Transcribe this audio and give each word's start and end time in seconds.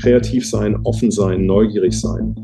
kreativ 0.00 0.48
sein, 0.48 0.76
offen 0.84 1.10
sein, 1.10 1.46
neugierig 1.46 1.98
sein, 1.98 2.34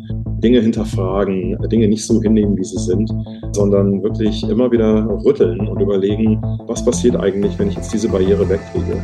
Dinge 0.43 0.61
hinterfragen, 0.61 1.57
Dinge 1.71 1.89
nicht 1.89 2.05
so 2.05 2.21
hinnehmen, 2.21 2.57
wie 2.57 2.65
sie 2.65 2.79
sind, 2.79 3.13
sondern 3.53 4.03
wirklich 4.03 4.43
immer 4.49 4.71
wieder 4.73 5.07
rütteln 5.25 5.61
und 5.61 5.81
überlegen, 5.81 6.41
was 6.67 6.85
passiert 6.85 7.17
eigentlich, 7.17 7.59
wenn 7.59 7.69
ich 7.69 7.77
jetzt 7.77 7.93
diese 7.93 8.09
Barriere 8.09 8.49
wegkriege. 8.49 9.01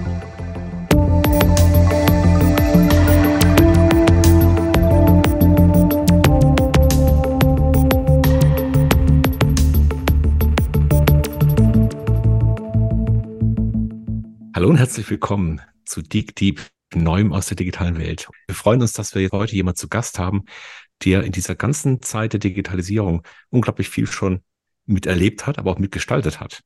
Hallo 14.55 14.71
und 14.71 14.77
herzlich 14.77 15.09
willkommen 15.09 15.61
zu 15.85 16.03
Deep 16.03 16.35
Deep 16.35 16.61
Neuem 16.95 17.33
aus 17.33 17.47
der 17.47 17.57
digitalen 17.57 17.99
Welt. 17.99 18.29
Wir 18.47 18.55
freuen 18.55 18.81
uns, 18.81 18.93
dass 18.93 19.15
wir 19.15 19.29
heute 19.31 19.55
jemand 19.55 19.79
zu 19.79 19.89
Gast 19.89 20.19
haben, 20.19 20.45
der 21.05 21.23
in 21.23 21.33
dieser 21.33 21.55
ganzen 21.55 22.03
Zeit 22.03 22.33
der 22.33 22.41
Digitalisierung 22.41 23.23
unglaublich 23.51 23.89
viel 23.89 24.07
schon 24.07 24.43
miterlebt 24.87 25.47
hat, 25.47 25.59
aber 25.59 25.71
auch 25.71 25.79
mitgestaltet 25.79 26.41
hat. 26.41 26.63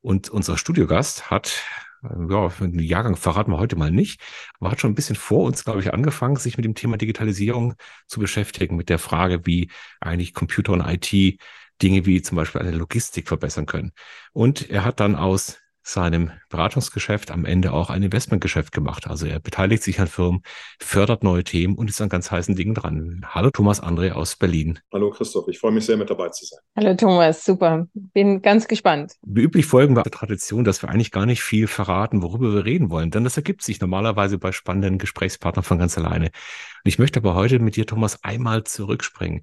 Und 0.00 0.30
unser 0.30 0.56
Studiogast 0.56 1.30
hat, 1.30 1.62
äh, 2.02 2.32
ja, 2.32 2.48
den 2.48 2.78
Jahrgang 2.78 3.16
verraten 3.16 3.52
wir 3.52 3.58
heute 3.58 3.76
mal 3.76 3.90
nicht, 3.90 4.20
aber 4.58 4.70
hat 4.70 4.80
schon 4.80 4.92
ein 4.92 4.94
bisschen 4.94 5.16
vor 5.16 5.44
uns, 5.44 5.64
glaube 5.64 5.80
ich, 5.80 5.92
angefangen, 5.92 6.36
sich 6.36 6.56
mit 6.56 6.64
dem 6.64 6.74
Thema 6.74 6.96
Digitalisierung 6.96 7.74
zu 8.06 8.20
beschäftigen, 8.20 8.76
mit 8.76 8.88
der 8.88 8.98
Frage, 8.98 9.44
wie 9.44 9.70
eigentlich 10.00 10.34
Computer 10.34 10.72
und 10.72 10.80
IT 10.80 11.38
Dinge 11.82 12.06
wie 12.06 12.22
zum 12.22 12.36
Beispiel 12.36 12.60
eine 12.60 12.72
Logistik 12.72 13.28
verbessern 13.28 13.66
können. 13.66 13.92
Und 14.32 14.68
er 14.70 14.84
hat 14.84 15.00
dann 15.00 15.14
aus 15.14 15.58
seinem 15.88 16.32
Beratungsgeschäft 16.50 17.30
am 17.30 17.44
Ende 17.44 17.72
auch 17.72 17.90
ein 17.90 18.02
Investmentgeschäft 18.02 18.72
gemacht. 18.72 19.06
Also 19.06 19.26
er 19.26 19.40
beteiligt 19.40 19.82
sich 19.82 20.00
an 20.00 20.06
Firmen, 20.06 20.42
fördert 20.78 21.22
neue 21.22 21.44
Themen 21.44 21.74
und 21.76 21.88
ist 21.88 22.00
an 22.00 22.08
ganz 22.08 22.30
heißen 22.30 22.54
Dingen 22.54 22.74
dran. 22.74 23.24
Hallo 23.26 23.50
Thomas 23.50 23.82
André 23.82 24.12
aus 24.12 24.36
Berlin. 24.36 24.78
Hallo 24.92 25.10
Christoph, 25.10 25.48
ich 25.48 25.58
freue 25.58 25.72
mich 25.72 25.86
sehr 25.86 25.96
mit 25.96 26.10
dabei 26.10 26.28
zu 26.28 26.44
sein. 26.44 26.60
Hallo 26.76 26.94
Thomas, 26.94 27.44
super. 27.44 27.86
Bin 27.94 28.42
ganz 28.42 28.68
gespannt. 28.68 29.14
Wie 29.22 29.42
üblich 29.42 29.66
folgen 29.66 29.96
wir 29.96 30.02
der 30.02 30.12
Tradition, 30.12 30.64
dass 30.64 30.82
wir 30.82 30.90
eigentlich 30.90 31.10
gar 31.10 31.26
nicht 31.26 31.42
viel 31.42 31.66
verraten, 31.66 32.22
worüber 32.22 32.52
wir 32.52 32.64
reden 32.64 32.90
wollen, 32.90 33.10
denn 33.10 33.24
das 33.24 33.36
ergibt 33.36 33.62
sich 33.62 33.80
normalerweise 33.80 34.38
bei 34.38 34.52
spannenden 34.52 34.98
Gesprächspartnern 34.98 35.64
von 35.64 35.78
ganz 35.78 35.96
alleine. 35.96 36.26
Und 36.26 36.32
ich 36.84 36.98
möchte 36.98 37.20
aber 37.20 37.34
heute 37.34 37.58
mit 37.60 37.76
dir, 37.76 37.86
Thomas, 37.86 38.22
einmal 38.22 38.64
zurückspringen. 38.64 39.42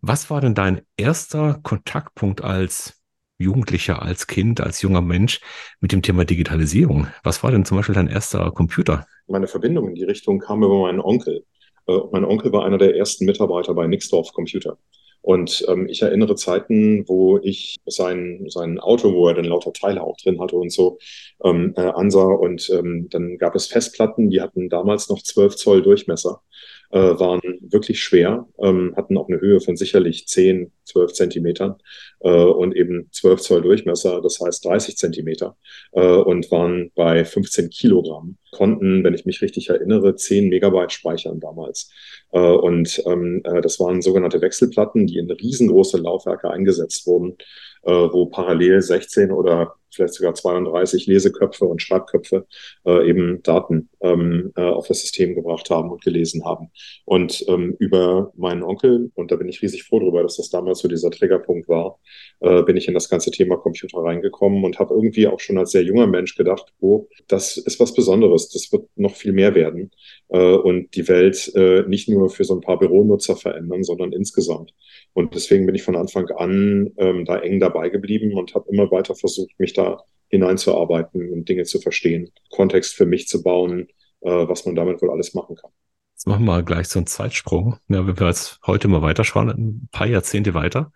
Was 0.00 0.30
war 0.30 0.40
denn 0.40 0.54
dein 0.54 0.82
erster 0.96 1.60
Kontaktpunkt 1.62 2.42
als 2.42 3.00
Jugendlicher, 3.38 4.02
als 4.02 4.26
Kind, 4.26 4.60
als 4.60 4.82
junger 4.82 5.02
Mensch 5.02 5.40
mit 5.80 5.92
dem 5.92 6.02
Thema 6.02 6.24
Digitalisierung? 6.24 7.08
Was 7.22 7.42
war 7.42 7.50
denn 7.50 7.64
zum 7.64 7.76
Beispiel 7.76 7.94
dein 7.94 8.08
erster 8.08 8.50
Computer? 8.50 9.06
Meine 9.26 9.46
Verbindung 9.46 9.88
in 9.88 9.94
die 9.94 10.04
Richtung 10.04 10.38
kam 10.38 10.62
über 10.62 10.80
meinen 10.80 11.00
Onkel. 11.00 11.44
Äh, 11.86 11.98
mein 12.12 12.24
Onkel 12.24 12.52
war 12.52 12.64
einer 12.64 12.78
der 12.78 12.96
ersten 12.96 13.26
Mitarbeiter 13.26 13.74
bei 13.74 13.86
Nixdorf 13.86 14.32
Computer. 14.32 14.78
Und 15.26 15.64
ähm, 15.68 15.88
ich 15.88 16.02
erinnere 16.02 16.36
Zeiten, 16.36 17.08
wo 17.08 17.38
ich 17.38 17.78
sein, 17.84 18.46
sein 18.48 18.78
Auto, 18.78 19.12
wo 19.12 19.26
er 19.26 19.34
dann 19.34 19.46
lauter 19.46 19.72
Teile 19.72 20.02
auch 20.02 20.16
drin 20.16 20.40
hatte 20.40 20.54
und 20.54 20.70
so, 20.70 20.98
ähm, 21.42 21.74
äh, 21.76 21.80
ansah. 21.80 22.28
Und 22.28 22.70
ähm, 22.70 23.08
dann 23.10 23.36
gab 23.36 23.56
es 23.56 23.66
Festplatten, 23.66 24.30
die 24.30 24.40
hatten 24.40 24.68
damals 24.68 25.08
noch 25.08 25.20
12 25.20 25.56
Zoll 25.56 25.82
Durchmesser 25.82 26.42
äh, 26.90 26.98
waren 26.98 27.40
wirklich 27.60 28.02
schwer, 28.02 28.46
ähm, 28.58 28.94
hatten 28.96 29.16
auch 29.16 29.28
eine 29.28 29.40
Höhe 29.40 29.60
von 29.60 29.76
sicherlich 29.76 30.26
10, 30.26 30.72
12 30.84 31.12
Zentimetern 31.12 31.76
äh, 32.20 32.30
und 32.30 32.74
eben 32.76 33.08
12 33.12 33.40
Zoll 33.40 33.62
Durchmesser, 33.62 34.20
das 34.20 34.40
heißt 34.40 34.64
30 34.64 34.96
Zentimeter 34.96 35.56
äh, 35.92 36.00
und 36.00 36.50
waren 36.50 36.90
bei 36.94 37.24
15 37.24 37.70
Kilogramm, 37.70 38.36
konnten, 38.52 39.04
wenn 39.04 39.14
ich 39.14 39.26
mich 39.26 39.42
richtig 39.42 39.68
erinnere, 39.68 40.16
10 40.16 40.48
Megabyte 40.48 40.92
speichern 40.92 41.40
damals. 41.40 41.90
Äh, 42.32 42.38
und 42.38 43.02
ähm, 43.06 43.42
äh, 43.44 43.60
das 43.60 43.80
waren 43.80 44.02
sogenannte 44.02 44.40
Wechselplatten, 44.40 45.06
die 45.06 45.18
in 45.18 45.30
riesengroße 45.30 45.98
Laufwerke 45.98 46.50
eingesetzt 46.50 47.06
wurden, 47.06 47.36
äh, 47.86 47.90
wo 47.90 48.26
parallel 48.26 48.82
16 48.82 49.30
oder 49.32 49.74
vielleicht 49.96 50.14
sogar 50.14 50.34
32 50.34 51.06
Leseköpfe 51.06 51.64
und 51.64 51.82
Schreibköpfe 51.82 52.46
äh, 52.84 53.08
eben 53.08 53.42
Daten 53.42 53.88
ähm, 54.00 54.52
äh, 54.56 54.62
auf 54.62 54.86
das 54.86 55.00
System 55.00 55.34
gebracht 55.34 55.70
haben 55.70 55.90
und 55.90 56.02
gelesen 56.04 56.44
haben. 56.44 56.70
Und 57.04 57.44
ähm, 57.48 57.74
über 57.78 58.32
meinen 58.36 58.62
Onkel, 58.62 59.10
und 59.14 59.30
da 59.30 59.36
bin 59.36 59.48
ich 59.48 59.62
riesig 59.62 59.84
froh 59.84 59.98
darüber, 60.00 60.22
dass 60.22 60.36
das 60.36 60.50
damals 60.50 60.80
so 60.80 60.88
dieser 60.88 61.10
Triggerpunkt 61.10 61.68
war, 61.68 61.98
äh, 62.40 62.62
bin 62.62 62.76
ich 62.76 62.88
in 62.88 62.94
das 62.94 63.08
ganze 63.08 63.30
Thema 63.30 63.56
Computer 63.56 63.98
reingekommen 63.98 64.64
und 64.64 64.78
habe 64.78 64.94
irgendwie 64.94 65.26
auch 65.26 65.40
schon 65.40 65.58
als 65.58 65.70
sehr 65.70 65.82
junger 65.82 66.06
Mensch 66.06 66.36
gedacht, 66.36 66.72
oh, 66.80 67.08
das 67.28 67.56
ist 67.56 67.80
was 67.80 67.94
Besonderes, 67.94 68.50
das 68.50 68.70
wird 68.72 68.88
noch 68.96 69.14
viel 69.14 69.32
mehr 69.32 69.54
werden 69.54 69.90
äh, 70.28 70.38
und 70.38 70.94
die 70.94 71.08
Welt 71.08 71.52
äh, 71.54 71.82
nicht 71.86 72.08
nur 72.08 72.28
für 72.28 72.44
so 72.44 72.54
ein 72.54 72.60
paar 72.60 72.78
Büronutzer 72.78 73.36
verändern, 73.36 73.82
sondern 73.82 74.12
insgesamt. 74.12 74.72
Und 75.16 75.34
deswegen 75.34 75.64
bin 75.64 75.74
ich 75.74 75.82
von 75.82 75.96
Anfang 75.96 76.28
an 76.36 76.92
ähm, 76.98 77.24
da 77.24 77.38
eng 77.38 77.58
dabei 77.58 77.88
geblieben 77.88 78.34
und 78.34 78.54
habe 78.54 78.70
immer 78.70 78.90
weiter 78.90 79.14
versucht, 79.14 79.58
mich 79.58 79.72
da 79.72 80.02
hineinzuarbeiten 80.28 81.32
und 81.32 81.48
Dinge 81.48 81.64
zu 81.64 81.80
verstehen, 81.80 82.32
Kontext 82.50 82.94
für 82.94 83.06
mich 83.06 83.26
zu 83.26 83.42
bauen, 83.42 83.88
äh, 84.20 84.28
was 84.28 84.66
man 84.66 84.74
damit 84.74 85.00
wohl 85.00 85.10
alles 85.10 85.32
machen 85.32 85.56
kann. 85.56 85.70
Jetzt 86.12 86.26
machen 86.26 86.44
wir 86.44 86.62
gleich 86.62 86.88
so 86.88 86.98
einen 86.98 87.06
Zeitsprung. 87.06 87.78
Ja, 87.88 88.06
wenn 88.06 88.20
wir 88.20 88.26
jetzt 88.26 88.60
heute 88.66 88.88
mal 88.88 89.00
weiterschauen, 89.00 89.48
ein 89.48 89.88
paar 89.90 90.06
Jahrzehnte 90.06 90.52
weiter, 90.52 90.92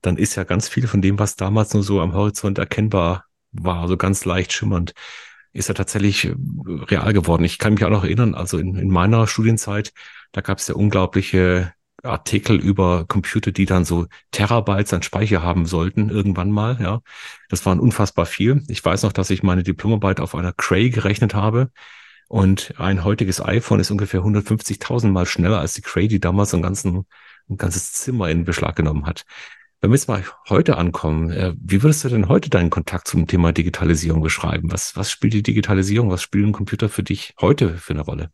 dann 0.00 0.16
ist 0.16 0.34
ja 0.34 0.44
ganz 0.44 0.70
viel 0.70 0.86
von 0.86 1.02
dem, 1.02 1.18
was 1.18 1.36
damals 1.36 1.74
nur 1.74 1.82
so 1.82 2.00
am 2.00 2.14
Horizont 2.14 2.56
erkennbar 2.56 3.26
war, 3.50 3.86
so 3.86 3.98
ganz 3.98 4.24
leicht 4.24 4.54
schimmernd, 4.54 4.94
ist 5.52 5.68
ja 5.68 5.74
tatsächlich 5.74 6.24
äh, 6.24 6.34
real 6.66 7.12
geworden. 7.12 7.44
Ich 7.44 7.58
kann 7.58 7.74
mich 7.74 7.84
auch 7.84 7.90
noch 7.90 8.04
erinnern, 8.04 8.34
also 8.34 8.56
in, 8.56 8.76
in 8.76 8.88
meiner 8.88 9.26
Studienzeit, 9.26 9.92
da 10.32 10.40
gab 10.40 10.56
es 10.56 10.68
ja 10.68 10.74
unglaubliche 10.74 11.74
Artikel 12.02 12.58
über 12.58 13.04
Computer, 13.06 13.52
die 13.52 13.66
dann 13.66 13.84
so 13.84 14.06
Terabytes 14.32 14.92
an 14.92 15.02
Speicher 15.02 15.42
haben 15.42 15.66
sollten, 15.66 16.10
irgendwann 16.10 16.50
mal, 16.50 16.78
ja. 16.80 17.00
Das 17.48 17.64
waren 17.66 17.80
unfassbar 17.80 18.26
viel. 18.26 18.62
Ich 18.68 18.84
weiß 18.84 19.02
noch, 19.04 19.12
dass 19.12 19.30
ich 19.30 19.42
meine 19.42 19.62
Diplomarbeit 19.62 20.20
auf 20.20 20.34
einer 20.34 20.52
Cray 20.52 20.90
gerechnet 20.90 21.34
habe. 21.34 21.70
Und 22.28 22.74
ein 22.78 23.04
heutiges 23.04 23.44
iPhone 23.44 23.80
ist 23.80 23.90
ungefähr 23.90 24.20
150.000 24.22 25.08
mal 25.08 25.26
schneller 25.26 25.60
als 25.60 25.74
die 25.74 25.82
Cray, 25.82 26.08
die 26.08 26.20
damals 26.20 26.54
ein, 26.54 26.62
ganzen, 26.62 27.06
ein 27.48 27.56
ganzes 27.58 27.92
Zimmer 27.92 28.30
in 28.30 28.44
Beschlag 28.44 28.74
genommen 28.76 29.06
hat. 29.06 29.24
Wenn 29.80 29.90
wir 29.90 29.96
jetzt 29.96 30.08
mal 30.08 30.24
heute 30.48 30.78
ankommen, 30.78 31.30
äh, 31.30 31.54
wie 31.58 31.82
würdest 31.82 32.04
du 32.04 32.08
denn 32.08 32.28
heute 32.28 32.48
deinen 32.50 32.70
Kontakt 32.70 33.08
zum 33.08 33.26
Thema 33.26 33.52
Digitalisierung 33.52 34.22
beschreiben? 34.22 34.72
Was, 34.72 34.96
was 34.96 35.10
spielt 35.10 35.34
die 35.34 35.42
Digitalisierung? 35.42 36.08
Was 36.10 36.22
spielt 36.22 36.46
ein 36.46 36.52
Computer 36.52 36.88
für 36.88 37.02
dich 37.02 37.34
heute 37.40 37.76
für 37.76 37.92
eine 37.92 38.02
Rolle? 38.02 38.30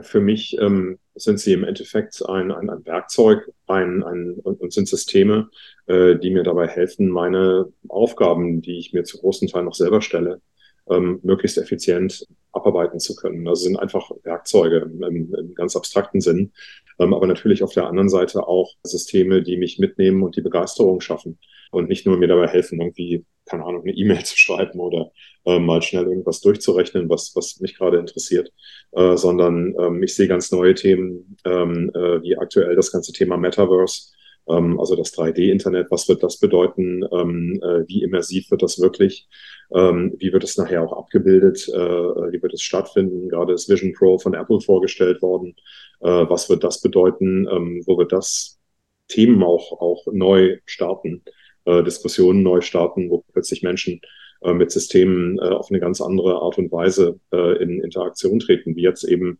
Für 0.00 0.20
mich 0.20 0.56
ähm, 0.58 0.98
sind 1.14 1.40
sie 1.40 1.52
im 1.52 1.64
Endeffekt 1.64 2.22
ein, 2.28 2.52
ein, 2.52 2.70
ein 2.70 2.84
Werkzeug 2.84 3.50
ein, 3.66 4.02
ein, 4.02 4.34
und 4.34 4.72
sind 4.72 4.88
Systeme, 4.88 5.48
äh, 5.86 6.16
die 6.16 6.30
mir 6.30 6.42
dabei 6.42 6.66
helfen, 6.66 7.08
meine 7.08 7.72
Aufgaben, 7.88 8.60
die 8.62 8.78
ich 8.78 8.92
mir 8.92 9.04
zu 9.04 9.18
großen 9.18 9.48
Teil 9.48 9.64
noch 9.64 9.74
selber 9.74 10.02
stelle, 10.02 10.40
ähm, 10.88 11.20
möglichst 11.22 11.58
effizient 11.58 12.26
abarbeiten 12.52 13.00
zu 13.00 13.14
können. 13.16 13.46
Also 13.48 13.64
sind 13.64 13.78
einfach 13.78 14.10
Werkzeuge 14.22 14.78
im, 14.78 15.02
im, 15.02 15.34
im 15.34 15.54
ganz 15.54 15.76
abstrakten 15.76 16.20
Sinn, 16.20 16.52
ähm, 16.98 17.14
aber 17.14 17.26
natürlich 17.26 17.62
auf 17.62 17.72
der 17.72 17.86
anderen 17.86 18.08
Seite 18.08 18.46
auch 18.46 18.74
Systeme, 18.82 19.42
die 19.42 19.56
mich 19.56 19.78
mitnehmen 19.78 20.22
und 20.22 20.36
die 20.36 20.42
Begeisterung 20.42 21.00
schaffen 21.00 21.38
und 21.70 21.88
nicht 21.88 22.06
nur 22.06 22.16
mir 22.18 22.28
dabei 22.28 22.48
helfen, 22.48 22.80
irgendwie, 22.80 23.24
keine 23.46 23.64
Ahnung, 23.64 23.82
eine 23.82 23.92
E-Mail 23.92 24.24
zu 24.24 24.36
schreiben 24.36 24.80
oder 24.80 25.12
äh, 25.46 25.58
mal 25.58 25.82
schnell 25.82 26.04
irgendwas 26.04 26.40
durchzurechnen, 26.40 27.08
was, 27.08 27.32
was 27.34 27.60
mich 27.60 27.76
gerade 27.76 27.98
interessiert, 27.98 28.52
äh, 28.92 29.16
sondern 29.16 29.74
ähm, 29.78 30.02
ich 30.02 30.14
sehe 30.14 30.28
ganz 30.28 30.52
neue 30.52 30.74
Themen, 30.74 31.36
ähm, 31.44 31.90
äh, 31.94 32.22
wie 32.22 32.36
aktuell 32.36 32.76
das 32.76 32.92
ganze 32.92 33.12
Thema 33.12 33.36
Metaverse, 33.36 34.12
ähm, 34.48 34.78
also 34.78 34.96
das 34.96 35.12
3D-Internet, 35.14 35.90
was 35.90 36.08
wird 36.08 36.22
das 36.22 36.38
bedeuten, 36.38 37.04
ähm, 37.12 37.60
äh, 37.62 37.88
wie 37.88 38.02
immersiv 38.02 38.50
wird 38.50 38.62
das 38.62 38.80
wirklich, 38.80 39.28
ähm, 39.74 40.14
wie 40.18 40.32
wird 40.32 40.44
es 40.44 40.56
nachher 40.56 40.82
auch 40.82 40.96
abgebildet, 40.96 41.68
äh, 41.68 41.74
wie 41.78 42.42
wird 42.42 42.54
es 42.54 42.62
stattfinden, 42.62 43.28
gerade 43.28 43.52
ist 43.52 43.68
Vision 43.68 43.92
Pro 43.92 44.18
von 44.18 44.34
Apple 44.34 44.60
vorgestellt 44.60 45.22
worden, 45.22 45.54
äh, 46.00 46.08
was 46.08 46.48
wird 46.48 46.64
das 46.64 46.80
bedeuten, 46.80 47.46
ähm, 47.50 47.82
wo 47.86 47.98
wird 47.98 48.12
das 48.12 48.58
Themen 49.08 49.42
auch, 49.42 49.72
auch 49.80 50.06
neu 50.12 50.58
starten, 50.66 51.22
äh, 51.66 51.82
Diskussionen 51.82 52.42
neu 52.42 52.60
starten, 52.60 53.10
wo 53.10 53.24
plötzlich 53.32 53.62
Menschen 53.62 54.00
äh, 54.42 54.52
mit 54.52 54.70
Systemen 54.70 55.38
äh, 55.38 55.48
auf 55.48 55.70
eine 55.70 55.80
ganz 55.80 56.00
andere 56.00 56.36
Art 56.36 56.58
und 56.58 56.72
Weise 56.72 57.20
äh, 57.32 57.62
in 57.62 57.80
Interaktion 57.82 58.38
treten, 58.38 58.76
wie 58.76 58.82
jetzt 58.82 59.04
eben, 59.04 59.38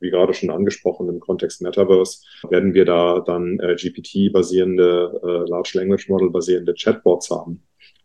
wie 0.00 0.10
gerade 0.10 0.34
schon 0.34 0.50
angesprochen, 0.50 1.08
im 1.08 1.20
Kontext 1.20 1.62
Metaverse, 1.62 2.20
werden 2.48 2.74
wir 2.74 2.84
da 2.84 3.20
dann 3.20 3.58
äh, 3.60 3.74
GPT-basierende, 3.74 5.20
äh, 5.22 5.50
Large 5.50 5.72
Language 5.74 6.08
Model-basierende 6.08 6.74
Chatbots 6.74 7.30
haben, 7.30 7.62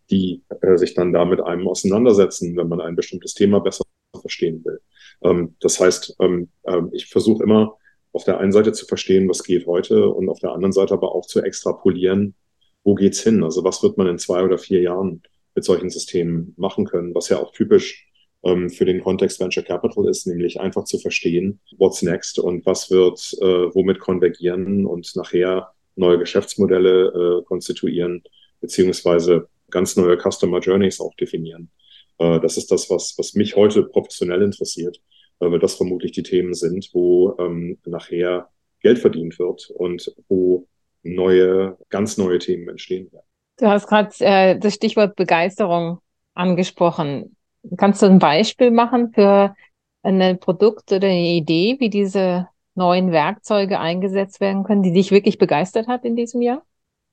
die 0.09 0.43
äh, 0.61 0.77
sich 0.77 0.93
dann 0.93 1.13
da 1.13 1.25
mit 1.25 1.41
einem 1.41 1.67
auseinandersetzen, 1.67 2.55
wenn 2.55 2.67
man 2.67 2.81
ein 2.81 2.95
bestimmtes 2.95 3.33
Thema 3.33 3.59
besser 3.59 3.83
verstehen 4.19 4.63
will. 4.65 4.79
Ähm, 5.23 5.55
das 5.59 5.79
heißt, 5.79 6.17
ähm, 6.19 6.49
äh, 6.63 6.81
ich 6.91 7.07
versuche 7.07 7.43
immer 7.43 7.77
auf 8.11 8.23
der 8.23 8.39
einen 8.39 8.51
Seite 8.51 8.73
zu 8.73 8.85
verstehen, 8.85 9.27
was 9.27 9.43
geht 9.43 9.65
heute 9.65 10.09
und 10.09 10.29
auf 10.29 10.39
der 10.39 10.51
anderen 10.51 10.71
Seite 10.71 10.93
aber 10.93 11.15
auch 11.15 11.25
zu 11.25 11.41
extrapolieren, 11.41 12.35
wo 12.83 12.95
geht's 12.95 13.21
hin? 13.21 13.44
Also 13.44 13.63
was 13.63 13.81
wird 13.83 13.97
man 13.97 14.07
in 14.07 14.18
zwei 14.18 14.44
oder 14.44 14.57
vier 14.57 14.81
Jahren 14.81 15.21
mit 15.56 15.63
solchen 15.63 15.89
Systemen 15.89 16.53
machen 16.57 16.85
können, 16.85 17.13
was 17.13 17.30
ja 17.30 17.38
auch 17.39 17.51
typisch 17.51 18.07
ähm, 18.44 18.69
für 18.69 18.85
den 18.85 19.01
Kontext 19.01 19.39
Venture 19.39 19.63
Capital 19.63 20.07
ist, 20.09 20.27
nämlich 20.27 20.59
einfach 20.59 20.83
zu 20.83 21.00
verstehen, 21.00 21.59
what's 21.77 22.01
next 22.01 22.39
und 22.39 22.65
was 22.65 22.91
wird 22.91 23.19
äh, 23.41 23.74
womit 23.74 24.00
konvergieren 24.00 24.85
und 24.85 25.15
nachher 25.15 25.74
neue 25.95 26.19
Geschäftsmodelle 26.19 27.39
äh, 27.39 27.44
konstituieren, 27.45 28.24
beziehungsweise 28.62 29.47
ganz 29.69 29.95
neue 29.95 30.18
Customer 30.18 30.59
Journeys 30.59 31.00
auch 31.00 31.13
definieren. 31.15 31.69
Äh, 32.18 32.39
das 32.39 32.57
ist 32.57 32.71
das, 32.71 32.89
was, 32.89 33.15
was 33.18 33.33
mich 33.33 33.56
heute 33.56 33.83
professionell 33.83 34.41
interessiert, 34.41 35.01
weil 35.39 35.59
das 35.59 35.75
vermutlich 35.75 36.12
die 36.12 36.24
Themen 36.24 36.53
sind, 36.53 36.89
wo 36.94 37.36
ähm, 37.39 37.77
nachher 37.86 38.50
Geld 38.81 39.00
verdient 39.00 39.39
wird 39.39 39.69
und 39.75 40.13
wo 40.27 40.68
neue, 41.03 41.77
ganz 41.89 42.17
neue 42.17 42.39
Themen 42.39 42.69
entstehen 42.69 43.11
werden. 43.11 43.25
Du 43.57 43.67
hast 43.67 43.88
gerade 43.88 44.09
äh, 44.19 44.57
das 44.57 44.73
Stichwort 44.73 45.15
Begeisterung 45.15 46.00
angesprochen. 46.33 47.35
Kannst 47.77 48.01
du 48.01 48.07
ein 48.07 48.19
Beispiel 48.19 48.71
machen 48.71 49.11
für 49.13 49.55
ein 50.01 50.39
Produkt 50.39 50.91
oder 50.91 51.07
eine 51.07 51.35
Idee, 51.35 51.77
wie 51.79 51.89
diese 51.89 52.47
neuen 52.75 53.11
Werkzeuge 53.11 53.79
eingesetzt 53.79 54.41
werden 54.41 54.63
können, 54.63 54.83
die 54.83 54.91
dich 54.91 55.11
wirklich 55.11 55.38
begeistert 55.38 55.88
hat 55.88 56.03
in 56.03 56.15
diesem 56.15 56.41
Jahr? 56.41 56.63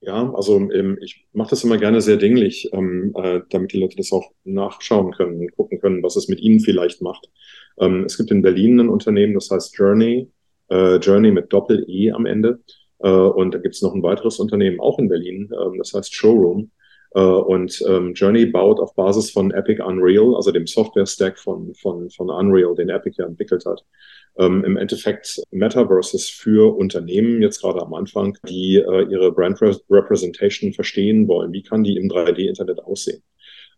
Ja, 0.03 0.33
also 0.33 0.57
ähm, 0.57 0.99
ich 1.03 1.27
mache 1.33 1.51
das 1.51 1.63
immer 1.63 1.77
gerne 1.77 2.01
sehr 2.01 2.17
dinglich, 2.17 2.71
ähm, 2.73 3.13
äh, 3.17 3.41
damit 3.51 3.75
die 3.75 3.79
Leute 3.79 3.97
das 3.97 4.13
auch 4.13 4.33
nachschauen 4.45 5.13
können 5.13 5.41
und 5.41 5.55
gucken 5.57 5.79
können, 5.79 6.03
was 6.03 6.17
es 6.17 6.29
mit 6.29 6.41
ihnen 6.41 6.61
vielleicht 6.61 7.03
macht. 7.03 7.29
Ähm, 7.79 8.05
es 8.05 8.17
gibt 8.17 8.31
in 8.31 8.41
Berlin 8.41 8.81
ein 8.81 8.89
Unternehmen, 8.89 9.35
das 9.35 9.51
heißt 9.51 9.77
Journey, 9.77 10.31
äh, 10.71 10.97
Journey 10.97 11.33
mit 11.33 11.53
Doppel-E 11.53 12.13
am 12.13 12.25
Ende. 12.25 12.61
Äh, 13.03 13.09
und 13.09 13.55
da 13.55 13.59
gibt 13.59 13.75
es 13.75 13.83
noch 13.83 13.95
ein 13.95 14.03
weiteres 14.03 14.39
Unternehmen, 14.39 14.81
auch 14.81 14.99
in 14.99 15.09
Berlin, 15.09 15.51
ähm, 15.53 15.79
das 15.79 15.93
heißt 15.95 16.15
Showroom. 16.15 16.71
Äh, 17.13 17.21
und 17.21 17.83
ähm, 17.89 18.15
Journey 18.15 18.47
baut 18.47 18.79
auf 18.79 18.95
Basis 18.95 19.31
von 19.31 19.51
Epic 19.51 19.83
Unreal, 19.83 20.37
also 20.37 20.53
dem 20.53 20.67
Software-Stack 20.67 21.39
von, 21.39 21.75
von, 21.75 22.11
von 22.11 22.31
Unreal, 22.31 22.75
den 22.75 22.91
Epic 22.91 23.17
ja 23.19 23.27
entwickelt 23.27 23.65
hat, 23.67 23.85
ähm, 24.39 24.65
im 24.65 24.77
Endeffekt 24.77 25.41
Metaverses 25.51 26.29
für 26.29 26.77
Unternehmen, 26.77 27.43
jetzt 27.43 27.61
gerade 27.63 27.81
am 27.83 27.95
Anfang, 27.95 28.37
die 28.49 28.77
äh, 28.77 29.07
ihre 29.11 29.33
Brand 29.33 29.61
Representation 29.61 30.73
verstehen 30.73 31.27
wollen. 31.27 31.53
Wie 31.53 31.63
kann 31.63 31.83
die 31.83 31.97
im 31.97 32.09
3D-Internet 32.09 32.81
aussehen? 32.81 33.23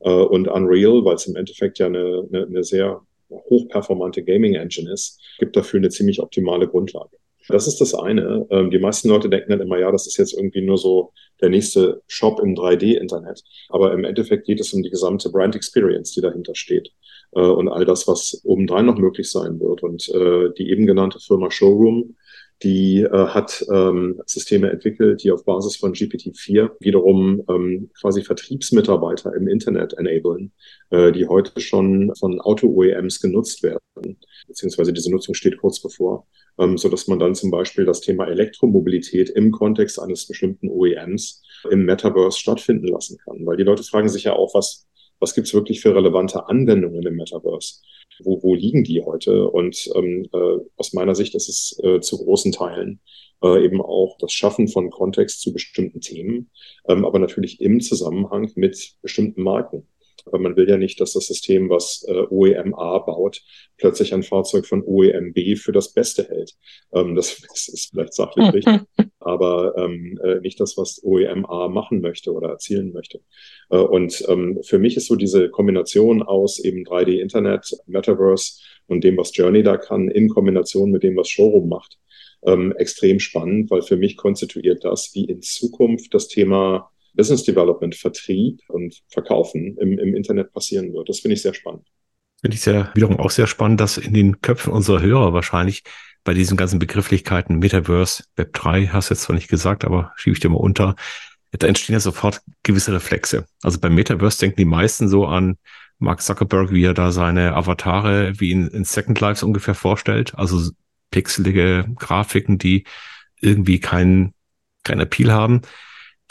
Und 0.05 0.49
Unreal, 0.49 1.05
weil 1.05 1.15
es 1.15 1.29
im 1.29 1.37
Endeffekt 1.37 1.79
ja 1.79 1.87
eine, 1.87 2.27
eine, 2.29 2.47
eine 2.47 2.65
sehr 2.65 3.03
hochperformante 3.31 4.25
Gaming-Engine 4.25 4.91
ist, 4.91 5.21
gibt 5.39 5.55
dafür 5.55 5.79
eine 5.79 5.91
ziemlich 5.91 6.21
optimale 6.21 6.67
Grundlage. 6.67 7.19
Das 7.49 7.67
ist 7.67 7.81
das 7.81 7.95
eine. 7.95 8.47
Ähm, 8.51 8.71
die 8.71 8.79
meisten 8.79 9.09
Leute 9.09 9.29
denken 9.29 9.51
dann 9.51 9.61
immer, 9.61 9.79
ja, 9.79 9.91
das 9.91 10.07
ist 10.07 10.17
jetzt 10.17 10.35
irgendwie 10.35 10.63
nur 10.63 10.79
so 10.79 11.13
der 11.41 11.49
nächste 11.49 12.03
Shop 12.07 12.41
im 12.41 12.55
3D-Internet. 12.55 13.43
Aber 13.69 13.93
im 13.93 14.05
Endeffekt 14.05 14.47
geht 14.47 14.61
es 14.61 14.73
um 14.73 14.83
die 14.83 14.91
gesamte 14.91 15.31
Brand 15.31 15.57
Experience, 15.57 16.13
die 16.13 16.21
dahinter 16.21 16.55
steht. 16.55 16.93
Äh, 17.33 17.41
und 17.41 17.69
all 17.69 17.85
das, 17.85 18.07
was 18.07 18.41
obendrein 18.45 18.87
noch 18.87 18.99
möglich 18.99 19.31
sein 19.31 19.61
wird. 19.61 19.83
Und 19.83 20.09
äh, 20.09 20.53
die 20.57 20.71
eben 20.71 20.87
genannte 20.87 21.19
Firma 21.21 21.51
Showroom 21.51 22.17
die 22.63 23.03
äh, 23.03 23.27
hat 23.29 23.65
ähm, 23.73 24.21
Systeme 24.27 24.71
entwickelt, 24.71 25.23
die 25.23 25.31
auf 25.31 25.45
Basis 25.45 25.77
von 25.77 25.93
GPT-4 25.93 26.71
wiederum 26.81 27.43
ähm, 27.49 27.91
quasi 27.99 28.23
Vertriebsmitarbeiter 28.23 29.35
im 29.35 29.49
Internet 29.49 29.95
enablen, 29.95 30.53
äh, 30.91 31.13
die 31.13 31.27
heute 31.27 31.61
schon 31.61 32.13
von 32.19 32.41
Auto-OEMs 32.41 33.21
genutzt 33.21 33.63
werden, 33.63 34.19
beziehungsweise 34.47 34.93
diese 34.93 35.11
Nutzung 35.11 35.35
steht 35.35 35.59
kurz 35.59 35.81
bevor, 35.81 36.27
ähm, 36.59 36.79
so 36.79 36.91
man 37.09 37.19
dann 37.19 37.35
zum 37.35 37.51
Beispiel 37.51 37.85
das 37.85 38.01
Thema 38.01 38.27
Elektromobilität 38.27 39.31
im 39.31 39.51
Kontext 39.51 40.01
eines 40.01 40.27
bestimmten 40.27 40.69
OEMs 40.69 41.43
im 41.71 41.85
Metaverse 41.85 42.39
stattfinden 42.39 42.89
lassen 42.89 43.19
kann. 43.25 43.45
Weil 43.47 43.57
die 43.57 43.65
Leute 43.65 43.83
fragen 43.83 44.09
sich 44.09 44.25
ja 44.25 44.35
auch, 44.35 44.55
was, 44.55 44.87
was 45.23 45.35
gibt's 45.35 45.55
wirklich 45.55 45.81
für 45.81 45.95
relevante 45.95 46.49
Anwendungen 46.49 47.07
im 47.07 47.15
Metaverse? 47.15 47.81
Wo, 48.25 48.43
wo 48.43 48.55
liegen 48.55 48.85
die 48.85 49.03
heute? 49.03 49.49
Und 49.49 49.89
ähm, 49.95 50.29
äh, 50.33 50.59
aus 50.77 50.93
meiner 50.93 51.15
Sicht 51.15 51.35
ist 51.35 51.49
es 51.49 51.81
äh, 51.83 52.01
zu 52.01 52.19
großen 52.19 52.53
Teilen 52.53 53.01
äh, 53.43 53.65
eben 53.65 53.81
auch 53.81 54.19
das 54.19 54.33
Schaffen 54.33 54.69
von 54.69 54.91
Kontext 54.91 55.41
zu 55.41 55.53
bestimmten 55.53 56.01
Themen, 56.01 56.51
ähm, 56.89 57.05
aber 57.05 57.19
natürlich 57.19 57.61
im 57.61 57.81
Zusammenhang 57.81 58.51
mit 58.57 58.97
bestimmten 59.01 59.43
Marken. 59.43 59.87
Aber 60.27 60.39
man 60.39 60.57
will 60.57 60.69
ja 60.69 60.77
nicht, 60.77 61.01
dass 61.01 61.13
das 61.13 61.27
System, 61.27 61.69
was 61.71 62.05
äh, 62.09 62.25
OEM 62.31 62.75
A 62.75 62.99
baut, 62.99 63.43
plötzlich 63.77 64.15
ein 64.15 64.23
Fahrzeug 64.23 64.67
von 64.67 64.83
OEM 64.85 65.33
B 65.33 65.57
für 65.57 65.73
das 65.73 65.93
Beste 65.93 66.29
hält. 66.29 66.55
Ähm, 66.93 67.15
das, 67.15 67.41
das, 67.49 67.69
ist 67.69 67.91
vielleicht 67.91 68.15
sachlich 68.15 68.53
richtig, 68.53 68.81
aber 69.19 69.75
ähm, 69.77 70.19
äh, 70.23 70.41
nicht 70.41 70.61
das, 70.61 70.77
was 70.77 71.03
OEM 71.05 71.47
A 71.47 71.69
machen 71.69 72.01
möchte 72.01 72.33
oder 72.33 72.49
erzielen 72.51 72.93
möchte. 72.93 73.21
Äh, 73.71 73.79
und 73.79 74.25
ähm, 74.29 74.61
für 74.63 74.79
mich 74.79 74.97
ist 74.97 75.07
so 75.07 75.17
diese 75.17 75.49
Kombination 75.51 76.23
aus 76.23 76.59
eben 76.59 76.85
3D-Internet, 76.85 77.77
Metaverse 77.87 78.61
und 78.87 79.05
dem, 79.05 79.17
was 79.17 79.37
Journey 79.37 79.63
da 79.63 79.77
kann, 79.77 80.09
in 80.09 80.29
Kombination 80.29 80.91
mit 80.91 81.03
dem, 81.03 81.17
was 81.17 81.29
Showroom 81.29 81.69
macht, 81.69 81.99
ähm, 82.45 82.73
extrem 82.77 83.21
spannend, 83.21 83.71
weil 83.71 83.83
für 83.83 83.97
mich 83.97 84.17
konstituiert 84.17 84.85
das, 84.85 85.11
wie 85.15 85.25
in 85.25 85.43
Zukunft 85.43 86.15
das 86.15 86.29
Thema 86.29 86.92
Business 87.15 87.45
Development, 87.45 87.95
Vertrieb 87.95 88.61
und 88.69 89.03
Verkaufen 89.09 89.77
im, 89.79 89.99
im 89.99 90.15
Internet 90.15 90.53
passieren 90.53 90.93
wird. 90.93 91.09
Das 91.09 91.21
finde 91.21 91.35
ich 91.35 91.43
sehr 91.43 91.55
spannend. 91.55 91.87
Finde 92.41 92.55
ich 92.57 92.61
sehr, 92.61 92.91
wiederum 92.95 93.19
auch 93.19 93.31
sehr 93.31 93.47
spannend, 93.47 93.81
dass 93.81 93.99
in 93.99 94.15
den 94.15 94.41
Köpfen 94.41 94.73
unserer 94.73 95.01
Hörer 95.01 95.33
wahrscheinlich 95.33 95.83
bei 96.25 96.35
diesen 96.35 96.57
ganzen 96.57 96.79
Begrifflichkeiten 96.79 97.59
Metaverse, 97.59 98.25
Web 98.37 98.53
3, 98.53 98.89
hast 98.89 99.11
du 99.11 99.15
jetzt 99.15 99.23
zwar 99.23 99.35
nicht 99.35 99.49
gesagt, 99.49 99.85
aber 99.85 100.13
schiebe 100.17 100.35
ich 100.35 100.41
dir 100.41 100.49
mal 100.49 100.57
unter, 100.57 100.97
da 101.53 101.67
entstehen 101.67 101.95
ja 101.95 102.01
sofort 102.01 102.41
gewisse 102.63 102.93
Reflexe. 102.93 103.47
Also 103.63 103.79
beim 103.79 103.95
Metaverse 103.95 104.39
denken 104.39 104.57
die 104.57 104.65
meisten 104.65 105.09
so 105.09 105.27
an 105.27 105.59
Mark 105.99 106.23
Zuckerberg, 106.23 106.73
wie 106.73 106.85
er 106.85 106.95
da 106.95 107.13
seine 107.13 107.55
Avatare 107.55 108.41
wie 108.41 108.51
in, 108.51 108.69
in 108.69 108.85
Second 108.85 109.21
Lives 109.21 109.43
ungefähr 109.43 109.75
vorstellt. 109.75 110.35
Also 110.37 110.71
pixelige 111.11 111.87
Grafiken, 111.97 112.59
die 112.59 112.85
irgendwie 113.41 113.79
keinen 113.79 114.35
kein 114.83 115.01
Appeal 115.01 115.31
haben. 115.31 115.63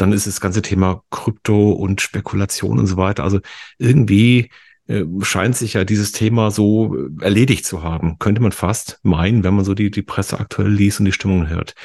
Dann 0.02 0.14
ist 0.14 0.26
das 0.26 0.42
ganze 0.42 0.64
Thema 0.64 1.04
Krypto 1.12 1.72
und 1.74 2.02
Spekulation 2.02 2.80
und 2.80 2.88
so 2.88 2.98
weiter. 2.98 3.24
Also 3.24 3.40
irgendwie 3.78 4.50
äh, 4.88 5.06
scheint 5.22 5.56
sich 5.56 5.74
ja 5.74 5.84
dieses 5.84 6.12
Thema 6.12 6.50
so 6.50 6.96
äh, 6.96 7.24
erledigt 7.24 7.66
zu 7.66 7.84
haben. 7.84 8.18
Könnte 8.18 8.42
man 8.42 8.52
fast 8.52 9.00
meinen, 9.04 9.44
wenn 9.44 9.54
man 9.54 9.64
so 9.64 9.76
die, 9.76 9.92
die 9.92 10.02
Presse 10.02 10.40
aktuell 10.40 10.72
liest 10.72 11.00
und 11.00 11.06
die 11.06 11.12
Stimmung 11.12 11.48
hört. 11.48 11.76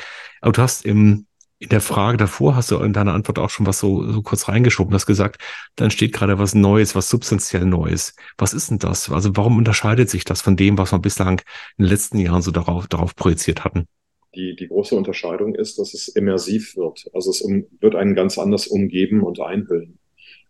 Aber 0.40 0.52
du 0.52 0.62
hast 0.62 0.86
im, 0.86 1.26
in 1.58 1.68
der 1.68 1.82
Frage 1.82 2.16
davor, 2.16 2.56
hast 2.56 2.70
du 2.70 2.78
in 2.78 2.94
deiner 2.94 3.12
Antwort 3.12 3.38
auch 3.38 3.50
schon 3.50 3.66
was 3.66 3.78
so, 3.78 4.10
so 4.10 4.22
kurz 4.22 4.48
reingeschoben, 4.48 4.94
hast 4.94 5.06
gesagt, 5.06 5.42
dann 5.76 5.90
steht 5.90 6.14
gerade 6.14 6.38
was 6.38 6.54
Neues, 6.54 6.94
was 6.94 7.10
substanziell 7.10 7.66
Neues. 7.66 8.14
Was 8.38 8.54
ist 8.54 8.70
denn 8.70 8.78
das? 8.78 9.10
Also 9.10 9.36
warum 9.36 9.58
unterscheidet 9.58 10.08
sich 10.08 10.24
das 10.24 10.40
von 10.40 10.56
dem, 10.56 10.78
was 10.78 10.92
wir 10.92 10.98
bislang 11.00 11.40
in 11.76 11.84
den 11.84 11.90
letzten 11.90 12.19
Jahren 12.19 12.40
so 12.40 12.50
darauf, 12.50 12.86
darauf 12.88 13.14
projiziert 13.14 13.64
hatten? 13.64 13.88
Die, 14.36 14.55
die 14.55 14.69
große 14.69 14.94
Unterscheidung 14.94 15.55
ist, 15.55 15.78
dass 15.78 15.94
es 15.94 16.08
immersiv 16.08 16.76
wird. 16.76 17.06
Also 17.12 17.31
es 17.31 17.40
um, 17.40 17.66
wird 17.81 17.94
einen 17.94 18.14
ganz 18.14 18.38
anders 18.38 18.66
umgeben 18.66 19.22
und 19.22 19.40
einhüllen. 19.40 19.98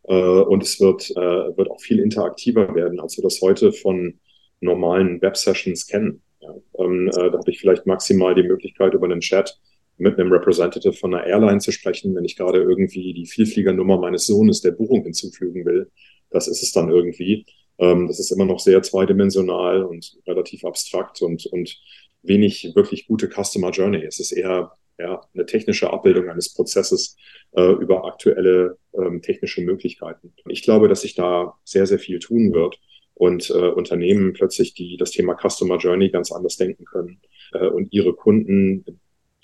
Äh, 0.05 0.15
und 0.15 0.63
es 0.63 0.81
wird, 0.81 1.11
äh, 1.11 1.57
wird 1.57 1.71
auch 1.71 1.81
viel 1.81 2.01
interaktiver 2.01 2.75
werden, 2.75 3.01
als 3.01 3.17
wir 3.17 3.23
das 3.23 3.41
heute 3.41 3.73
von 3.73 4.19
normalen 4.61 5.21
Web-Sessions 5.23 5.87
kennen. 5.87 6.23
Ja, 6.41 6.55
ähm, 6.79 7.09
äh, 7.09 7.31
da 7.31 7.39
habe 7.39 7.51
ich 7.51 7.59
vielleicht 7.59 7.87
maximal 7.87 8.35
die 8.35 8.43
Möglichkeit, 8.43 8.95
über 8.95 9.07
einen 9.07 9.21
Chat 9.21 9.59
mit 9.99 10.19
einem 10.19 10.33
Representative 10.33 10.93
von 10.93 11.15
einer 11.15 11.27
Airline 11.27 11.61
zu 11.61 11.73
sprechen, 11.73 12.15
wenn 12.15 12.25
ich 12.25 12.37
gerade 12.37 12.59
irgendwie 12.59 13.15
die 13.15 13.27
Vielfliegernummer 13.27 13.99
meines 13.99 14.27
Sohnes 14.27 14.61
der 14.61 14.73
Buchung 14.73 15.05
hinzufügen 15.05 15.65
will. 15.65 15.91
Das 16.31 16.49
ist 16.49 16.63
es 16.63 16.73
dann 16.73 16.91
irgendwie. 16.91 17.47
Ähm, 17.79 18.07
das 18.07 18.21
ist 18.21 18.31
immer 18.31 18.45
noch 18.45 18.61
sehr 18.61 18.83
zweidimensional 18.83 19.85
und 19.85 20.17
relativ 20.27 20.65
abstrakt 20.65 21.23
und, 21.23 21.47
und 21.47 21.79
wenig 22.23 22.73
wirklich 22.75 23.07
gute 23.07 23.29
Customer 23.29 23.71
Journey. 23.71 24.05
Es 24.05 24.21
ist 24.21 24.33
eher 24.33 24.73
ja, 24.99 25.21
eine 25.35 25.47
technische 25.47 25.93
Abbildung 25.93 26.29
eines 26.29 26.53
Prozesses 26.55 27.17
äh, 27.53 27.73
über 27.73 28.07
aktuelle 28.07 28.79
ähm, 28.95 29.23
technische 29.23 29.61
Möglichkeiten. 29.63 30.33
Ich 30.49 30.63
glaube, 30.63 30.89
dass 30.89 31.03
sich 31.03 31.15
da 31.15 31.55
sehr, 31.65 31.87
sehr 31.87 31.99
viel 31.99 32.19
tun 32.19 32.53
wird 32.53 32.79
und 33.15 33.51
äh, 33.51 33.71
Unternehmen 33.71 34.33
plötzlich 34.33 34.75
die 34.75 34.97
das 34.97 35.11
Thema 35.11 35.37
Customer 35.37 35.79
Journey 35.79 36.11
ganz 36.11 36.33
anders 36.33 36.57
denken 36.57 36.85
können 36.85 37.21
äh, 37.53 37.67
und 37.67 37.93
ihre 37.93 38.15
Kunden, 38.15 38.85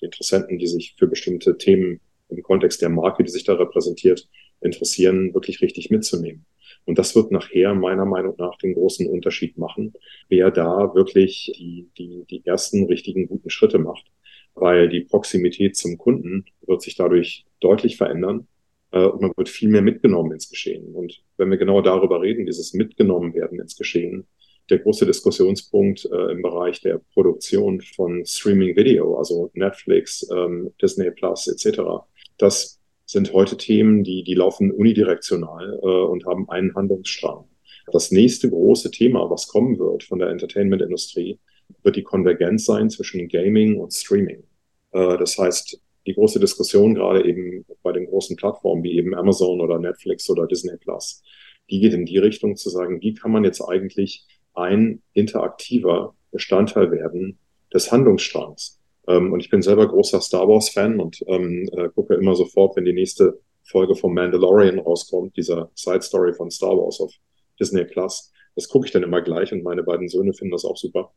Interessenten, 0.00 0.58
die 0.58 0.66
sich 0.66 0.96
für 0.98 1.06
bestimmte 1.06 1.56
Themen 1.58 2.00
im 2.28 2.42
Kontext 2.42 2.82
der 2.82 2.88
Marke, 2.88 3.22
die 3.22 3.30
sich 3.30 3.44
da 3.44 3.54
repräsentiert, 3.54 4.28
interessieren, 4.62 5.34
wirklich 5.34 5.60
richtig 5.62 5.90
mitzunehmen. 5.90 6.46
Und 6.84 6.98
das 6.98 7.14
wird 7.14 7.30
nachher 7.30 7.74
meiner 7.74 8.04
Meinung 8.04 8.34
nach 8.38 8.56
den 8.58 8.74
großen 8.74 9.06
Unterschied 9.06 9.56
machen, 9.56 9.94
wer 10.28 10.50
da 10.50 10.94
wirklich 10.94 11.52
die, 11.56 11.88
die, 11.96 12.24
die 12.28 12.44
ersten 12.44 12.86
richtigen 12.86 13.28
guten 13.28 13.50
Schritte 13.50 13.78
macht. 13.78 14.04
Weil 14.54 14.88
die 14.88 15.00
Proximität 15.00 15.76
zum 15.76 15.96
Kunden 15.96 16.44
wird 16.66 16.82
sich 16.82 16.96
dadurch 16.96 17.46
deutlich 17.60 17.96
verändern 17.96 18.48
äh, 18.90 19.04
und 19.04 19.22
man 19.22 19.32
wird 19.36 19.48
viel 19.48 19.68
mehr 19.68 19.82
mitgenommen 19.82 20.32
ins 20.32 20.50
Geschehen. 20.50 20.94
Und 20.94 21.22
wenn 21.36 21.50
wir 21.50 21.56
genau 21.56 21.80
darüber 21.80 22.20
reden, 22.20 22.46
dieses 22.46 22.74
mitgenommen 22.74 23.34
werden 23.34 23.60
ins 23.60 23.76
Geschehen, 23.76 24.26
der 24.70 24.78
große 24.78 25.06
Diskussionspunkt 25.06 26.04
äh, 26.06 26.32
im 26.32 26.42
Bereich 26.42 26.80
der 26.80 27.00
Produktion 27.14 27.80
von 27.80 28.24
Streaming 28.24 28.76
Video, 28.76 29.16
also 29.16 29.50
Netflix, 29.54 30.28
ähm, 30.34 30.72
Disney 30.80 31.10
Plus 31.10 31.48
etc., 31.48 31.80
das 32.38 32.81
sind 33.12 33.32
heute 33.32 33.56
Themen, 33.56 34.04
die, 34.04 34.24
die 34.24 34.34
laufen 34.34 34.72
unidirektional 34.72 35.78
äh, 35.82 35.86
und 35.86 36.24
haben 36.24 36.48
einen 36.48 36.74
Handlungsstrang. 36.74 37.44
Das 37.92 38.10
nächste 38.10 38.48
große 38.48 38.90
Thema, 38.90 39.28
was 39.28 39.48
kommen 39.48 39.78
wird 39.78 40.04
von 40.04 40.18
der 40.18 40.28
Entertainment-Industrie, 40.30 41.38
wird 41.82 41.96
die 41.96 42.02
Konvergenz 42.02 42.64
sein 42.64 42.90
zwischen 42.90 43.28
Gaming 43.28 43.78
und 43.78 43.92
Streaming. 43.92 44.42
Äh, 44.92 45.18
das 45.18 45.38
heißt, 45.38 45.78
die 46.06 46.14
große 46.14 46.40
Diskussion 46.40 46.94
gerade 46.94 47.24
eben 47.24 47.64
bei 47.82 47.92
den 47.92 48.06
großen 48.06 48.36
Plattformen 48.36 48.82
wie 48.82 48.96
eben 48.96 49.14
Amazon 49.14 49.60
oder 49.60 49.78
Netflix 49.78 50.28
oder 50.30 50.46
Disney 50.46 50.76
Plus, 50.78 51.22
die 51.70 51.80
geht 51.80 51.92
in 51.92 52.06
die 52.06 52.18
Richtung 52.18 52.56
zu 52.56 52.70
sagen, 52.70 53.00
wie 53.02 53.14
kann 53.14 53.30
man 53.30 53.44
jetzt 53.44 53.60
eigentlich 53.60 54.26
ein 54.54 55.02
interaktiver 55.12 56.14
Bestandteil 56.32 56.90
werden 56.90 57.38
des 57.72 57.92
Handlungsstrangs. 57.92 58.81
Ähm, 59.08 59.32
und 59.32 59.40
ich 59.40 59.50
bin 59.50 59.62
selber 59.62 59.88
großer 59.88 60.20
Star 60.20 60.48
Wars-Fan 60.48 61.00
und 61.00 61.22
ähm, 61.26 61.68
äh, 61.72 61.88
gucke 61.88 62.14
immer 62.14 62.34
sofort, 62.34 62.76
wenn 62.76 62.84
die 62.84 62.92
nächste 62.92 63.40
Folge 63.64 63.94
vom 63.94 64.14
Mandalorian 64.14 64.78
rauskommt, 64.78 65.36
dieser 65.36 65.70
Side 65.74 66.02
Story 66.02 66.32
von 66.34 66.50
Star 66.50 66.76
Wars 66.76 67.00
auf 67.00 67.12
Disney 67.58 67.84
Plus. 67.84 68.32
Das 68.54 68.68
gucke 68.68 68.86
ich 68.86 68.92
dann 68.92 69.02
immer 69.02 69.22
gleich 69.22 69.52
und 69.52 69.62
meine 69.62 69.82
beiden 69.82 70.08
Söhne 70.08 70.34
finden 70.34 70.52
das 70.52 70.64
auch 70.64 70.76
super. 70.76 71.12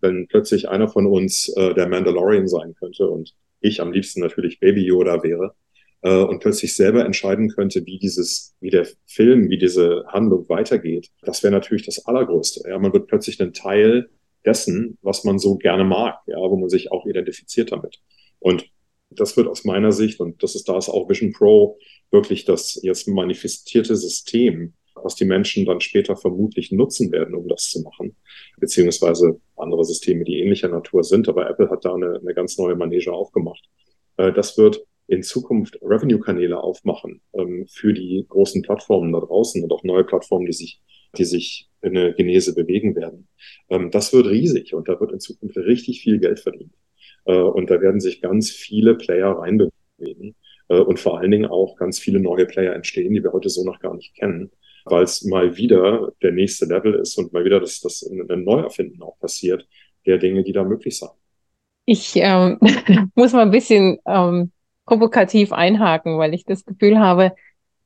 Wenn 0.00 0.26
plötzlich 0.26 0.68
einer 0.68 0.88
von 0.88 1.06
uns 1.06 1.48
äh, 1.56 1.74
der 1.74 1.88
Mandalorian 1.88 2.48
sein 2.48 2.74
könnte 2.74 3.08
und 3.08 3.34
ich 3.60 3.80
am 3.80 3.92
liebsten 3.92 4.20
natürlich 4.20 4.58
Baby 4.58 4.84
Yoda 4.84 5.22
wäre 5.22 5.54
äh, 6.02 6.16
und 6.16 6.40
plötzlich 6.40 6.74
selber 6.74 7.04
entscheiden 7.04 7.50
könnte, 7.50 7.86
wie 7.86 7.98
dieses, 7.98 8.56
wie 8.60 8.70
der 8.70 8.86
Film, 9.06 9.48
wie 9.48 9.58
diese 9.58 10.04
Handlung 10.08 10.48
weitergeht, 10.48 11.10
das 11.22 11.42
wäre 11.42 11.52
natürlich 11.52 11.86
das 11.86 12.04
Allergrößte. 12.06 12.68
Ja, 12.68 12.78
man 12.78 12.92
wird 12.92 13.06
plötzlich 13.06 13.40
ein 13.40 13.52
Teil 13.52 14.10
dessen, 14.44 14.98
was 15.02 15.24
man 15.24 15.38
so 15.38 15.56
gerne 15.56 15.84
mag, 15.84 16.18
ja, 16.26 16.36
wo 16.38 16.56
man 16.56 16.68
sich 16.68 16.90
auch 16.90 17.06
identifiziert 17.06 17.72
damit. 17.72 18.00
Und 18.38 18.68
das 19.10 19.36
wird 19.36 19.46
aus 19.48 19.64
meiner 19.64 19.92
Sicht, 19.92 20.20
und 20.20 20.42
das 20.42 20.54
ist 20.54 20.68
da 20.68 20.78
ist 20.78 20.88
auch 20.88 21.08
Vision 21.08 21.32
Pro 21.32 21.78
wirklich 22.10 22.44
das 22.44 22.80
jetzt 22.82 23.08
manifestierte 23.08 23.96
System, 23.96 24.74
was 24.94 25.14
die 25.14 25.24
Menschen 25.24 25.64
dann 25.64 25.80
später 25.80 26.16
vermutlich 26.16 26.70
nutzen 26.72 27.10
werden, 27.12 27.34
um 27.34 27.48
das 27.48 27.70
zu 27.70 27.82
machen, 27.82 28.16
beziehungsweise 28.58 29.40
andere 29.56 29.84
Systeme, 29.84 30.24
die 30.24 30.40
ähnlicher 30.40 30.68
Natur 30.68 31.02
sind. 31.04 31.28
Aber 31.28 31.48
Apple 31.48 31.70
hat 31.70 31.84
da 31.84 31.94
eine, 31.94 32.20
eine 32.20 32.34
ganz 32.34 32.58
neue 32.58 32.76
Manege 32.76 33.12
aufgemacht. 33.12 33.68
Äh, 34.16 34.32
das 34.32 34.58
wird 34.58 34.84
in 35.08 35.22
Zukunft 35.22 35.78
Revenue-Kanäle 35.82 36.62
aufmachen 36.62 37.20
ähm, 37.34 37.66
für 37.68 37.92
die 37.92 38.24
großen 38.28 38.62
Plattformen 38.62 39.12
da 39.12 39.20
draußen 39.20 39.62
und 39.62 39.72
auch 39.72 39.82
neue 39.82 40.04
Plattformen, 40.04 40.46
die 40.46 40.52
sich, 40.52 40.80
die 41.16 41.24
sich 41.24 41.68
eine 41.82 42.14
Genese 42.14 42.54
bewegen 42.54 42.94
werden. 42.96 43.28
Ähm, 43.68 43.90
das 43.90 44.12
wird 44.12 44.26
riesig 44.26 44.74
und 44.74 44.88
da 44.88 44.98
wird 45.00 45.12
in 45.12 45.20
Zukunft 45.20 45.56
richtig 45.56 46.02
viel 46.02 46.18
Geld 46.18 46.40
verdient. 46.40 46.72
Äh, 47.24 47.36
und 47.36 47.70
da 47.70 47.80
werden 47.80 48.00
sich 48.00 48.20
ganz 48.20 48.50
viele 48.50 48.94
Player 48.94 49.30
reinbewegen 49.30 50.34
äh, 50.68 50.78
und 50.78 51.00
vor 51.00 51.18
allen 51.18 51.30
Dingen 51.30 51.46
auch 51.46 51.76
ganz 51.76 51.98
viele 51.98 52.20
neue 52.20 52.46
Player 52.46 52.74
entstehen, 52.74 53.14
die 53.14 53.22
wir 53.22 53.32
heute 53.32 53.48
so 53.48 53.64
noch 53.64 53.80
gar 53.80 53.94
nicht 53.94 54.14
kennen, 54.14 54.50
weil 54.84 55.04
es 55.04 55.24
mal 55.24 55.56
wieder 55.56 56.12
der 56.22 56.32
nächste 56.32 56.66
Level 56.66 56.94
ist 56.94 57.18
und 57.18 57.32
mal 57.32 57.44
wieder 57.44 57.60
das, 57.60 57.80
das 57.80 58.02
ein 58.02 58.44
Neuerfinden 58.44 59.02
auch 59.02 59.18
passiert 59.18 59.66
der 60.06 60.18
Dinge, 60.18 60.42
die 60.42 60.52
da 60.52 60.64
möglich 60.64 60.98
sind. 60.98 61.12
Ich 61.84 62.12
ähm, 62.16 62.58
muss 63.14 63.32
mal 63.32 63.42
ein 63.42 63.50
bisschen 63.50 63.98
ähm, 64.06 64.52
provokativ 64.84 65.52
einhaken, 65.52 66.18
weil 66.18 66.34
ich 66.34 66.44
das 66.44 66.64
Gefühl 66.64 66.98
habe, 66.98 67.32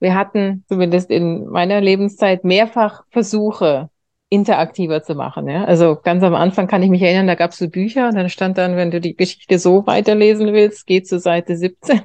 wir 0.00 0.14
hatten 0.14 0.64
zumindest 0.68 1.10
in 1.10 1.46
meiner 1.46 1.80
Lebenszeit 1.80 2.44
mehrfach 2.44 3.04
Versuche, 3.10 3.90
interaktiver 4.28 5.02
zu 5.02 5.14
machen. 5.14 5.48
Ja? 5.48 5.64
Also 5.64 5.96
ganz 6.02 6.22
am 6.24 6.34
Anfang 6.34 6.66
kann 6.66 6.82
ich 6.82 6.90
mich 6.90 7.02
erinnern, 7.02 7.28
da 7.28 7.36
gab 7.36 7.52
es 7.52 7.58
so 7.58 7.68
Bücher, 7.68 8.10
dann 8.10 8.28
stand 8.28 8.58
dann, 8.58 8.76
wenn 8.76 8.90
du 8.90 9.00
die 9.00 9.14
Geschichte 9.14 9.58
so 9.58 9.86
weiterlesen 9.86 10.52
willst, 10.52 10.86
geh 10.86 11.02
zur 11.02 11.20
Seite 11.20 11.56
17. 11.56 12.00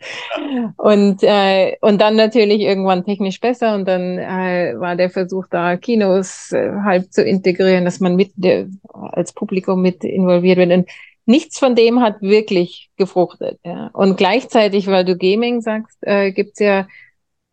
und, 0.76 1.22
äh, 1.22 1.76
und 1.80 2.00
dann 2.00 2.14
natürlich 2.14 2.60
irgendwann 2.60 3.04
technisch 3.04 3.40
besser 3.40 3.74
und 3.74 3.86
dann 3.88 4.18
äh, 4.18 4.74
war 4.78 4.94
der 4.94 5.10
Versuch 5.10 5.46
da, 5.50 5.76
Kinos 5.76 6.52
äh, 6.52 6.70
halb 6.84 7.12
zu 7.12 7.24
integrieren, 7.24 7.84
dass 7.84 7.98
man 7.98 8.14
mit 8.14 8.30
der, 8.36 8.68
als 8.92 9.32
Publikum 9.32 9.82
mit 9.82 10.04
involviert 10.04 10.58
wird. 10.58 10.70
Und 10.70 10.88
nichts 11.24 11.58
von 11.58 11.74
dem 11.74 12.00
hat 12.00 12.22
wirklich 12.22 12.90
gefruchtet. 12.96 13.58
Ja? 13.64 13.90
Und 13.92 14.16
gleichzeitig, 14.16 14.86
weil 14.86 15.04
du 15.04 15.16
Gaming 15.16 15.60
sagst, 15.62 15.98
äh, 16.02 16.30
gibt's 16.30 16.60
ja 16.60 16.86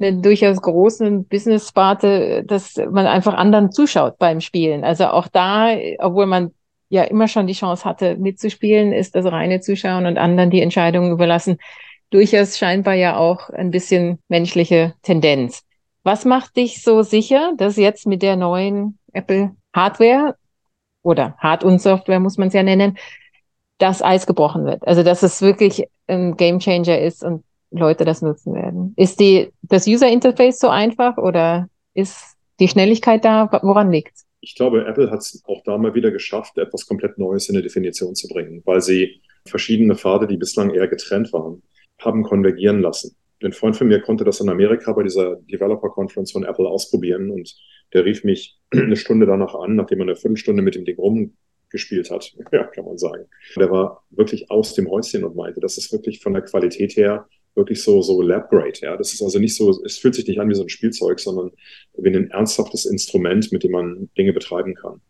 eine 0.04 0.22
durchaus 0.22 0.62
großen 0.62 1.26
Business-Sparte, 1.26 2.44
dass 2.46 2.76
man 2.92 3.08
einfach 3.08 3.34
anderen 3.34 3.72
zuschaut 3.72 4.18
beim 4.18 4.42
Spielen. 4.42 4.84
Also 4.84 5.08
auch 5.08 5.28
da, 5.28 5.70
obwohl 6.00 6.26
man 6.26 6.52
ja 6.90 7.04
immer 7.04 7.28
schon 7.28 7.48
die 7.48 7.54
Chance 7.54 7.86
hatte, 7.86 8.18
mitzuspielen, 8.18 8.94
ist 8.94 9.16
das 9.16 9.26
reine 9.26 9.62
Zuschauen 9.62 10.06
und 10.06 10.18
anderen 10.18 10.52
die 10.52 10.62
Entscheidungen 10.62 11.12
überlassen. 11.12 11.58
Durchaus 12.12 12.58
scheinbar 12.58 12.94
ja 12.94 13.18
auch 13.18 13.50
ein 13.50 13.72
bisschen 13.72 14.20
menschliche 14.28 14.94
Tendenz. 15.02 15.64
Was 16.04 16.26
macht 16.26 16.58
dich 16.58 16.84
so 16.84 17.02
sicher, 17.02 17.54
dass 17.58 17.78
jetzt 17.78 18.06
mit 18.06 18.22
der 18.22 18.36
neuen 18.36 19.00
Apple 19.14 19.56
Hardware 19.74 20.36
oder 21.02 21.36
Hard- 21.40 21.64
und 21.64 21.82
Software 21.82 22.20
muss 22.20 22.38
man 22.38 22.50
es 22.50 22.54
ja 22.54 22.62
nennen, 22.62 22.98
das 23.80 24.04
Eis 24.04 24.28
gebrochen 24.28 24.66
wird? 24.66 24.86
Also, 24.86 25.02
dass 25.02 25.24
es 25.24 25.42
wirklich 25.42 25.88
ein 26.08 26.38
Gamechanger 26.38 27.00
ist 27.00 27.24
und 27.24 27.44
Leute 27.74 28.06
das 28.06 28.22
nutzen 28.22 28.53
werden. 28.53 28.94
Ist 28.98 29.20
die, 29.20 29.51
das 29.63 29.88
User 29.88 30.08
Interface 30.08 30.60
so 30.60 30.70
einfach 30.70 31.18
oder 31.18 31.68
ist 31.94 32.36
die 32.60 32.68
Schnelligkeit 32.68 33.25
da? 33.25 33.50
Woran 33.63 33.92
liegt 33.92 34.13
Ich 34.42 34.56
glaube, 34.56 34.86
Apple 34.86 35.10
hat 35.10 35.20
es 35.20 35.42
auch 35.46 35.63
da 35.63 35.77
mal 35.77 35.96
wieder 35.96 36.12
geschafft, 36.12 36.58
etwas 36.58 36.86
komplett 36.86 37.18
Neues 37.18 37.50
in 37.50 37.56
der 37.56 37.63
Definition 37.63 38.15
zu 38.15 38.27
bringen, 38.27 38.62
weil 38.65 38.82
sie 38.82 39.22
verschiedene 39.48 39.96
Pfade, 39.96 40.27
die 40.27 40.38
bislang 40.38 40.70
eher 40.70 40.88
getrennt 40.88 41.34
waren, 41.34 41.63
haben 42.00 42.24
konvergieren 42.24 42.82
lassen. 42.82 43.15
Ein 43.44 43.53
Freund 43.53 43.75
von 43.75 43.88
mir 43.88 44.00
konnte 44.00 44.24
das 44.24 44.39
in 44.39 44.50
Amerika 44.50 44.94
bei 44.94 45.03
dieser 45.03 45.36
Developer 45.36 45.89
Conference 45.89 46.32
von 46.32 46.46
Apple 46.46 46.68
ausprobieren 46.68 47.30
und 47.30 47.56
der 47.94 48.06
rief 48.06 48.24
mich 48.24 48.58
eine 48.72 48.96
Stunde 48.96 49.25
danach 49.25 49.56
an, 49.56 49.75
nachdem 49.75 50.00
er 50.00 50.03
eine 50.03 50.15
Viertelstunde 50.15 50.62
mit 50.62 50.75
dem 50.75 50.86
Ding 50.86 50.98
rumgespielt 50.98 52.12
hat, 52.12 52.32
ja, 52.51 52.63
kann 52.65 52.86
man 52.86 52.98
sagen. 52.98 53.25
Der 53.58 53.72
war 53.72 54.03
wirklich 54.12 54.50
aus 54.51 54.75
dem 54.75 54.89
Häuschen 54.89 55.24
und 55.24 55.36
meinte, 55.36 55.60
das 55.60 55.77
ist 55.77 55.92
wirklich 55.92 56.22
von 56.22 56.34
der 56.34 56.44
Qualität 56.44 56.96
her 56.96 57.27
wirklich 57.56 57.84
so, 57.84 58.02
so 58.02 58.22
Lab-Grade. 58.22 58.80
Ja, 58.82 58.98
das 58.98 59.14
ist 59.14 59.22
also 59.22 59.40
nicht 59.40 59.56
so, 59.56 59.70
es 59.84 59.98
fühlt 59.98 60.16
sich 60.16 60.28
nicht 60.28 60.40
an 60.40 60.50
wie 60.50 60.56
so 60.56 60.64
ein 60.64 60.70
Spielzeug, 60.70 61.20
sondern 61.20 61.52
wie 61.98 62.10
ein 62.10 62.32
ernsthaftes 62.32 62.86
Instrument, 62.86 63.52
mit 63.52 63.64
dem 63.64 63.72
man 63.72 64.10
Dinge 64.18 64.34
betreiben 64.34 64.76
kann. 64.76 65.02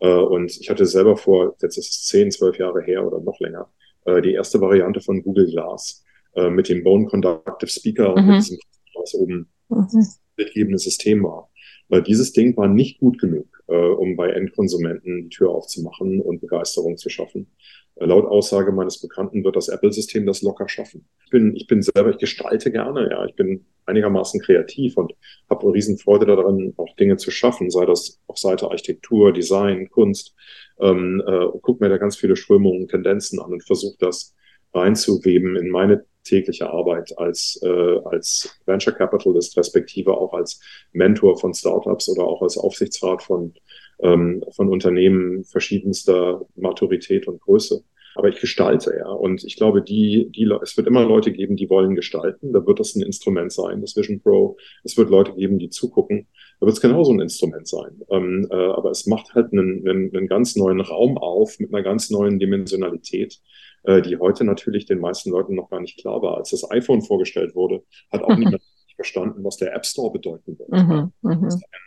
Äh, 0.00 0.08
und 0.08 0.56
ich 0.58 0.70
hatte 0.70 0.86
selber 0.86 1.16
vor, 1.16 1.56
jetzt 1.60 1.76
ist 1.76 1.90
es 1.90 2.06
zehn, 2.06 2.30
zwölf 2.30 2.58
Jahre 2.58 2.82
her 2.82 3.06
oder 3.06 3.20
noch 3.20 3.38
länger, 3.40 3.70
äh, 4.06 4.20
die 4.22 4.32
erste 4.32 4.60
Variante 4.60 5.00
von 5.00 5.22
Google 5.22 5.50
Glass 5.50 6.04
äh, 6.34 6.50
mit 6.50 6.68
dem 6.68 6.82
Bone 6.82 7.06
Conductive 7.06 7.70
Speaker 7.70 8.14
und 8.14 8.26
mit 8.26 8.34
mhm. 8.34 8.38
diesem, 8.38 8.58
was 8.94 9.14
oben 9.14 9.50
mhm. 9.68 10.06
mitgebende 10.36 10.78
System 10.78 11.22
war. 11.24 11.49
Weil 11.90 12.02
dieses 12.02 12.32
Ding 12.32 12.56
war 12.56 12.68
nicht 12.68 13.00
gut 13.00 13.18
genug, 13.18 13.46
um 13.66 14.16
bei 14.16 14.30
Endkonsumenten 14.30 15.24
die 15.24 15.28
Tür 15.28 15.50
aufzumachen 15.50 16.20
und 16.20 16.40
Begeisterung 16.40 16.96
zu 16.96 17.10
schaffen. 17.10 17.48
Laut 17.96 18.24
Aussage 18.24 18.72
meines 18.72 18.98
Bekannten 19.00 19.44
wird 19.44 19.56
das 19.56 19.68
Apple-System 19.68 20.24
das 20.24 20.40
locker 20.40 20.68
schaffen. 20.68 21.04
Ich 21.24 21.30
bin, 21.30 21.54
ich 21.54 21.66
bin 21.66 21.82
selber, 21.82 22.10
ich 22.10 22.18
gestalte 22.18 22.70
gerne, 22.70 23.10
ja, 23.10 23.26
ich 23.26 23.34
bin 23.34 23.66
einigermaßen 23.84 24.40
kreativ 24.40 24.96
und 24.96 25.12
habe 25.50 25.72
Riesenfreude 25.72 26.24
daran, 26.24 26.72
auch 26.78 26.94
Dinge 26.96 27.18
zu 27.18 27.30
schaffen, 27.30 27.70
sei 27.70 27.84
das 27.84 28.20
auf 28.26 28.38
Seite 28.38 28.70
Architektur, 28.70 29.32
Design, 29.32 29.90
Kunst. 29.90 30.34
Ähm, 30.80 31.22
äh, 31.26 31.46
guck 31.60 31.80
mir 31.80 31.90
da 31.90 31.98
ganz 31.98 32.16
viele 32.16 32.36
Strömungen, 32.36 32.88
Tendenzen 32.88 33.40
an 33.40 33.52
und 33.52 33.64
versuche 33.64 33.96
das 33.98 34.34
reinzuweben 34.72 35.56
in 35.56 35.68
meine 35.68 36.04
tägliche 36.24 36.70
Arbeit 36.70 37.16
als, 37.18 37.58
äh, 37.62 37.98
als 38.04 38.60
Venture 38.66 38.92
Capitalist, 38.92 39.56
respektive 39.56 40.16
auch 40.16 40.32
als 40.32 40.60
Mentor 40.92 41.38
von 41.38 41.54
Startups 41.54 42.08
oder 42.08 42.24
auch 42.24 42.42
als 42.42 42.58
Aufsichtsrat 42.58 43.22
von, 43.22 43.54
ähm, 44.00 44.44
von 44.54 44.68
Unternehmen 44.68 45.44
verschiedenster 45.44 46.46
Maturität 46.56 47.26
und 47.26 47.40
Größe. 47.40 47.82
Aber 48.16 48.28
ich 48.28 48.40
gestalte, 48.40 48.94
ja. 48.98 49.08
Und 49.08 49.44
ich 49.44 49.56
glaube, 49.56 49.82
die, 49.82 50.30
die, 50.30 50.50
es 50.62 50.76
wird 50.76 50.88
immer 50.88 51.04
Leute 51.04 51.32
geben, 51.32 51.56
die 51.56 51.70
wollen 51.70 51.94
gestalten. 51.94 52.52
Da 52.52 52.66
wird 52.66 52.80
das 52.80 52.96
ein 52.96 53.02
Instrument 53.02 53.52
sein, 53.52 53.80
das 53.80 53.96
Vision 53.96 54.20
Pro. 54.20 54.56
Es 54.82 54.96
wird 54.96 55.10
Leute 55.10 55.32
geben, 55.34 55.58
die 55.58 55.70
zugucken. 55.70 56.26
Da 56.58 56.66
wird 56.66 56.76
es 56.76 56.82
genauso 56.82 57.12
ein 57.12 57.20
Instrument 57.20 57.68
sein. 57.68 58.02
Ähm, 58.10 58.48
äh, 58.50 58.54
aber 58.54 58.90
es 58.90 59.06
macht 59.06 59.34
halt 59.34 59.52
einen, 59.52 59.88
einen, 59.88 60.14
einen 60.14 60.26
ganz 60.26 60.56
neuen 60.56 60.80
Raum 60.80 61.18
auf 61.18 61.58
mit 61.60 61.72
einer 61.72 61.84
ganz 61.84 62.10
neuen 62.10 62.38
Dimensionalität, 62.38 63.40
äh, 63.84 64.02
die 64.02 64.16
heute 64.18 64.44
natürlich 64.44 64.86
den 64.86 65.00
meisten 65.00 65.30
Leuten 65.30 65.54
noch 65.54 65.70
gar 65.70 65.80
nicht 65.80 65.98
klar 65.98 66.22
war. 66.22 66.36
Als 66.36 66.50
das 66.50 66.70
iPhone 66.70 67.02
vorgestellt 67.02 67.54
wurde, 67.54 67.82
hat 68.10 68.22
auch 68.22 68.36
niemand 68.36 68.62
verstanden, 68.94 69.42
was 69.44 69.56
der 69.56 69.74
App 69.74 69.86
Store 69.86 70.12
bedeuten 70.12 70.58
wird. 70.58 70.68
Mhm, 70.68 71.12
mhm. 71.22 71.44
das 71.44 71.54
ist 71.54 71.64
ein 71.64 71.80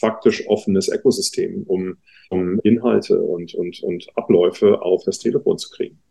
faktisch 0.00 0.46
offenes 0.48 0.88
Ökosystem, 0.88 1.64
um, 1.66 1.96
um 2.30 2.58
Inhalte 2.60 3.20
und, 3.20 3.54
und, 3.54 3.82
und 3.82 4.06
Abläufe 4.16 4.82
auf 4.82 5.04
das 5.04 5.18
Telefon 5.18 5.58
zu 5.58 5.70
kriegen. 5.70 6.02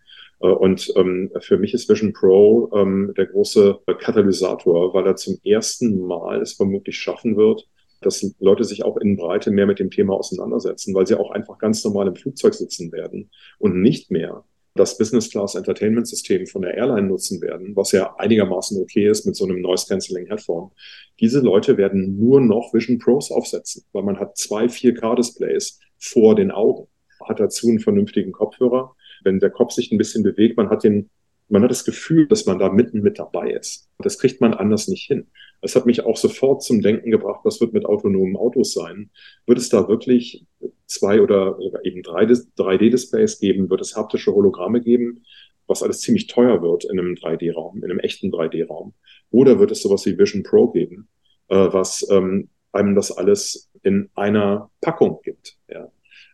Äh, 0.42 0.48
und 0.48 0.92
ähm, 0.96 1.32
für 1.40 1.58
mich 1.58 1.74
ist 1.74 1.90
Vision 1.90 2.14
Pro 2.14 2.72
ähm, 2.74 3.14
der 3.16 3.28
große 3.28 3.80
Katalysator, 4.00 4.94
weil 4.94 5.06
er 5.06 5.16
zum 5.16 5.38
ersten 5.44 6.00
Mal 6.06 6.42
es 6.42 6.54
vermutlich 6.54 6.98
schaffen 6.98 7.38
wird, 7.38 7.68
dass 8.02 8.36
Leute 8.40 8.64
sich 8.64 8.84
auch 8.84 8.98
in 8.98 9.16
Breite 9.16 9.52
mehr 9.52 9.68
mit 9.68 9.80
dem 9.80 9.92
Thema 9.92 10.16
auseinandersetzen, 10.16 10.96
weil 10.96 11.06
sie 11.06 11.20
auch 11.20 11.32
einfach 11.32 11.60
ganz 11.60 11.84
normal 11.84 12.08
im 12.08 12.16
Flugzeug 12.16 12.56
sitzen 12.56 12.92
werden 12.92 13.30
und 13.60 13.80
nicht 13.80 14.10
mehr 14.10 14.44
das 14.76 14.98
Business 14.98 15.30
Class 15.30 15.56
Entertainment 15.56 16.08
System 16.08 16.48
von 16.48 16.62
der 16.62 16.76
Airline 16.76 17.08
nutzen 17.08 17.42
werden, 17.42 17.76
was 17.76 17.92
ja 17.92 18.16
einigermaßen 18.18 18.82
okay 18.82 19.10
ist 19.10 19.26
mit 19.26 19.36
so 19.36 19.46
einem 19.46 19.62
Noise 19.62 19.88
Cancelling 19.88 20.28
Headphone. 20.28 20.72
Diese 21.20 21.40
Leute 21.40 21.78
werden 21.78 22.18
nur 22.20 22.40
noch 22.40 22.74
Vision 22.74 22.98
Pros 22.98 23.32
aufsetzen, 23.32 23.84
weil 23.92 24.04
man 24.04 24.20
hat 24.20 24.38
zwei 24.38 24.66
4K 24.66 25.16
Displays 25.16 25.80
vor 25.98 26.36
den 26.36 26.52
Augen, 26.52 26.88
hat 27.28 27.40
dazu 27.40 27.68
einen 27.68 27.80
vernünftigen 27.80 28.32
Kopfhörer. 28.32 28.96
Wenn 29.24 29.40
der 29.40 29.52
Kopf 29.52 29.74
sich 29.74 29.92
ein 29.92 29.98
bisschen 29.98 30.24
bewegt, 30.24 30.58
man 30.58 30.70
hat 30.70 30.84
den 30.84 31.10
man 31.52 31.64
hat 31.64 31.72
das 31.72 31.84
Gefühl, 31.84 32.28
dass 32.28 32.46
man 32.46 32.60
da 32.60 32.70
mitten 32.70 33.02
mit 33.02 33.20
dabei 33.20 33.52
ist. 33.52 33.90
Das 34.00 34.18
kriegt 34.18 34.40
man 34.40 34.54
anders 34.54 34.88
nicht 34.88 35.06
hin. 35.06 35.28
Das 35.62 35.76
hat 35.76 35.86
mich 35.86 36.04
auch 36.04 36.18
sofort 36.18 36.64
zum 36.64 36.82
Denken 36.82 37.12
gebracht, 37.12 37.42
was 37.44 37.62
wird 37.62 37.74
mit 37.74 37.86
autonomen 37.86 38.36
Autos 38.36 38.74
sein? 38.74 39.12
Wird 39.46 39.60
es 39.60 39.70
da 39.70 39.88
wirklich 39.88 40.46
zwei 40.88 41.22
oder 41.22 41.58
eben 41.84 42.02
drei 42.02 42.24
3D-Displays 42.24 43.40
geben? 43.40 43.70
Wird 43.70 43.82
es 43.82 43.96
haptische 43.96 44.34
Hologramme 44.34 44.82
geben? 44.82 45.24
Was 45.68 45.84
alles 45.84 46.02
ziemlich 46.02 46.28
teuer 46.28 46.62
wird 46.62 46.86
in 46.86 47.00
einem 47.00 47.14
3D-Raum, 47.14 47.78
in 47.78 47.92
einem 47.92 48.00
echten 48.00 48.32
3D-Raum. 48.32 48.94
Oder 49.30 49.60
wird 49.60 49.72
es 49.72 49.82
sowas 49.82 50.06
wie 50.06 50.18
Vision 50.18 50.44
Pro 50.44 50.68
geben, 50.70 51.08
äh, 51.48 51.56
was 51.56 52.06
ähm, 52.10 52.50
einem 52.72 52.96
das 52.96 53.12
alles 53.12 53.70
in 53.84 54.10
einer 54.16 54.70
Packung 54.82 55.22
gibt? 55.24 55.58
Ja. 55.70 55.92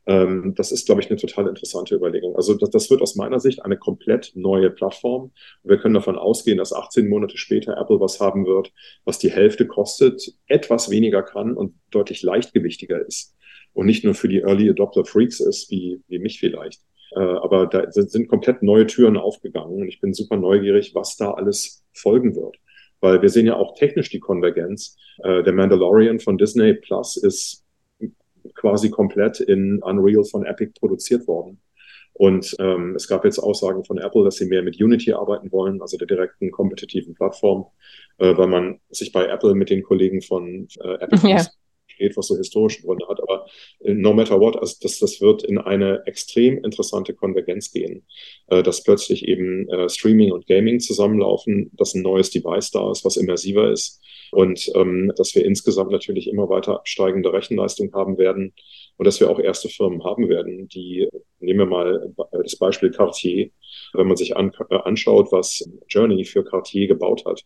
Ähm, 0.08 0.54
das 0.56 0.72
ist, 0.72 0.86
glaube 0.86 1.02
ich, 1.02 1.10
eine 1.10 1.20
total 1.20 1.48
interessante 1.48 1.94
Überlegung. 1.94 2.36
Also 2.38 2.54
das, 2.54 2.70
das 2.70 2.90
wird 2.90 3.02
aus 3.02 3.16
meiner 3.16 3.42
Sicht 3.42 3.64
eine 3.64 3.78
komplett 3.78 4.32
neue 4.36 4.70
Plattform. 4.70 5.32
Wir 5.64 5.78
können 5.78 5.96
davon 5.96 6.18
ausgehen, 6.18 6.58
dass 6.58 6.74
18 6.74 7.10
Monate 7.10 7.38
später 7.38 7.78
Apple 7.78 8.00
was 8.00 8.22
haben 8.22 8.46
wird, 8.46 8.72
was 9.04 9.20
die 9.20 9.32
Hälfte 9.32 9.68
kostet, 9.68 10.34
etwas 10.48 10.90
weniger 10.90 11.24
kann 11.24 11.56
und 11.56 11.76
deutlich 11.92 12.24
leichtgewichtiger 12.24 13.06
ist. 13.06 13.36
Und 13.74 13.86
nicht 13.86 14.06
nur 14.06 14.14
für 14.14 14.30
die 14.30 14.40
Early 14.40 14.70
Adopter 14.70 15.04
Freaks 15.04 15.42
ist, 15.42 15.70
wie, 15.70 16.02
wie 16.08 16.20
mich 16.20 16.40
vielleicht. 16.40 16.82
Äh, 17.12 17.20
aber 17.20 17.68
da 17.68 17.92
sind 17.92 18.30
komplett 18.30 18.64
neue 18.64 18.88
Türen 18.88 19.18
aufgegangen 19.18 19.82
und 19.82 19.88
ich 19.90 20.00
bin 20.00 20.14
super 20.14 20.38
neugierig, 20.38 20.96
was 20.96 21.18
da 21.18 21.32
alles 21.32 21.86
folgen 21.94 22.36
wird. 22.36 22.56
Weil 23.02 23.22
wir 23.22 23.30
sehen 23.30 23.46
ja 23.46 23.58
auch 23.58 23.76
technisch 23.76 24.10
die 24.10 24.20
Konvergenz. 24.22 24.98
Äh, 25.22 25.44
der 25.44 25.54
Mandalorian 25.54 26.20
von 26.20 26.38
Disney 26.38 26.74
Plus 26.74 27.18
ist 27.18 27.67
quasi 28.58 28.90
komplett 28.90 29.40
in 29.40 29.82
Unreal 29.82 30.26
von 30.26 30.46
Epic 30.46 30.74
produziert 30.80 31.28
worden. 31.28 31.62
Und 32.14 32.56
ähm, 32.60 32.96
es 32.96 33.08
gab 33.08 33.26
jetzt 33.26 33.38
Aussagen 33.38 33.86
von 33.86 34.00
Apple, 34.00 34.24
dass 34.24 34.38
sie 34.38 34.48
mehr 34.48 34.64
mit 34.64 34.82
Unity 34.82 35.14
arbeiten 35.14 35.52
wollen, 35.52 35.82
also 35.82 35.98
der 35.98 36.08
direkten 36.08 36.52
kompetitiven 36.52 37.14
Plattform, 37.14 37.68
äh, 38.18 38.36
weil 38.36 38.48
man 38.48 38.80
sich 38.90 39.12
bei 39.12 39.28
Apple 39.28 39.54
mit 39.54 39.70
den 39.70 39.84
Kollegen 39.84 40.24
von 40.24 40.68
äh, 40.82 40.96
Epic 40.96 41.28
ja. 41.28 41.46
Steht, 41.98 42.16
was 42.16 42.28
so 42.28 42.38
historische 42.38 42.84
Gründe 42.84 43.08
hat. 43.08 43.22
Aber 43.22 43.48
äh, 43.80 43.94
no 43.94 44.14
matter 44.14 44.40
what, 44.40 44.56
also 44.58 44.76
das, 44.82 45.00
das 45.00 45.20
wird 45.20 45.44
in 45.44 45.58
eine 45.58 46.04
extrem 46.06 46.64
interessante 46.64 47.14
Konvergenz 47.14 47.72
gehen, 47.72 48.06
äh, 48.48 48.64
dass 48.64 48.84
plötzlich 48.84 49.28
eben 49.28 49.68
äh, 49.70 49.90
Streaming 49.90 50.32
und 50.32 50.48
Gaming 50.48 50.80
zusammenlaufen, 50.80 51.72
dass 51.74 51.94
ein 51.94 52.04
neues 52.04 52.30
Device 52.30 52.72
da 52.72 52.92
ist, 52.92 53.04
was 53.04 53.18
immersiver 53.18 53.72
ist 53.72 54.02
und 54.32 54.72
ähm, 54.76 55.12
dass 55.16 55.34
wir 55.36 55.46
insgesamt 55.46 55.92
natürlich 55.92 56.28
immer 56.28 56.50
weiter 56.50 56.82
steigende 56.84 57.34
Rechenleistung 57.34 57.94
haben 57.94 58.18
werden 58.18 58.54
und 58.98 59.06
dass 59.06 59.20
wir 59.20 59.30
auch 59.30 59.40
erste 59.40 59.70
Firmen 59.70 60.04
haben 60.04 60.28
werden, 60.30 60.68
die, 60.68 61.08
nehmen 61.40 61.60
wir 61.60 61.66
mal 61.66 62.14
das 62.32 62.58
Beispiel 62.58 62.92
Cartier, 62.92 63.50
wenn 63.94 64.08
man 64.08 64.18
sich 64.18 64.36
an, 64.36 64.52
äh, 64.70 64.76
anschaut, 64.76 65.32
was 65.32 65.68
Journey 65.88 66.26
für 66.26 66.44
Cartier 66.44 66.88
gebaut 66.88 67.26
hat, 67.26 67.44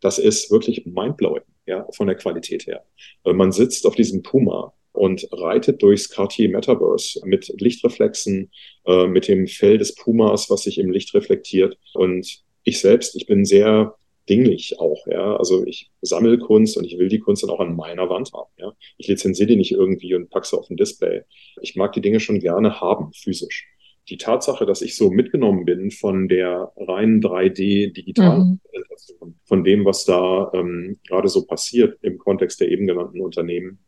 das 0.00 0.18
ist 0.18 0.50
wirklich 0.50 0.86
mindblowing, 0.86 1.42
ja, 1.66 1.86
von 1.92 2.06
der 2.06 2.16
Qualität 2.16 2.66
her. 2.66 2.84
Äh, 3.24 3.32
man 3.32 3.52
sitzt 3.52 3.86
auf 3.86 3.94
diesem 3.94 4.22
Puma 4.22 4.72
und 4.92 5.26
reitet 5.32 5.82
durchs 5.82 6.08
Cartier 6.08 6.48
Metaverse 6.48 7.20
mit 7.24 7.52
Lichtreflexen, 7.60 8.50
äh, 8.86 9.06
mit 9.06 9.28
dem 9.28 9.46
Fell 9.48 9.78
des 9.78 9.94
Pumas, 9.94 10.50
was 10.50 10.62
sich 10.62 10.78
im 10.78 10.90
Licht 10.90 11.12
reflektiert. 11.14 11.76
Und 11.94 12.42
ich 12.62 12.80
selbst, 12.80 13.16
ich 13.16 13.26
bin 13.26 13.44
sehr 13.44 13.96
dinglich 14.28 14.78
auch, 14.78 15.06
ja. 15.06 15.36
Also 15.36 15.66
ich 15.66 15.90
sammle 16.00 16.38
Kunst 16.38 16.76
und 16.76 16.84
ich 16.84 16.98
will 16.98 17.08
die 17.08 17.18
Kunst 17.18 17.42
dann 17.42 17.50
auch 17.50 17.60
an 17.60 17.76
meiner 17.76 18.08
Wand 18.08 18.32
haben, 18.32 18.50
ja. 18.56 18.72
Ich 18.96 19.08
lizenziere 19.08 19.48
die 19.48 19.56
nicht 19.56 19.72
irgendwie 19.72 20.14
und 20.14 20.30
packe 20.30 20.46
sie 20.46 20.58
auf 20.58 20.70
ein 20.70 20.76
Display. 20.76 21.22
Ich 21.60 21.76
mag 21.76 21.92
die 21.92 22.00
Dinge 22.00 22.20
schon 22.20 22.38
gerne 22.40 22.80
haben, 22.80 23.12
physisch. 23.12 23.66
Die 24.08 24.18
Tatsache, 24.18 24.66
dass 24.66 24.82
ich 24.82 24.96
so 24.96 25.10
mitgenommen 25.10 25.64
bin 25.64 25.90
von 25.90 26.28
der 26.28 26.72
reinen 26.76 27.22
3D-digitalen 27.22 28.60
mhm. 29.20 29.34
von 29.44 29.64
dem, 29.64 29.84
was 29.84 30.04
da 30.04 30.50
ähm, 30.54 30.98
gerade 31.06 31.28
so 31.28 31.46
passiert 31.46 31.98
im 32.02 32.18
Kontext 32.18 32.60
der 32.60 32.70
eben 32.70 32.86
genannten 32.86 33.20
Unternehmen, 33.20 33.78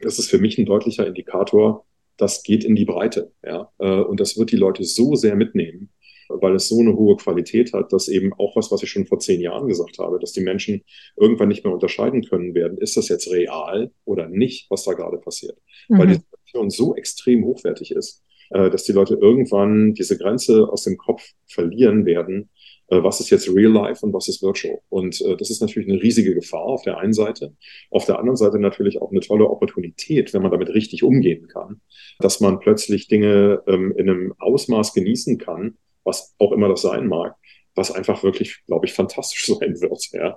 das 0.00 0.18
ist 0.18 0.30
für 0.30 0.38
mich 0.38 0.58
ein 0.58 0.66
deutlicher 0.66 1.06
Indikator, 1.06 1.86
das 2.16 2.42
geht 2.42 2.64
in 2.64 2.76
die 2.76 2.84
Breite, 2.84 3.32
ja. 3.44 3.70
Äh, 3.78 4.00
und 4.00 4.20
das 4.20 4.38
wird 4.38 4.52
die 4.52 4.56
Leute 4.56 4.84
so 4.84 5.14
sehr 5.14 5.36
mitnehmen, 5.36 5.90
weil 6.28 6.54
es 6.54 6.68
so 6.68 6.80
eine 6.80 6.96
hohe 6.96 7.16
Qualität 7.16 7.72
hat, 7.72 7.92
dass 7.92 8.08
eben 8.08 8.32
auch 8.34 8.56
was, 8.56 8.70
was 8.70 8.82
ich 8.82 8.90
schon 8.90 9.06
vor 9.06 9.18
zehn 9.18 9.40
Jahren 9.40 9.68
gesagt 9.68 9.98
habe, 9.98 10.18
dass 10.18 10.32
die 10.32 10.40
Menschen 10.40 10.82
irgendwann 11.16 11.48
nicht 11.48 11.64
mehr 11.64 11.72
unterscheiden 11.72 12.24
können 12.24 12.54
werden, 12.54 12.78
ist 12.78 12.96
das 12.96 13.08
jetzt 13.08 13.30
real 13.30 13.90
oder 14.04 14.28
nicht, 14.28 14.70
was 14.70 14.84
da 14.84 14.94
gerade 14.94 15.18
passiert. 15.18 15.58
Mhm. 15.88 15.98
Weil 15.98 16.06
die 16.08 16.14
Situation 16.14 16.70
so 16.70 16.96
extrem 16.96 17.44
hochwertig 17.44 17.92
ist, 17.92 18.22
äh, 18.50 18.70
dass 18.70 18.84
die 18.84 18.92
Leute 18.92 19.14
irgendwann 19.14 19.94
diese 19.94 20.18
Grenze 20.18 20.68
aus 20.68 20.84
dem 20.84 20.96
Kopf 20.96 21.22
verlieren 21.46 22.06
werden, 22.06 22.50
äh, 22.88 23.02
was 23.02 23.20
ist 23.20 23.30
jetzt 23.30 23.48
Real 23.48 23.72
Life 23.72 24.04
und 24.04 24.12
was 24.12 24.28
ist 24.28 24.42
Virtual. 24.42 24.78
Und 24.88 25.20
äh, 25.20 25.36
das 25.36 25.50
ist 25.50 25.60
natürlich 25.60 25.88
eine 25.88 26.00
riesige 26.02 26.34
Gefahr 26.34 26.62
auf 26.62 26.82
der 26.82 26.98
einen 26.98 27.12
Seite. 27.12 27.54
Auf 27.90 28.04
der 28.06 28.18
anderen 28.18 28.36
Seite 28.36 28.58
natürlich 28.58 29.00
auch 29.00 29.10
eine 29.10 29.20
tolle 29.20 29.48
Opportunität, 29.48 30.32
wenn 30.32 30.42
man 30.42 30.52
damit 30.52 30.68
richtig 30.70 31.02
umgehen 31.02 31.48
kann, 31.48 31.80
dass 32.18 32.40
man 32.40 32.60
plötzlich 32.60 33.08
Dinge 33.08 33.62
ähm, 33.66 33.92
in 33.96 34.08
einem 34.08 34.34
Ausmaß 34.38 34.92
genießen 34.94 35.38
kann, 35.38 35.76
was 36.04 36.34
auch 36.38 36.52
immer 36.52 36.68
das 36.68 36.82
sein 36.82 37.08
mag, 37.08 37.34
was 37.74 37.90
einfach 37.90 38.22
wirklich, 38.22 38.64
glaube 38.66 38.86
ich, 38.86 38.92
fantastisch 38.92 39.46
sein 39.58 39.80
wird. 39.80 40.08
Ja. 40.12 40.36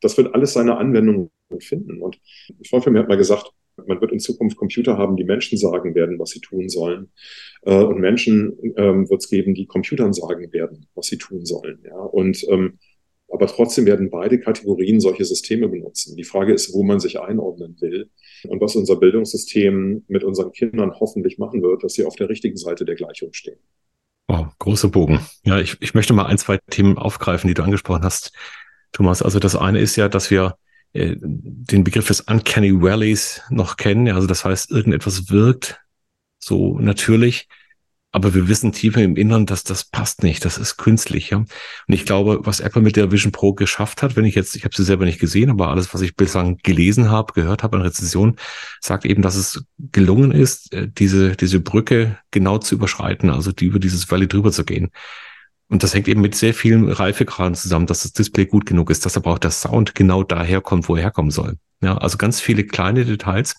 Das 0.00 0.16
wird 0.16 0.34
alles 0.34 0.52
seine 0.52 0.76
Anwendung 0.76 1.30
finden. 1.58 2.00
Und 2.02 2.20
Freund 2.68 2.84
von 2.84 2.92
mir 2.92 3.00
hat 3.00 3.08
mal 3.08 3.16
gesagt, 3.16 3.50
man 3.86 4.00
wird 4.00 4.12
in 4.12 4.20
Zukunft 4.20 4.56
Computer 4.56 4.98
haben, 4.98 5.16
die 5.16 5.24
Menschen 5.24 5.58
sagen 5.58 5.94
werden, 5.94 6.18
was 6.18 6.30
sie 6.30 6.40
tun 6.40 6.68
sollen. 6.68 7.10
Äh, 7.62 7.82
und 7.82 8.00
Menschen 8.00 8.56
ähm, 8.76 9.08
wird 9.08 9.22
es 9.22 9.28
geben, 9.28 9.54
die 9.54 9.66
Computern 9.66 10.12
sagen 10.12 10.52
werden, 10.52 10.86
was 10.94 11.06
sie 11.06 11.18
tun 11.18 11.44
sollen. 11.44 11.80
Ja. 11.84 11.96
Und 11.96 12.44
ähm, 12.48 12.78
aber 13.30 13.46
trotzdem 13.46 13.84
werden 13.84 14.10
beide 14.10 14.40
Kategorien 14.40 15.00
solche 15.00 15.24
Systeme 15.24 15.68
benutzen. 15.68 16.16
Die 16.16 16.24
Frage 16.24 16.54
ist, 16.54 16.72
wo 16.72 16.82
man 16.82 16.98
sich 16.98 17.20
einordnen 17.20 17.76
will 17.80 18.08
und 18.48 18.60
was 18.60 18.74
unser 18.74 18.96
Bildungssystem 18.96 20.04
mit 20.08 20.24
unseren 20.24 20.52
Kindern 20.52 20.92
hoffentlich 20.98 21.36
machen 21.36 21.62
wird, 21.62 21.84
dass 21.84 21.92
sie 21.92 22.06
auf 22.06 22.16
der 22.16 22.30
richtigen 22.30 22.56
Seite 22.56 22.86
der 22.86 22.94
Gleichung 22.94 23.32
stehen. 23.34 23.58
Wow, 24.28 24.46
großer 24.58 24.88
Bogen. 24.88 25.20
Ja, 25.44 25.60
ich, 25.60 25.76
ich 25.80 25.94
möchte 25.94 26.14
mal 26.14 26.26
ein, 26.26 26.38
zwei 26.38 26.58
Themen 26.70 26.96
aufgreifen, 26.96 27.48
die 27.48 27.54
du 27.54 27.62
angesprochen 27.62 28.02
hast, 28.02 28.32
Thomas. 28.92 29.22
Also 29.22 29.38
das 29.38 29.56
eine 29.56 29.80
ist 29.80 29.96
ja, 29.96 30.08
dass 30.08 30.30
wir 30.30 30.56
äh, 30.92 31.16
den 31.20 31.84
Begriff 31.84 32.06
des 32.08 32.22
Uncanny 32.22 32.80
Valleys 32.80 33.42
noch 33.50 33.76
kennen. 33.76 34.08
Also 34.08 34.26
das 34.26 34.44
heißt, 34.44 34.70
irgendetwas 34.70 35.30
wirkt 35.30 35.80
so 36.38 36.78
natürlich, 36.78 37.48
aber 38.10 38.34
wir 38.34 38.48
wissen 38.48 38.72
tiefer 38.72 39.02
im 39.02 39.16
Inneren, 39.16 39.44
dass 39.44 39.64
das 39.64 39.84
passt 39.84 40.22
nicht, 40.22 40.44
das 40.44 40.56
ist 40.56 40.78
künstlich. 40.78 41.30
Ja? 41.30 41.38
Und 41.38 41.48
ich 41.88 42.06
glaube, 42.06 42.40
was 42.44 42.60
Apple 42.60 42.80
mit 42.80 42.96
der 42.96 43.12
Vision 43.12 43.32
Pro 43.32 43.52
geschafft 43.52 44.02
hat, 44.02 44.16
wenn 44.16 44.24
ich 44.24 44.34
jetzt, 44.34 44.56
ich 44.56 44.64
habe 44.64 44.74
sie 44.74 44.84
selber 44.84 45.04
nicht 45.04 45.20
gesehen, 45.20 45.50
aber 45.50 45.68
alles, 45.68 45.92
was 45.92 46.00
ich 46.00 46.16
bislang 46.16 46.56
gelesen 46.62 47.10
habe, 47.10 47.34
gehört 47.34 47.62
habe 47.62 47.76
an 47.76 47.82
Rezensionen, 47.82 48.36
sagt 48.80 49.04
eben, 49.04 49.20
dass 49.20 49.36
es 49.36 49.62
gelungen 49.92 50.32
ist, 50.32 50.72
äh, 50.72 50.88
diese, 50.88 51.36
diese 51.36 51.60
Brücke 51.60 52.18
genau 52.30 52.58
zu 52.58 52.76
überschreiten, 52.76 53.28
also 53.28 53.52
die, 53.52 53.66
über 53.66 53.78
dieses 53.78 54.10
Valley 54.10 54.26
drüber 54.26 54.52
zu 54.52 54.64
gehen. 54.64 54.90
Und 55.68 55.82
das 55.82 55.94
hängt 55.94 56.08
eben 56.08 56.20
mit 56.20 56.34
sehr 56.34 56.54
vielen 56.54 56.90
Reifegraden 56.90 57.54
zusammen, 57.54 57.86
dass 57.86 58.02
das 58.02 58.12
Display 58.12 58.46
gut 58.46 58.64
genug 58.66 58.90
ist, 58.90 59.04
dass 59.04 59.16
aber 59.16 59.32
auch 59.32 59.38
der 59.38 59.50
Sound 59.50 59.94
genau 59.94 60.22
daher 60.22 60.60
kommt, 60.60 60.88
wo 60.88 60.96
er 60.96 61.02
herkommen 61.02 61.30
soll. 61.30 61.56
Ja, 61.82 61.96
also 61.98 62.16
ganz 62.16 62.40
viele 62.40 62.64
kleine 62.64 63.04
Details, 63.04 63.56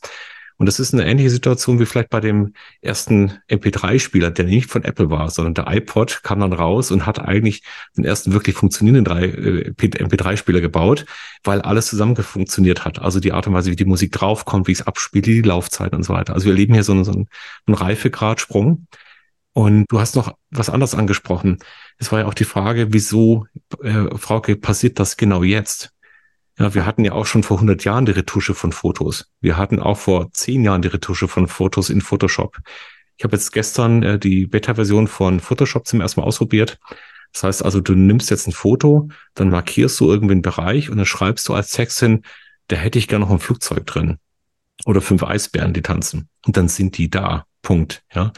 und 0.59 0.65
das 0.65 0.77
ist 0.77 0.93
eine 0.93 1.05
ähnliche 1.05 1.29
Situation 1.29 1.79
wie 1.79 1.85
vielleicht 1.85 2.09
bei 2.09 2.19
dem 2.19 2.53
ersten 2.81 3.31
MP3-Spieler, 3.49 4.29
der 4.29 4.43
nicht 4.43 4.69
von 4.69 4.83
Apple 4.83 5.09
war, 5.09 5.29
sondern 5.29 5.53
der 5.53 5.73
iPod 5.73 6.21
kam 6.21 6.41
dann 6.41 6.51
raus 6.51 6.91
und 6.91 7.05
hat 7.05 7.17
eigentlich 7.17 7.63
den 7.95 8.03
ersten 8.03 8.33
wirklich 8.33 8.57
funktionierenden 8.57 9.17
äh, 9.17 9.71
MP3-Spieler 9.71 10.59
gebaut, 10.59 11.05
weil 11.45 11.61
alles 11.61 11.87
zusammen 11.87 12.17
funktioniert 12.17 12.83
hat. 12.83 12.99
Also 12.99 13.21
die 13.21 13.31
Art 13.31 13.47
und 13.47 13.53
Weise, 13.53 13.71
wie 13.71 13.77
die 13.77 13.85
Musik 13.85 14.11
draufkommt, 14.11 14.67
wie 14.67 14.73
es 14.73 14.85
abspielt, 14.85 15.27
die 15.27 15.41
Laufzeit 15.41 15.93
und 15.93 16.03
so 16.03 16.13
weiter. 16.13 16.33
Also 16.33 16.43
wir 16.43 16.51
erleben 16.51 16.73
hier 16.73 16.83
so 16.83 16.91
einen, 16.91 17.05
so 17.05 17.13
einen 17.13 17.27
Reifegradsprung. 17.75 18.85
Und 19.53 19.85
du 19.89 20.01
hast 20.01 20.17
noch 20.17 20.35
was 20.51 20.69
anderes 20.69 20.93
angesprochen. 20.93 21.59
Es 21.99 22.11
war 22.11 22.19
ja 22.19 22.25
auch 22.25 22.33
die 22.33 22.45
Frage, 22.45 22.93
wieso, 22.93 23.45
äh, 23.83 24.17
Frauke, 24.17 24.55
passiert 24.55 24.99
das 24.99 25.17
genau 25.17 25.43
jetzt? 25.43 25.91
Ja, 26.57 26.73
wir 26.73 26.85
hatten 26.85 27.05
ja 27.05 27.11
auch 27.11 27.25
schon 27.25 27.43
vor 27.43 27.57
100 27.57 27.83
Jahren 27.83 28.05
die 28.05 28.13
Retusche 28.13 28.55
von 28.55 28.71
Fotos. 28.71 29.31
Wir 29.41 29.57
hatten 29.57 29.79
auch 29.79 29.97
vor 29.97 30.31
10 30.31 30.63
Jahren 30.63 30.81
die 30.81 30.87
Retusche 30.87 31.27
von 31.27 31.47
Fotos 31.47 31.89
in 31.89 32.01
Photoshop. 32.01 32.57
Ich 33.17 33.23
habe 33.23 33.35
jetzt 33.35 33.51
gestern 33.51 34.01
äh, 34.01 34.17
die 34.17 34.47
Beta-Version 34.47 35.07
von 35.07 35.41
Photoshop 35.41 35.85
zum 35.87 36.01
ersten 36.01 36.21
Mal 36.21 36.27
ausprobiert. 36.27 36.79
Das 37.33 37.43
heißt 37.43 37.65
also, 37.65 37.81
du 37.81 37.93
nimmst 37.93 38.29
jetzt 38.29 38.47
ein 38.47 38.53
Foto, 38.53 39.09
dann 39.35 39.49
markierst 39.49 39.99
du 39.99 40.09
irgendwie 40.09 40.33
einen 40.33 40.41
Bereich 40.41 40.89
und 40.89 40.97
dann 40.97 41.05
schreibst 41.05 41.47
du 41.47 41.53
als 41.53 41.71
Text 41.71 41.99
hin, 41.99 42.23
da 42.67 42.75
hätte 42.75 42.97
ich 42.97 43.07
gerne 43.07 43.25
noch 43.25 43.31
ein 43.31 43.39
Flugzeug 43.39 43.85
drin. 43.85 44.17
Oder 44.85 45.01
fünf 45.01 45.23
Eisbären, 45.23 45.73
die 45.73 45.81
tanzen. 45.81 46.29
Und 46.45 46.57
dann 46.57 46.67
sind 46.67 46.97
die 46.97 47.09
da. 47.09 47.45
Punkt. 47.61 48.03
Ja. 48.13 48.31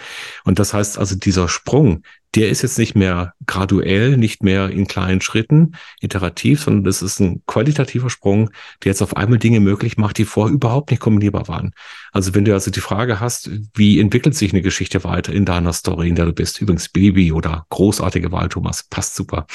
Und 0.44 0.60
das 0.60 0.74
heißt 0.74 0.98
also, 0.98 1.16
dieser 1.16 1.48
Sprung, 1.48 2.04
der 2.34 2.50
ist 2.50 2.62
jetzt 2.62 2.80
nicht 2.80 2.96
mehr 2.96 3.34
graduell, 3.46 4.18
nicht 4.18 4.42
mehr 4.42 4.70
in 4.70 4.88
kleinen 4.88 5.22
Schritten, 5.22 5.74
iterativ, 6.00 6.62
sondern 6.62 6.86
das 6.86 7.02
ist 7.02 7.20
ein 7.20 7.44
qualitativer 7.46 8.10
Sprung, 8.10 8.50
der 8.84 8.92
jetzt 8.92 9.02
auf 9.02 9.18
einmal 9.18 9.38
Dinge 9.38 9.60
möglich 9.60 9.98
macht, 9.98 10.18
die 10.18 10.26
vorher 10.26 10.54
überhaupt 10.54 10.92
nicht 10.92 11.02
kombinierbar 11.02 11.48
waren. 11.48 11.72
Also 12.12 12.34
wenn 12.34 12.46
du 12.46 12.54
also 12.54 12.72
die 12.72 12.82
Frage 12.82 13.20
hast, 13.20 13.50
wie 13.76 14.00
entwickelt 14.00 14.36
sich 14.36 14.54
eine 14.54 14.62
Geschichte 14.62 15.04
weiter 15.04 15.34
in 15.34 15.46
deiner 15.46 15.74
Story, 15.74 16.10
in 16.10 16.16
der 16.16 16.26
du 16.26 16.34
bist, 16.34 16.62
übrigens 16.62 16.90
Baby 16.90 17.32
oder 17.32 17.66
großartige 17.70 18.32
Wahl, 18.32 18.50
Thomas, 18.50 18.84
passt 18.90 19.16
super. 19.16 19.46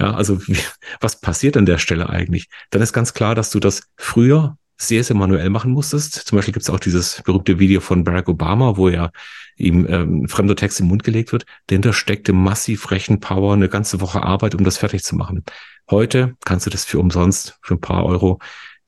Ja, 0.00 0.14
also 0.14 0.46
wie, 0.48 0.56
was 1.00 1.20
passiert 1.20 1.56
an 1.56 1.66
der 1.66 1.78
Stelle 1.78 2.08
eigentlich? 2.08 2.48
Dann 2.70 2.80
ist 2.80 2.94
ganz 2.94 3.12
klar, 3.12 3.34
dass 3.34 3.50
du 3.50 3.60
das 3.60 3.82
früher 3.96 4.56
sehr, 4.80 5.04
sehr 5.04 5.14
manuell 5.14 5.50
machen 5.50 5.72
musstest. 5.72 6.14
Zum 6.14 6.36
Beispiel 6.36 6.54
gibt 6.54 6.62
es 6.62 6.70
auch 6.70 6.80
dieses 6.80 7.22
berühmte 7.22 7.58
Video 7.58 7.80
von 7.80 8.02
Barack 8.02 8.28
Obama, 8.28 8.76
wo 8.76 8.88
er 8.88 9.12
ihm 9.56 9.86
ähm, 9.88 10.26
fremder 10.26 10.56
Text 10.56 10.80
im 10.80 10.86
Mund 10.86 11.04
gelegt 11.04 11.32
wird. 11.32 11.44
Dahinter 11.66 11.92
steckte 11.92 12.32
massiv 12.32 12.90
Rechenpower, 12.90 13.52
eine 13.52 13.68
ganze 13.68 14.00
Woche 14.00 14.22
Arbeit, 14.22 14.54
um 14.54 14.64
das 14.64 14.78
fertig 14.78 15.02
zu 15.02 15.16
machen. 15.16 15.44
Heute 15.90 16.34
kannst 16.46 16.64
du 16.64 16.70
das 16.70 16.86
für 16.86 16.98
umsonst, 16.98 17.58
für 17.60 17.74
ein 17.74 17.80
paar 17.80 18.06
Euro, 18.06 18.38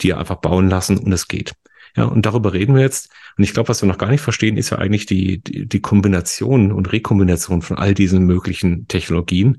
dir 0.01 0.19
einfach 0.19 0.37
bauen 0.37 0.71
lassen 0.71 0.97
und 0.97 1.13
es 1.13 1.29
geht. 1.29 1.53
Ja, 1.95 2.05
und 2.05 2.25
darüber 2.25 2.55
reden 2.55 2.75
wir 2.75 2.81
jetzt. 2.81 3.11
Und 3.37 3.45
ich 3.45 3.53
glaube, 3.53 3.69
was 3.69 3.83
wir 3.83 3.89
noch 3.89 3.99
gar 3.99 4.09
nicht 4.09 4.23
verstehen, 4.23 4.57
ist 4.57 4.71
ja 4.71 4.79
eigentlich 4.79 5.05
die, 5.05 5.43
die, 5.43 5.69
die 5.69 5.81
Kombination 5.81 6.73
und 6.73 6.91
Rekombination 6.91 7.61
von 7.61 7.77
all 7.77 7.93
diesen 7.93 8.25
möglichen 8.25 8.89
Technologien. 8.89 9.59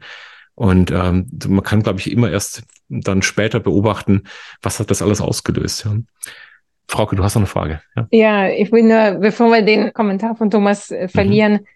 Und 0.56 0.90
ähm, 0.90 1.30
man 1.48 1.64
kann, 1.64 1.84
glaube 1.84 2.00
ich, 2.00 2.12
immer 2.12 2.32
erst 2.32 2.64
dann 3.02 3.22
später 3.22 3.60
beobachten, 3.60 4.24
was 4.62 4.80
hat 4.80 4.90
das 4.90 5.02
alles 5.02 5.22
ausgelöst. 5.22 5.86
Ja. 5.86 5.98
Frauke, 6.88 7.16
du 7.16 7.24
hast 7.24 7.36
noch 7.36 7.42
eine 7.42 7.48
Frage. 7.48 7.82
Ja, 7.96 8.08
ja 8.12 8.50
ich 8.50 8.72
will 8.72 8.84
nur, 8.84 9.20
bevor 9.20 9.50
wir 9.52 9.62
den 9.62 9.94
Kommentar 9.94 10.36
von 10.36 10.50
Thomas 10.50 10.92
äh, 10.92 11.08
verlieren, 11.08 11.54
mhm. 11.54 11.68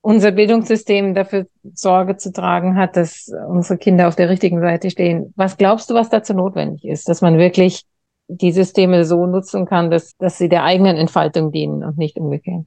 unser 0.00 0.30
Bildungssystem 0.30 1.14
dafür 1.14 1.46
Sorge 1.72 2.16
zu 2.16 2.32
tragen 2.32 2.76
hat, 2.76 2.96
dass 2.96 3.32
unsere 3.48 3.78
Kinder 3.78 4.08
auf 4.08 4.16
der 4.16 4.28
richtigen 4.28 4.60
Seite 4.60 4.90
stehen. 4.90 5.32
Was 5.36 5.56
glaubst 5.56 5.90
du, 5.90 5.94
was 5.94 6.10
dazu 6.10 6.34
notwendig 6.34 6.84
ist, 6.84 7.08
dass 7.08 7.20
man 7.20 7.38
wirklich 7.38 7.84
die 8.28 8.52
Systeme 8.52 9.04
so 9.04 9.26
nutzen 9.26 9.66
kann, 9.66 9.90
dass, 9.90 10.16
dass 10.16 10.38
sie 10.38 10.48
der 10.48 10.64
eigenen 10.64 10.96
Entfaltung 10.96 11.52
dienen 11.52 11.82
und 11.84 11.98
nicht 11.98 12.16
umgekehrt? 12.16 12.64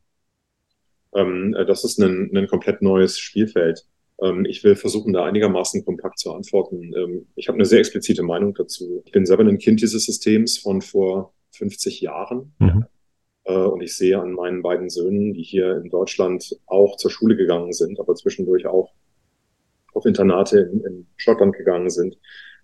Ähm, 1.16 1.56
äh, 1.58 1.66
das 1.66 1.84
ist 1.84 2.00
ein, 2.00 2.32
ein 2.36 2.48
komplett 2.48 2.82
neues 2.82 3.20
Spielfeld. 3.20 3.86
Ähm, 4.22 4.46
ich 4.46 4.64
will 4.64 4.76
versuchen, 4.76 5.14
da 5.14 5.26
einigermaßen 5.26 5.86
kompakt 5.86 6.20
zu 6.20 6.34
antworten. 6.34 6.94
Ähm, 6.96 7.28
ich 7.36 7.48
habe 7.48 7.58
eine 7.58 7.66
sehr 7.66 7.80
explizite 7.80 8.24
Meinung 8.24 8.54
dazu. 8.54 9.04
Ich 9.06 9.12
bin 9.12 9.26
selber 9.26 9.44
ein 9.44 9.58
Kind 9.58 9.82
dieses 9.82 10.06
Systems 10.06 10.58
von 10.58 10.82
vor 10.82 11.34
50 11.52 12.02
Jahren. 12.02 12.54
Mhm. 12.60 12.86
Äh, 13.44 13.54
und 13.54 13.82
ich 13.82 13.96
sehe 13.96 14.20
an 14.20 14.34
meinen 14.34 14.62
beiden 14.62 14.90
Söhnen, 14.90 15.34
die 15.34 15.44
hier 15.44 15.78
in 15.78 15.90
Deutschland 15.90 16.60
auch 16.66 16.98
zur 16.98 17.12
Schule 17.12 17.36
gegangen 17.36 17.74
sind, 17.74 18.00
aber 18.00 18.16
zwischendurch 18.16 18.66
auch 18.66 18.92
auf 19.94 20.06
Internate 20.06 20.60
in, 20.60 20.84
in 20.86 21.08
Schottland 21.18 21.56
gegangen 21.56 21.90
sind. 21.90 22.18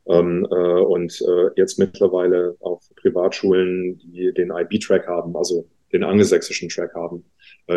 Ähm, 0.06 0.46
äh, 0.52 0.56
und 0.56 1.22
äh, 1.22 1.50
jetzt 1.56 1.80
mittlerweile 1.80 2.58
auf 2.60 2.84
Privatschulen, 2.96 3.98
die 4.00 4.34
den 4.34 4.52
IB-Track 4.52 5.08
haben, 5.08 5.36
also 5.38 5.66
den 5.94 6.04
angelsächsischen 6.04 6.70
Track 6.70 6.94
haben, 6.94 7.24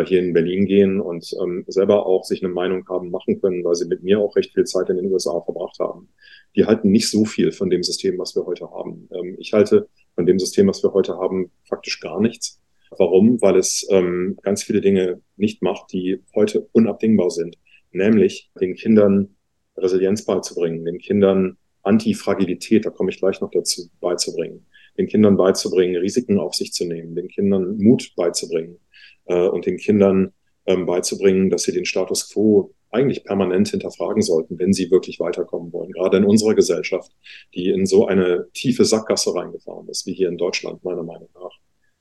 hier 0.05 0.19
in 0.19 0.33
Berlin 0.33 0.65
gehen 0.65 0.99
und 0.99 1.33
ähm, 1.41 1.63
selber 1.67 2.05
auch 2.05 2.23
sich 2.23 2.43
eine 2.43 2.53
Meinung 2.53 2.87
haben 2.89 3.09
machen 3.09 3.39
können, 3.39 3.63
weil 3.63 3.75
sie 3.75 3.87
mit 3.87 4.03
mir 4.03 4.19
auch 4.19 4.35
recht 4.35 4.53
viel 4.53 4.65
Zeit 4.65 4.89
in 4.89 4.97
den 4.97 5.11
USA 5.11 5.39
verbracht 5.41 5.79
haben. 5.79 6.09
Die 6.55 6.65
halten 6.65 6.91
nicht 6.91 7.09
so 7.09 7.25
viel 7.25 7.51
von 7.51 7.69
dem 7.69 7.83
System, 7.83 8.17
was 8.17 8.35
wir 8.35 8.45
heute 8.45 8.69
haben. 8.69 9.07
Ähm, 9.13 9.35
ich 9.39 9.53
halte 9.53 9.87
von 10.15 10.25
dem 10.25 10.39
System, 10.39 10.67
was 10.67 10.83
wir 10.83 10.93
heute 10.93 11.17
haben, 11.17 11.51
faktisch 11.63 11.99
gar 11.99 12.19
nichts. 12.19 12.61
Warum? 12.97 13.41
Weil 13.41 13.57
es 13.57 13.87
ähm, 13.89 14.37
ganz 14.41 14.63
viele 14.63 14.81
Dinge 14.81 15.21
nicht 15.35 15.61
macht, 15.61 15.91
die 15.93 16.21
heute 16.35 16.67
unabdingbar 16.71 17.29
sind. 17.29 17.57
Nämlich 17.91 18.49
den 18.59 18.75
Kindern 18.75 19.35
Resilienz 19.77 20.25
beizubringen, 20.25 20.85
den 20.85 20.97
Kindern 20.97 21.57
Antifragilität, 21.83 22.85
da 22.85 22.89
komme 22.89 23.11
ich 23.11 23.19
gleich 23.19 23.39
noch 23.39 23.51
dazu, 23.51 23.89
beizubringen, 24.01 24.65
den 24.97 25.07
Kindern 25.07 25.37
beizubringen, 25.37 25.95
Risiken 25.95 26.39
auf 26.39 26.53
sich 26.53 26.73
zu 26.73 26.85
nehmen, 26.85 27.15
den 27.15 27.29
Kindern 27.29 27.77
Mut 27.77 28.13
beizubringen, 28.15 28.77
äh, 29.27 29.47
und 29.47 29.65
den 29.65 29.77
Kindern 29.77 30.33
ähm, 30.65 30.85
beizubringen, 30.85 31.49
dass 31.49 31.63
sie 31.63 31.71
den 31.71 31.85
Status 31.85 32.31
quo 32.31 32.73
eigentlich 32.89 33.23
permanent 33.23 33.69
hinterfragen 33.69 34.21
sollten, 34.21 34.59
wenn 34.59 34.73
sie 34.73 34.91
wirklich 34.91 35.19
weiterkommen 35.19 35.73
wollen. 35.73 35.91
Gerade 35.91 36.17
in 36.17 36.25
unserer 36.25 36.55
Gesellschaft, 36.55 37.11
die 37.53 37.69
in 37.69 37.85
so 37.85 38.07
eine 38.07 38.47
tiefe 38.53 38.85
Sackgasse 38.85 39.33
reingefahren 39.35 39.87
ist, 39.89 40.05
wie 40.05 40.13
hier 40.13 40.29
in 40.29 40.37
Deutschland, 40.37 40.83
meiner 40.83 41.03
Meinung 41.03 41.29
nach. 41.35 41.51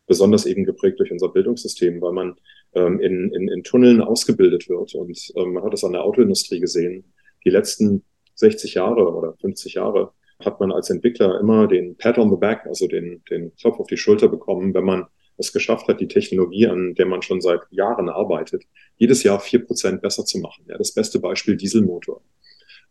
Besonders 0.07 0.47
eben 0.47 0.65
geprägt 0.65 1.01
durch 1.01 1.11
unser 1.11 1.29
Bildungssystem, 1.29 2.01
weil 2.01 2.13
man 2.13 2.37
ähm, 2.75 3.01
in, 3.01 3.33
in, 3.33 3.49
in 3.49 3.63
Tunneln 3.65 4.01
ausgebildet 4.01 4.69
wird. 4.69 4.95
Und 4.95 5.33
ähm, 5.37 5.55
man 5.55 5.65
hat 5.65 5.75
es 5.75 5.83
an 5.83 5.93
der 5.93 6.05
Autoindustrie 6.05 6.61
gesehen. 6.61 7.13
Die 7.45 7.51
letzten 7.51 8.05
60 8.35 8.75
Jahre 8.75 9.13
oder 9.13 9.35
50 9.41 9.75
Jahre 9.75 10.13
hat 10.45 10.61
man 10.61 10.71
als 10.71 10.91
Entwickler 10.91 11.41
immer 11.41 11.67
den 11.67 11.97
Pat 11.97 12.19
on 12.19 12.31
the 12.31 12.37
Back, 12.37 12.67
also 12.67 12.87
den, 12.87 13.23
den 13.31 13.55
Klopf 13.57 13.81
auf 13.81 13.87
die 13.89 13.97
Schulter 13.97 14.29
bekommen, 14.29 14.75
wenn 14.75 14.85
man 14.85 15.07
es 15.39 15.53
geschafft 15.53 15.89
hat, 15.89 16.01
die 16.01 16.09
Technologie, 16.09 16.67
an 16.67 16.95
der 16.95 17.07
man 17.07 17.23
schon 17.23 17.41
seit 17.41 17.61
Jahren 17.71 18.09
arbeitet, 18.09 18.65
jedes 18.97 19.23
Jahr 19.23 19.41
vier 19.41 19.65
Prozent 19.65 20.01
besser 20.03 20.25
zu 20.25 20.39
machen. 20.39 20.65
Ja, 20.69 20.79
das 20.79 20.93
beste 20.93 21.19
Beispiel 21.19 21.57
Dieselmotor. 21.57 22.23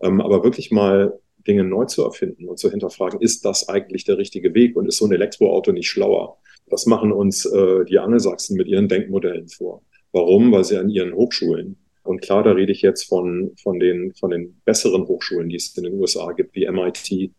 Ähm, 0.02 0.22
aber 0.22 0.44
wirklich 0.44 0.72
mal 0.72 1.20
Dinge 1.48 1.64
neu 1.64 1.86
zu 1.86 2.04
erfinden 2.04 2.48
und 2.48 2.60
zu 2.60 2.70
hinterfragen, 2.70 3.22
ist 3.22 3.46
das 3.46 3.70
eigentlich 3.70 4.04
der 4.04 4.18
richtige 4.18 4.54
Weg 4.54 4.76
und 4.76 4.88
ist 4.88 4.98
so 4.98 5.06
ein 5.06 5.12
Elektroauto 5.12 5.72
nicht 5.72 5.90
schlauer? 5.90 6.38
Das 6.68 6.86
machen 6.86 7.12
uns 7.12 7.46
äh, 7.46 7.86
die 7.86 8.00
Angelsachsen 8.00 8.58
mit 8.58 8.68
ihren 8.68 8.88
Denkmodellen 8.88 9.48
vor. 9.48 9.84
Warum? 10.12 10.52
Weil 10.52 10.64
sie 10.64 10.78
an 10.78 10.90
ihren 10.90 11.14
Hochschulen 11.14 11.78
und 12.06 12.22
klar, 12.22 12.44
da 12.44 12.52
rede 12.52 12.72
ich 12.72 12.84
jetzt 12.84 13.04
von, 13.04 13.52
von, 13.62 13.80
den, 13.80 14.14
von 14.14 14.30
den 14.30 14.62
besseren 14.64 15.08
Hochschulen, 15.08 15.50
die 15.50 15.56
es 15.56 15.76
in 15.76 15.86
den 15.86 16.00
USA 16.00 16.32
gibt, 16.34 16.56
wie 16.56 16.70
MIT, 16.70 17.32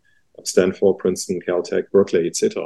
Stanford, 0.44 0.98
Princeton, 0.98 1.40
Caltech, 1.40 1.90
Berkeley 1.90 2.26
etc. 2.26 2.56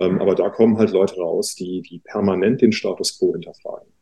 Ähm, 0.00 0.20
aber 0.20 0.34
da 0.34 0.48
kommen 0.48 0.78
halt 0.78 0.90
Leute 0.90 1.16
raus, 1.16 1.54
die, 1.54 1.82
die 1.82 2.00
permanent 2.00 2.62
den 2.62 2.72
Status 2.72 3.18
quo 3.18 3.32
hinterfragen 3.32 3.94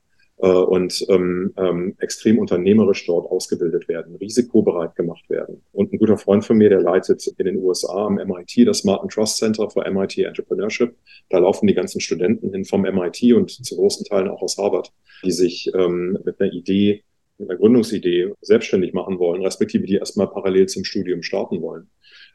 äh, 0.42 0.48
und 0.48 1.06
ähm, 1.08 1.54
ähm, 1.56 1.94
extrem 2.00 2.38
unternehmerisch 2.38 3.06
dort 3.06 3.30
ausgebildet 3.30 3.88
werden, 3.88 4.16
risikobereit 4.16 4.96
gemacht 4.96 5.28
werden. 5.30 5.62
Und 5.72 5.92
ein 5.92 5.98
guter 5.98 6.18
Freund 6.18 6.44
von 6.44 6.58
mir, 6.58 6.68
der 6.68 6.80
leitet 6.80 7.26
in 7.38 7.46
den 7.46 7.56
USA 7.58 8.06
am 8.06 8.14
MIT 8.14 8.66
das 8.66 8.84
Martin 8.84 9.08
Trust 9.08 9.38
Center 9.38 9.70
for 9.70 9.88
MIT 9.88 10.18
Entrepreneurship. 10.18 10.94
Da 11.30 11.38
laufen 11.38 11.66
die 11.66 11.74
ganzen 11.74 12.00
Studenten 12.00 12.52
hin 12.52 12.64
vom 12.64 12.82
MIT 12.82 13.32
und 13.34 13.50
zu 13.50 13.76
großen 13.76 14.04
Teilen 14.04 14.28
auch 14.28 14.42
aus 14.42 14.58
Harvard, 14.58 14.92
die 15.24 15.32
sich 15.32 15.70
ähm, 15.74 16.18
mit 16.24 16.40
einer 16.40 16.52
Idee, 16.52 17.04
mit 17.38 17.48
einer 17.48 17.58
Gründungsidee 17.58 18.32
selbstständig 18.40 18.92
machen 18.92 19.18
wollen, 19.18 19.42
respektive 19.42 19.86
die 19.86 19.94
erstmal 19.94 20.28
parallel 20.28 20.66
zum 20.66 20.84
Studium 20.84 21.22
starten 21.22 21.62
wollen. 21.62 21.88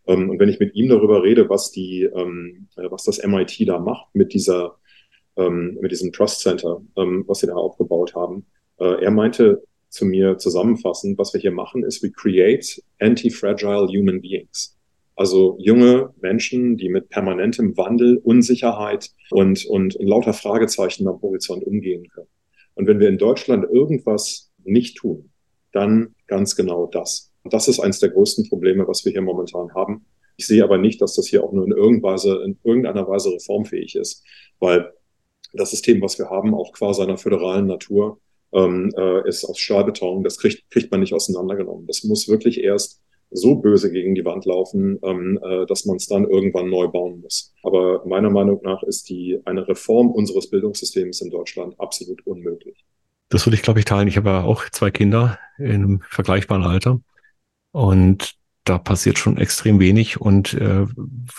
Ähm, 0.08 0.30
und 0.30 0.40
wenn 0.40 0.50
ich 0.50 0.60
mit 0.60 0.76
ihm 0.76 0.90
darüber 0.90 1.24
rede, 1.24 1.50
was 1.50 1.72
die, 1.72 2.04
ähm, 2.04 2.68
äh, 2.78 2.90
was 2.90 3.04
das 3.04 3.20
MIT 3.24 3.68
da 3.68 3.80
macht 3.80 4.08
mit 4.14 4.34
dieser, 4.34 4.78
ähm, 5.36 5.78
mit 5.82 5.92
diesem 5.92 6.12
Trust 6.12 6.42
Center, 6.42 6.82
was 6.96 7.40
sie 7.40 7.48
da 7.48 7.54
aufgebaut 7.54 8.16
haben, 8.16 8.46
äh, 8.80 9.04
er 9.04 9.12
meinte 9.12 9.64
zu 9.90 10.06
mir 10.06 10.38
zusammenfassend, 10.38 11.18
was 11.18 11.34
wir 11.34 11.42
hier 11.42 11.52
machen, 11.52 11.84
ist, 11.84 12.04
we 12.04 12.12
create 12.12 12.82
anti-fragile 13.00 13.88
human 13.88 14.22
beings. 14.22 14.78
Also 15.16 15.58
junge 15.60 16.14
Menschen, 16.22 16.78
die 16.78 16.90
mit 16.90 17.10
permanentem 17.10 17.76
Wandel, 17.76 18.18
Unsicherheit 18.24 19.10
und, 19.32 19.66
und 19.66 19.98
lauter 20.00 20.34
Fragezeichen 20.34 21.08
am 21.08 21.20
Horizont 21.22 21.64
umgehen 21.64 22.08
können. 22.10 22.28
Und 22.76 22.86
wenn 22.86 23.00
wir 23.00 23.10
in 23.10 23.18
Deutschland 23.18 23.66
irgendwas 23.72 24.52
nicht 24.64 24.98
tun, 24.98 25.32
dann 25.72 26.14
ganz 26.28 26.56
genau 26.56 26.86
das. 26.86 27.27
Und 27.48 27.54
das 27.54 27.70
ist 27.70 27.80
eines 27.80 28.00
der 28.00 28.10
größten 28.10 28.50
Probleme, 28.50 28.86
was 28.90 29.06
wir 29.06 29.14
hier 29.14 29.22
momentan 29.22 29.74
haben. 29.74 30.06
Ich 30.36 30.48
sehe 30.48 30.66
aber 30.66 30.78
nicht, 30.78 31.02
dass 31.02 31.16
das 31.16 31.28
hier 31.28 31.46
auch 31.46 31.54
nur 31.54 31.64
in, 31.64 31.72
irgendeiner 31.72 33.08
Weise 33.08 33.32
reformfähig 33.32 33.96
ist, 33.96 34.22
weil 34.60 34.92
das 35.54 35.72
System, 35.72 36.02
was 36.02 36.20
wir 36.20 36.30
haben, 36.30 36.54
auch 36.54 36.74
qua 36.74 36.94
seiner 36.94 37.18
föderalen 37.18 37.66
Natur, 37.66 38.20
ähm, 38.52 38.92
äh, 38.98 39.26
ist 39.30 39.46
aus 39.46 39.60
Stahlbeton. 39.60 40.26
Das 40.26 40.40
kriegt, 40.40 40.70
kriegt 40.72 40.92
man 40.92 41.00
nicht 41.00 41.14
auseinandergenommen. 41.14 41.88
Das 41.88 42.04
muss 42.04 42.28
wirklich 42.28 42.62
erst 42.62 43.02
so 43.32 43.56
böse 43.56 43.94
gegen 43.94 44.14
die 44.14 44.26
Wand 44.26 44.44
laufen, 44.44 45.00
ähm, 45.04 45.40
äh, 45.42 45.66
dass 45.68 45.86
man 45.86 45.96
es 45.96 46.08
dann 46.08 46.26
irgendwann 46.26 46.70
neu 46.70 46.90
bauen 46.90 47.22
muss. 47.22 47.54
Aber 47.64 48.06
meiner 48.06 48.30
Meinung 48.30 48.60
nach 48.62 48.84
ist 48.84 49.08
die 49.08 49.40
eine 49.46 49.66
Reform 49.70 50.12
unseres 50.12 50.50
Bildungssystems 50.50 51.22
in 51.22 51.30
Deutschland 51.30 51.80
absolut 51.80 52.28
unmöglich. 52.28 52.84
Das 53.30 53.46
würde 53.46 53.56
ich, 53.56 53.62
glaube 53.62 53.80
ich, 53.80 53.86
teilen. 53.86 54.10
Ich 54.10 54.18
habe 54.18 54.32
ja 54.32 54.44
auch 54.44 54.70
zwei 54.70 54.92
Kinder 54.92 55.40
in 55.58 55.72
einem 55.72 56.02
vergleichbaren 56.10 56.66
Alter. 56.66 57.00
Und 57.78 58.34
da 58.64 58.80
passiert 58.80 59.20
schon 59.20 59.38
extrem 59.38 59.80
wenig. 59.80 60.20
Und 60.20 60.56
äh, 60.56 60.88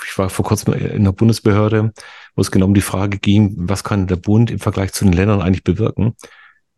ich 0.07 0.16
war 0.16 0.31
vor 0.31 0.44
kurzem 0.44 0.72
in 0.72 1.03
der 1.03 1.11
Bundesbehörde, 1.11 1.92
wo 2.37 2.40
es 2.40 2.53
genau 2.53 2.66
um 2.66 2.74
die 2.74 2.81
Frage 2.81 3.18
ging, 3.18 3.55
was 3.57 3.83
kann 3.83 4.07
der 4.07 4.14
Bund 4.14 4.48
im 4.53 4.61
Vergleich 4.61 4.92
zu 4.92 5.05
den 5.05 5.14
Ländern 5.14 5.42
eigentlich 5.42 5.64
bewirken? 5.64 6.14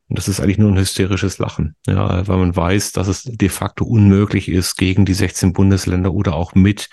Und 0.08 0.18
das 0.18 0.28
ist 0.28 0.40
eigentlich 0.40 0.56
nur 0.56 0.72
ein 0.72 0.78
hysterisches 0.78 1.36
Lachen, 1.36 1.76
ja, 1.86 2.26
weil 2.26 2.38
man 2.38 2.56
weiß, 2.56 2.92
dass 2.92 3.06
es 3.06 3.24
de 3.24 3.50
facto 3.50 3.84
unmöglich 3.84 4.48
ist, 4.48 4.76
gegen 4.78 5.04
die 5.04 5.12
16 5.12 5.52
Bundesländer 5.52 6.14
oder 6.14 6.34
auch 6.36 6.54
mit 6.54 6.88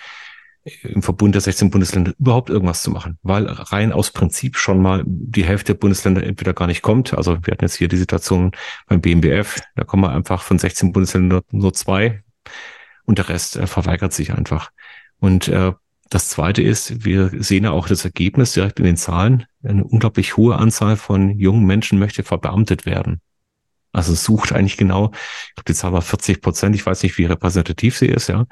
im 0.84 1.01
Verbund 1.01 1.34
der 1.34 1.41
16 1.41 1.69
Bundesländer 1.69 2.13
überhaupt 2.19 2.49
irgendwas 2.49 2.82
zu 2.82 2.91
machen, 2.91 3.17
weil 3.23 3.45
rein 3.47 3.93
aus 3.93 4.12
Prinzip 4.12 4.58
schon 4.58 4.82
mal 4.82 5.03
die 5.08 5.45
Hälfte 5.45 5.73
der 5.73 5.80
Bundesländer 5.80 6.21
entweder 6.21 6.53
gar 6.53 6.67
nicht 6.67 6.82
kommt. 6.82 7.13
Also 7.13 7.38
wir 7.43 7.53
hatten 7.53 7.63
jetzt 7.63 7.77
hier 7.77 7.88
die 7.88 7.95
Situation 7.95 8.51
beim 8.88 8.99
BMBF, 8.99 9.62
da 9.77 9.86
kommen 9.86 10.03
wir 10.03 10.12
einfach 10.12 10.41
von 10.41 10.60
16 10.60 10.91
Bundesländern 10.91 11.43
nur 11.51 11.73
zwei 11.73 12.23
und 13.06 13.18
der 13.18 13.30
Rest 13.30 13.56
äh, 13.56 13.68
verweigert 13.68 14.14
sich 14.14 14.34
einfach. 14.34 14.72
Und 15.20 15.48
äh, 15.48 15.74
das 16.10 16.30
Zweite 16.30 16.62
ist, 16.62 17.04
wir 17.04 17.32
sehen 17.44 17.66
ja 17.66 17.72
auch 17.72 17.88
das 17.88 18.06
Ergebnis 18.06 18.54
direkt 18.54 18.80
in 18.80 18.86
den 18.86 18.98
Zahlen. 18.98 19.46
Eine 19.64 19.84
unglaublich 19.84 20.38
hohe 20.38 20.56
Anzahl 20.56 20.96
von 20.96 21.38
jungen 21.38 21.66
Menschen 21.66 22.00
möchte 22.00 22.24
verbeamtet 22.24 22.86
werden. 22.86 23.22
Also 23.94 24.14
sucht 24.14 24.52
eigentlich 24.54 24.78
genau, 24.78 25.12
ich 25.48 25.56
glaube, 25.56 25.66
die 25.70 25.74
Zahl 25.74 25.92
war 25.92 26.02
40 26.02 26.42
Prozent, 26.42 26.76
ich 26.76 26.86
weiß 26.86 27.02
nicht, 27.04 27.18
wie 27.18 27.26
repräsentativ 27.26 27.98
sie 27.98 28.06
ist, 28.06 28.30
ja. 28.30 28.46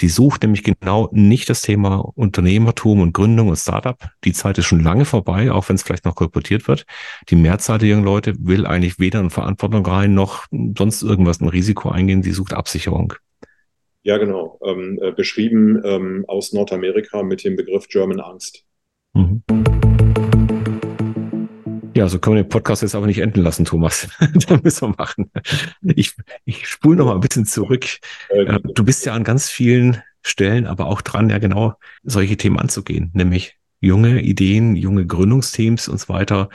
Die 0.00 0.08
sucht 0.08 0.42
nämlich 0.42 0.62
genau 0.62 1.08
nicht 1.12 1.48
das 1.48 1.62
Thema 1.62 1.96
Unternehmertum 2.16 3.00
und 3.00 3.14
Gründung 3.14 3.48
und 3.48 3.56
Startup. 3.56 3.96
Die 4.24 4.32
Zeit 4.32 4.58
ist 4.58 4.66
schon 4.66 4.80
lange 4.80 5.06
vorbei, 5.06 5.52
auch 5.52 5.68
wenn 5.68 5.76
es 5.76 5.82
vielleicht 5.82 6.04
noch 6.04 6.16
kolportiert 6.16 6.68
wird. 6.68 6.84
Die 7.30 7.36
Mehrzahl 7.36 7.78
der 7.78 7.88
jungen 7.88 8.04
Leute 8.04 8.34
will 8.38 8.66
eigentlich 8.66 8.98
weder 8.98 9.20
in 9.20 9.30
Verantwortung 9.30 9.86
rein 9.86 10.12
noch 10.12 10.46
sonst 10.76 11.02
irgendwas 11.02 11.40
ein 11.40 11.48
Risiko 11.48 11.88
eingehen. 11.88 12.22
Sie 12.22 12.32
sucht 12.32 12.52
Absicherung. 12.52 13.14
Ja, 14.02 14.16
genau. 14.16 14.58
Ähm, 14.64 14.98
äh, 15.02 15.12
beschrieben 15.12 15.80
ähm, 15.84 16.24
aus 16.26 16.52
Nordamerika 16.52 17.22
mit 17.22 17.44
dem 17.44 17.56
Begriff 17.56 17.86
German 17.88 18.20
Angst. 18.20 18.64
Mhm. 19.12 19.42
Ja, 21.94 22.08
so 22.08 22.18
können 22.18 22.36
wir 22.36 22.44
den 22.44 22.48
Podcast 22.48 22.80
jetzt 22.80 22.94
aber 22.94 23.06
nicht 23.06 23.18
enden 23.18 23.42
lassen, 23.42 23.66
Thomas. 23.66 24.08
da 24.48 24.58
müssen 24.62 24.88
wir 24.88 24.94
machen. 24.96 25.30
Ich, 25.82 26.14
ich 26.46 26.66
spule 26.66 26.96
noch 26.96 27.06
mal 27.06 27.14
ein 27.14 27.20
bisschen 27.20 27.44
zurück. 27.44 27.84
Äh, 28.30 28.58
du 28.74 28.84
bist 28.84 29.04
ja 29.04 29.12
an 29.12 29.24
ganz 29.24 29.50
vielen 29.50 30.02
Stellen 30.22 30.66
aber 30.66 30.86
auch 30.86 31.02
dran, 31.02 31.28
ja 31.28 31.38
genau 31.38 31.74
solche 32.02 32.36
Themen 32.36 32.58
anzugehen, 32.58 33.10
nämlich 33.14 33.56
junge 33.80 34.20
Ideen, 34.20 34.76
junge 34.76 35.06
Gründungsteams 35.06 35.88
und 35.88 35.98
so 35.98 36.12
weiter 36.12 36.48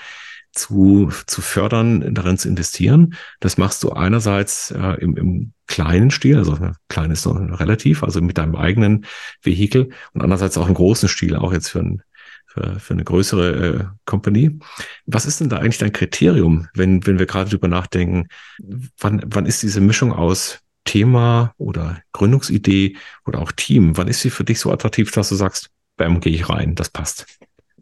zu, 0.55 1.11
zu 1.27 1.41
fördern, 1.41 2.13
darin 2.13 2.37
zu 2.37 2.47
investieren. 2.47 3.15
Das 3.39 3.57
machst 3.57 3.83
du 3.83 3.91
einerseits 3.91 4.71
äh, 4.71 4.95
im, 5.01 5.17
im 5.17 5.53
kleinen 5.67 6.11
Stil, 6.11 6.37
also 6.37 6.57
klein 6.89 7.11
ist 7.11 7.25
noch 7.25 7.59
relativ, 7.59 8.03
also 8.03 8.21
mit 8.21 8.37
deinem 8.37 8.55
eigenen 8.55 9.05
Vehikel 9.41 9.89
und 10.13 10.21
andererseits 10.21 10.57
auch 10.57 10.67
im 10.67 10.73
großen 10.73 11.09
Stil, 11.09 11.35
auch 11.35 11.53
jetzt 11.53 11.69
für, 11.69 11.79
ein, 11.79 12.01
für, 12.45 12.79
für 12.79 12.93
eine 12.93 13.03
größere 13.03 13.65
äh, 13.65 13.83
Company. 14.05 14.59
Was 15.05 15.25
ist 15.25 15.39
denn 15.39 15.49
da 15.49 15.57
eigentlich 15.57 15.77
dein 15.77 15.91
Kriterium, 15.91 16.67
wenn, 16.73 17.05
wenn 17.05 17.19
wir 17.19 17.25
gerade 17.25 17.49
drüber 17.49 17.67
nachdenken, 17.67 18.27
wann, 18.99 19.21
wann 19.25 19.45
ist 19.45 19.63
diese 19.63 19.81
Mischung 19.81 20.13
aus 20.13 20.59
Thema 20.85 21.53
oder 21.57 21.99
Gründungsidee 22.13 22.97
oder 23.25 23.39
auch 23.39 23.51
Team, 23.51 23.97
wann 23.97 24.07
ist 24.07 24.21
sie 24.21 24.29
für 24.29 24.43
dich 24.43 24.59
so 24.59 24.71
attraktiv, 24.71 25.11
dass 25.11 25.29
du 25.29 25.35
sagst, 25.35 25.69
bam, 25.97 26.19
gehe 26.19 26.33
ich 26.33 26.47
rein, 26.47 26.75
das 26.75 26.89
passt? 26.89 27.25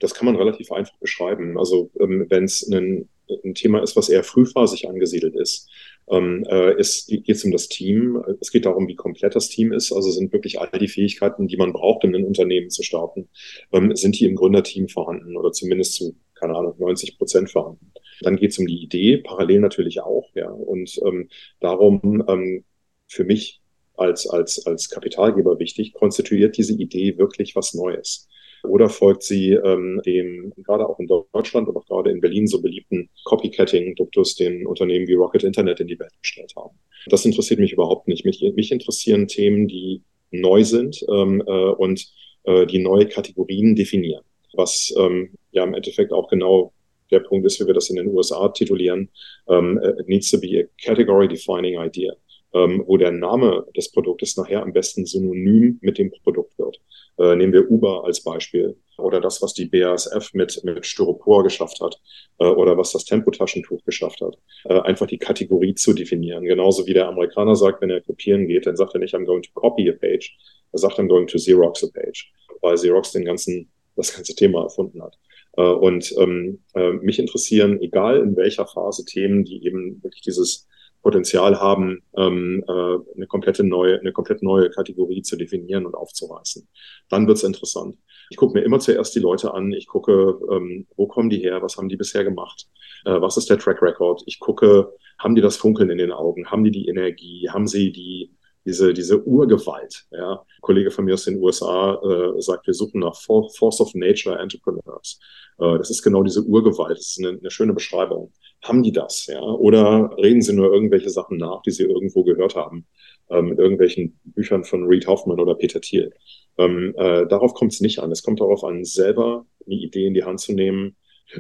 Das 0.04 0.14
kann 0.14 0.26
man 0.26 0.36
relativ 0.36 0.70
einfach 0.74 0.98
beschreiben. 0.98 1.58
Also 1.58 1.90
ähm, 1.98 2.26
wenn 2.28 2.44
es 2.44 2.70
ein, 2.70 3.08
ein 3.46 3.56
Thema 3.56 3.82
ist, 3.82 3.96
was 3.96 4.10
eher 4.10 4.26
frühphasig 4.26 4.90
angesiedelt 4.90 5.34
ist, 5.34 5.70
ähm, 6.10 6.46
äh, 6.50 6.74
es 6.74 7.06
geht 7.08 7.30
es 7.30 7.46
um 7.46 7.54
das 7.54 7.70
Team. 7.70 8.22
Es 8.42 8.52
geht 8.52 8.66
darum, 8.66 8.90
wie 8.90 8.96
komplett 8.96 9.34
das 9.34 9.48
Team 9.48 9.72
ist. 9.72 9.94
Also 9.94 10.12
sind 10.12 10.34
wirklich 10.34 10.60
all 10.60 10.78
die 10.78 10.90
Fähigkeiten, 10.90 11.48
die 11.48 11.56
man 11.56 11.72
braucht, 11.72 12.04
um 12.04 12.14
ein 12.14 12.26
Unternehmen 12.26 12.70
zu 12.70 12.84
starten, 12.84 13.30
ähm, 13.72 13.96
sind 13.96 14.20
die 14.20 14.26
im 14.26 14.36
Gründerteam 14.36 14.90
vorhanden 14.90 15.38
oder 15.38 15.54
zumindest 15.54 15.94
zu, 15.94 16.18
keine 16.36 16.58
Ahnung, 16.58 16.76
90 16.80 17.18
Prozent 17.18 17.50
vorhanden. 17.50 17.94
Dann 18.20 18.36
geht 18.36 18.52
es 18.52 18.60
um 18.60 18.68
die 18.68 18.84
Idee, 18.84 19.20
parallel 19.20 19.62
natürlich 19.62 20.02
auch, 20.02 20.30
ja. 20.36 20.50
Und 20.50 21.00
ähm, 21.06 21.30
darum 21.62 22.26
ähm, 22.28 22.66
für 23.08 23.24
mich 23.24 23.62
als, 23.96 24.28
als, 24.28 24.66
als 24.66 24.90
Kapitalgeber 24.90 25.60
wichtig, 25.60 25.94
konstituiert 25.94 26.58
diese 26.58 26.74
Idee 26.74 27.18
wirklich 27.18 27.56
was 27.56 27.74
Neues. 27.74 28.28
Oder 28.64 28.90
folgt 28.90 29.24
sie 29.24 29.52
ähm, 29.52 30.02
dem 30.06 30.54
gerade 30.64 30.88
auch 30.88 31.00
in 31.00 31.08
Deutschland 31.08 31.68
und 31.68 31.76
auch 31.76 31.86
gerade 31.86 32.12
in 32.12 32.22
Berlin 32.22 32.48
so 32.48 32.62
beliebten 32.62 33.10
Copycatting-Duktus, 33.26 34.36
den 34.36 34.66
Unternehmen 34.66 35.08
wie 35.08 35.14
Rocket 35.14 35.44
Internet 35.44 35.82
in 35.82 35.88
die 35.88 36.00
Welt 36.00 36.14
gestellt 36.22 36.54
haben? 36.56 36.78
Das 37.08 37.26
interessiert 37.26 37.60
mich 37.60 37.74
überhaupt 37.74 38.08
nicht. 38.08 38.26
Mich, 38.26 38.42
mich 38.56 38.72
interessieren 38.72 39.28
Themen, 39.28 39.68
die 39.68 40.02
neu 40.32 40.64
sind 40.64 41.06
ähm, 41.10 41.44
äh, 41.46 41.52
und 41.52 42.08
äh, 42.44 42.66
die 42.66 42.80
neue 42.80 43.08
Kategorien 43.08 43.76
definieren. 43.76 44.24
Was 44.54 44.94
ähm, 44.98 45.32
ja 45.52 45.64
im 45.64 45.74
Endeffekt 45.74 46.12
auch 46.12 46.30
genau 46.30 46.74
der 47.12 47.20
Punkt 47.20 47.46
ist, 47.46 47.60
wie 47.60 47.68
wir 47.68 47.74
das 47.74 47.90
in 47.90 47.98
den 47.98 48.08
USA 48.08 48.48
titulieren, 48.50 49.10
ähm, 49.48 49.80
it 50.00 50.08
needs 50.08 50.32
to 50.32 50.40
be 50.40 50.60
a 50.60 50.64
category 50.84 51.28
defining 51.28 51.80
idea 51.80 52.14
ähm, 52.54 52.84
wo 52.86 52.98
der 52.98 53.12
Name 53.12 53.66
des 53.76 53.92
Produktes 53.92 54.38
nachher 54.38 54.62
am 54.62 54.74
besten 54.74 55.06
synonym 55.06 55.80
mit 55.82 55.98
dem 55.98 56.12
Produkt 56.12 56.58
wird. 56.58 56.80
Äh, 57.18 57.36
nehmen 57.36 57.54
wir 57.54 57.70
Uber 57.70 58.06
als 58.06 58.24
Beispiel 58.24 58.76
oder 58.98 59.22
das, 59.22 59.42
was 59.42 59.54
die 59.54 59.66
BASF 59.66 60.34
mit, 60.34 60.64
mit 60.64 60.86
Styropor 60.86 61.44
geschafft 61.44 61.80
hat 61.82 62.00
äh, 62.40 62.46
oder 62.46 62.78
was 62.78 62.92
das 62.92 63.06
Tempotaschentuch 63.06 63.84
geschafft 63.86 64.22
hat. 64.22 64.38
Äh, 64.66 64.80
einfach 64.82 65.08
die 65.08 65.18
Kategorie 65.18 65.76
zu 65.76 65.94
definieren. 65.94 66.44
Genauso 66.44 66.86
wie 66.88 66.94
der 66.94 67.08
Amerikaner 67.08 67.56
sagt, 67.56 67.82
wenn 67.82 67.90
er 67.90 68.02
kopieren 68.02 68.48
geht, 68.48 68.66
dann 68.66 68.76
sagt 68.76 68.94
er 68.96 69.00
nicht, 69.00 69.14
I'm 69.14 69.26
going 69.26 69.44
to 69.44 69.52
copy 69.54 69.90
a 69.90 69.94
page, 69.94 70.36
er 70.72 70.80
sagt, 70.80 71.00
I'm 71.00 71.08
going 71.08 71.28
to 71.28 71.38
Xerox 71.38 71.84
a 71.84 71.88
page, 71.94 72.32
weil 72.62 72.76
Xerox 72.76 73.12
den 73.12 73.26
ganzen, 73.26 73.70
das 73.96 74.16
ganze 74.16 74.36
Thema 74.36 74.64
erfunden 74.64 75.02
hat. 75.02 75.18
Äh, 75.58 75.62
und 75.62 76.14
ähm, 76.18 76.64
äh, 76.74 76.92
mich 76.94 77.20
interessieren, 77.20 77.80
egal 77.82 78.22
in 78.22 78.36
welcher 78.36 78.66
Phase, 78.66 79.06
Themen, 79.06 79.44
die 79.44 79.66
eben 79.66 80.02
wirklich 80.04 80.22
dieses 80.22 80.68
Potenzial 81.04 81.60
haben, 81.60 82.02
ähm, 82.18 82.64
äh, 82.68 82.72
eine 83.16 83.28
komplette 83.28 83.64
neue, 83.64 84.00
eine 84.00 84.14
komplett 84.14 84.42
neue 84.42 84.70
Kategorie 84.70 85.22
zu 85.22 85.36
definieren 85.36 85.86
und 85.86 85.96
aufzureißen. 85.96 86.68
Dann 87.10 87.28
wird's 87.28 87.44
interessant. 87.44 87.98
Ich 88.30 88.38
gucke 88.38 88.58
mir 88.58 88.64
immer 88.64 88.80
zuerst 88.80 89.14
die 89.14 89.20
Leute 89.20 89.54
an. 89.54 89.74
Ich 89.74 89.86
gucke, 89.86 90.40
ähm, 90.50 90.88
wo 90.96 91.06
kommen 91.08 91.30
die 91.30 91.40
her? 91.40 91.62
Was 91.62 91.78
haben 91.78 91.90
die 91.90 91.98
bisher 91.98 92.24
gemacht? 92.24 92.68
Äh, 93.06 93.20
was 93.22 93.38
ist 93.38 93.50
der 93.50 93.60
Track 93.60 93.82
Record? 93.82 94.24
Ich 94.26 94.40
gucke, 94.40 94.94
haben 95.20 95.36
die 95.36 95.42
das 95.42 95.58
Funkeln 95.58 95.90
in 95.90 95.98
den 95.98 96.14
Augen? 96.14 96.50
Haben 96.50 96.64
die 96.64 96.72
die 96.72 96.88
Energie? 96.88 97.50
Haben 97.50 97.68
sie 97.68 97.92
die 97.92 98.32
diese, 98.66 98.94
diese 98.94 99.22
Urgewalt. 99.24 100.06
Ja. 100.12 100.34
Ein 100.34 100.62
Kollege 100.62 100.92
von 100.92 101.06
mir 101.06 101.16
aus 101.16 101.26
den 101.26 101.42
USA 101.42 101.96
äh, 101.96 102.42
sagt, 102.42 102.68
wir 102.68 102.74
suchen 102.74 103.02
nach 103.02 103.16
Force 103.16 103.82
of 103.82 103.94
Nature 103.94 104.40
Entrepreneurs. 104.40 105.20
Äh, 105.60 105.78
das 105.78 105.90
ist 105.90 106.02
genau 106.02 106.24
diese 106.24 106.44
Urgewalt. 106.44 106.98
Das 106.98 107.08
ist 107.08 107.20
eine, 107.20 107.38
eine 107.38 107.52
schöne 107.52 107.74
Beschreibung. 107.74 108.32
Haben 108.64 108.82
die 108.82 108.94
das? 108.94 109.28
Ja? 109.28 109.42
Oder 109.42 110.16
reden 110.18 110.42
sie 110.42 110.54
nur 110.54 110.74
irgendwelche 110.74 111.10
Sachen 111.10 111.38
nach, 111.38 111.62
die 111.62 111.72
sie 111.72 111.84
irgendwo 111.84 112.24
gehört 112.24 112.56
haben? 112.56 112.88
Ähm, 113.30 113.52
in 113.52 113.58
irgendwelchen 113.58 114.20
Büchern 114.24 114.64
von 114.64 114.86
Reed 114.86 115.06
Hoffman 115.06 115.40
oder 115.40 115.56
Peter 115.56 115.82
Thiel. 115.82 116.14
Ähm, 116.58 116.94
äh, 116.98 117.28
darauf 117.28 117.54
kommt 117.54 117.74
es 117.74 117.82
nicht 117.82 118.00
an. 118.00 118.12
Es 118.12 118.24
kommt 118.24 118.40
darauf 118.40 118.64
an, 118.64 118.86
selber 118.86 119.46
eine 119.66 119.76
Idee 119.76 120.08
in 120.08 120.14
die 120.14 120.24
Hand 120.24 120.40
zu 120.40 120.54
nehmen, 120.54 120.96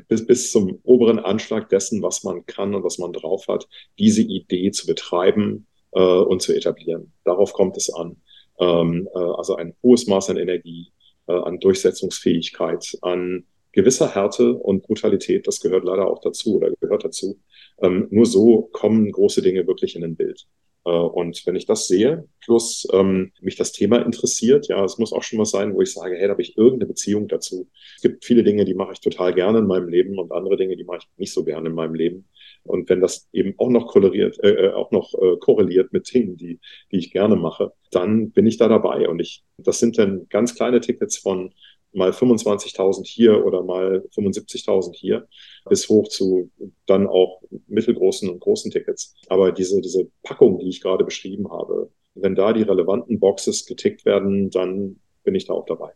bis, 0.08 0.26
bis 0.26 0.52
zum 0.52 0.80
oberen 0.84 1.20
Anschlag 1.20 1.70
dessen, 1.70 2.02
was 2.02 2.24
man 2.24 2.46
kann 2.46 2.76
und 2.76 2.84
was 2.84 2.98
man 2.98 3.14
drauf 3.14 3.48
hat, 3.48 3.68
diese 4.00 4.22
Idee 4.22 4.72
zu 4.72 4.86
betreiben 4.86 5.68
äh, 5.92 6.02
und 6.02 6.42
zu 6.42 6.54
etablieren. 6.54 7.14
Darauf 7.24 7.54
kommt 7.54 7.78
es 7.78 7.94
an. 7.94 8.18
Ähm, 8.60 9.08
äh, 9.16 9.20
also 9.20 9.56
ein 9.56 9.76
hohes 9.82 10.08
Maß 10.08 10.30
an 10.30 10.38
Energie, 10.38 10.92
äh, 11.28 11.34
an 11.34 11.60
Durchsetzungsfähigkeit, 11.60 12.98
an 13.02 13.46
gewisser 13.74 14.14
Härte 14.16 14.54
und 14.54 14.84
Brutalität, 14.84 15.48
das 15.48 15.60
gehört 15.60 15.84
leider 15.84 16.08
auch 16.08 16.22
dazu 16.22 16.56
oder 16.56 16.72
gehört 16.80 17.04
dazu. 17.04 17.40
Ähm, 17.82 18.08
nur 18.12 18.26
so 18.26 18.70
kommen 18.72 19.12
große 19.12 19.42
Dinge 19.42 19.68
wirklich 19.68 19.96
in 19.96 20.04
ein 20.04 20.16
Bild. 20.16 20.48
Äh, 20.86 20.90
und 20.90 21.46
wenn 21.46 21.56
ich 21.56 21.66
das 21.66 21.88
sehe, 21.88 22.28
plus 22.44 22.88
ähm, 22.94 23.32
mich 23.42 23.56
das 23.56 23.72
Thema 23.72 24.06
interessiert, 24.06 24.68
ja, 24.68 24.84
es 24.84 24.98
muss 24.98 25.14
auch 25.14 25.24
schon 25.24 25.40
was 25.40 25.52
sein, 25.52 25.74
wo 25.74 25.82
ich 25.82 25.94
sage, 25.94 26.16
hey, 26.16 26.28
da 26.28 26.32
habe 26.32 26.42
ich 26.42 26.58
irgendeine 26.58 26.88
Beziehung 26.88 27.28
dazu. 27.28 27.68
Es 27.96 28.02
gibt 28.02 28.26
viele 28.26 28.44
Dinge, 28.44 28.66
die 28.66 28.74
mache 28.74 28.94
ich 28.94 29.00
total 29.00 29.34
gerne 29.34 29.60
in 29.60 29.68
meinem 29.68 29.88
Leben 29.88 30.20
und 30.20 30.32
andere 30.32 30.58
Dinge, 30.58 30.76
die 30.76 30.84
mache 30.84 31.00
ich 31.02 31.08
nicht 31.18 31.34
so 31.34 31.44
gerne 31.44 31.70
in 31.70 31.76
meinem 31.76 31.96
Leben. 31.96 32.28
Und 32.64 32.90
wenn 32.90 33.02
das 33.02 33.28
eben 33.34 33.56
auch 33.58 33.70
noch 33.70 33.88
korreliert, 33.88 34.42
äh, 34.42 34.68
äh, 34.68 34.74
auch 34.74 34.92
noch 34.92 35.14
äh, 35.16 35.38
korreliert 35.38 35.92
mit 35.92 36.14
Dingen, 36.14 36.38
die, 36.38 36.60
die 36.92 36.98
ich 36.98 37.12
gerne 37.12 37.36
mache, 37.36 37.74
dann 37.92 38.32
bin 38.32 38.48
ich 38.48 38.58
da 38.58 38.68
dabei. 38.68 39.10
Und 39.10 39.20
ich, 39.20 39.44
das 39.58 39.80
sind 39.80 39.98
dann 39.98 40.28
ganz 40.30 40.56
kleine 40.56 40.80
Tickets 40.80 41.18
von 41.18 41.54
mal 41.94 42.12
25.000 42.12 43.06
hier 43.06 43.46
oder 43.46 43.64
mal 43.64 44.04
75.000 44.16 44.94
hier, 44.96 45.28
bis 45.70 45.90
hoch 45.90 46.08
zu 46.08 46.50
dann 46.86 47.08
auch 47.08 47.42
mittelgroßen 47.68 48.30
und 48.30 48.40
großen 48.40 48.72
Tickets. 48.72 49.16
Aber 49.30 49.52
diese, 49.52 49.82
diese 49.82 50.08
Packung, 50.24 50.60
die 50.60 50.70
ich 50.70 50.82
gerade 50.82 51.04
beschrieben 51.04 51.52
habe, 51.52 51.90
wenn 52.16 52.36
da 52.36 52.54
die 52.54 52.64
relevanten 52.64 53.20
Boxes 53.20 53.66
getickt 53.66 54.06
werden, 54.06 54.50
dann 54.50 55.00
bin 55.24 55.36
ich 55.36 55.46
da 55.46 55.54
auch 55.54 55.66
dabei. 55.66 55.92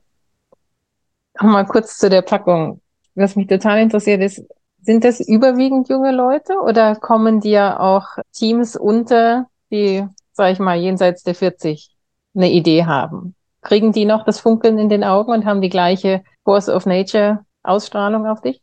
Mal 1.41 1.65
kurz 1.65 1.97
zu 1.97 2.10
der 2.10 2.21
Packung. 2.21 2.81
Was 3.15 3.36
mich 3.36 3.47
total 3.47 3.81
interessiert 3.81 4.21
ist, 4.21 4.43
sind 4.81 5.03
das 5.03 5.19
überwiegend 5.19 5.89
junge 5.89 6.12
Leute 6.12 6.53
oder 6.63 6.95
kommen 6.95 7.41
dir 7.41 7.79
auch 7.79 8.05
Teams 8.31 8.75
unter, 8.75 9.47
die, 9.71 10.05
sag 10.33 10.53
ich 10.53 10.60
mal, 10.60 10.77
jenseits 10.77 11.23
der 11.23 11.36
40 11.36 11.95
eine 12.36 12.51
Idee 12.51 12.86
haben? 12.86 13.36
Kriegen 13.67 13.91
die 13.91 14.06
noch 14.06 14.23
das 14.23 14.39
Funkeln 14.39 14.80
in 14.80 14.88
den 14.88 15.03
Augen 15.03 15.34
und 15.34 15.45
haben 15.45 15.60
die 15.60 15.67
gleiche 15.67 16.23
Force 16.45 16.69
of 16.69 16.86
Nature 16.86 17.39
Ausstrahlung 17.63 18.25
auf 18.25 18.39
dich? 18.39 18.62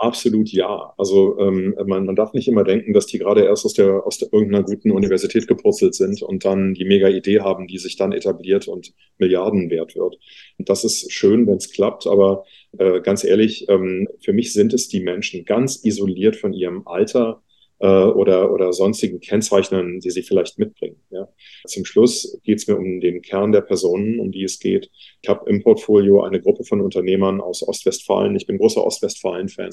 Absolut 0.00 0.48
ja. 0.50 0.92
Also 0.98 1.38
ähm, 1.38 1.76
man, 1.86 2.04
man 2.04 2.16
darf 2.16 2.32
nicht 2.32 2.48
immer 2.48 2.64
denken, 2.64 2.92
dass 2.92 3.06
die 3.06 3.18
gerade 3.18 3.44
erst 3.44 3.64
aus 3.64 3.74
der 3.74 4.04
aus 4.04 4.18
der 4.18 4.32
irgendeiner 4.32 4.64
guten 4.64 4.90
Universität 4.90 5.46
gepurzelt 5.46 5.94
sind 5.94 6.20
und 6.22 6.44
dann 6.44 6.74
die 6.74 6.84
mega 6.84 7.08
Idee 7.08 7.40
haben, 7.40 7.68
die 7.68 7.78
sich 7.78 7.96
dann 7.96 8.10
etabliert 8.10 8.66
und 8.66 8.92
Milliarden 9.18 9.70
wert 9.70 9.94
wird. 9.94 10.18
Und 10.58 10.68
das 10.68 10.82
ist 10.82 11.12
schön, 11.12 11.46
wenn 11.46 11.58
es 11.58 11.70
klappt, 11.70 12.08
aber 12.08 12.44
äh, 12.76 13.00
ganz 13.02 13.22
ehrlich, 13.22 13.68
ähm, 13.68 14.08
für 14.20 14.32
mich 14.32 14.52
sind 14.52 14.72
es 14.72 14.88
die 14.88 15.00
Menschen 15.00 15.44
ganz 15.44 15.84
isoliert 15.84 16.34
von 16.34 16.52
ihrem 16.52 16.88
Alter, 16.88 17.42
äh, 17.80 17.86
oder, 17.86 18.52
oder 18.52 18.72
sonstigen 18.72 19.20
Kennzeichnern, 19.20 20.00
die 20.00 20.10
sie 20.10 20.22
vielleicht 20.22 20.58
mitbringen. 20.58 21.00
Ja. 21.10 21.28
Zum 21.66 21.84
Schluss 21.84 22.38
geht 22.44 22.58
es 22.58 22.68
mir 22.68 22.76
um 22.76 23.00
den 23.00 23.22
Kern 23.22 23.52
der 23.52 23.62
Personen, 23.62 24.20
um 24.20 24.30
die 24.30 24.44
es 24.44 24.58
geht. 24.58 24.90
Ich 25.22 25.28
habe 25.28 25.48
im 25.50 25.62
Portfolio 25.62 26.22
eine 26.22 26.40
Gruppe 26.40 26.64
von 26.64 26.80
Unternehmern 26.80 27.40
aus 27.40 27.66
Ostwestfalen. 27.66 28.36
Ich 28.36 28.46
bin 28.46 28.58
großer 28.58 28.84
Ostwestfalen-Fan, 28.84 29.70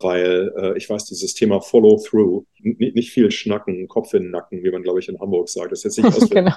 weil 0.00 0.52
äh, 0.56 0.78
ich 0.78 0.88
weiß, 0.88 1.06
dieses 1.06 1.34
Thema 1.34 1.60
Follow-through, 1.60 2.44
nicht 2.60 3.10
viel 3.10 3.30
schnacken, 3.30 3.88
Kopf 3.88 4.14
in 4.14 4.24
den 4.24 4.30
Nacken, 4.30 4.62
wie 4.62 4.70
man, 4.70 4.82
glaube 4.82 5.00
ich, 5.00 5.08
in 5.08 5.18
Hamburg 5.20 5.48
sagt. 5.48 5.72
Das 5.72 5.84
ist 5.84 5.98
jetzt 5.98 6.20
nicht 6.20 6.30
genau. 6.30 6.54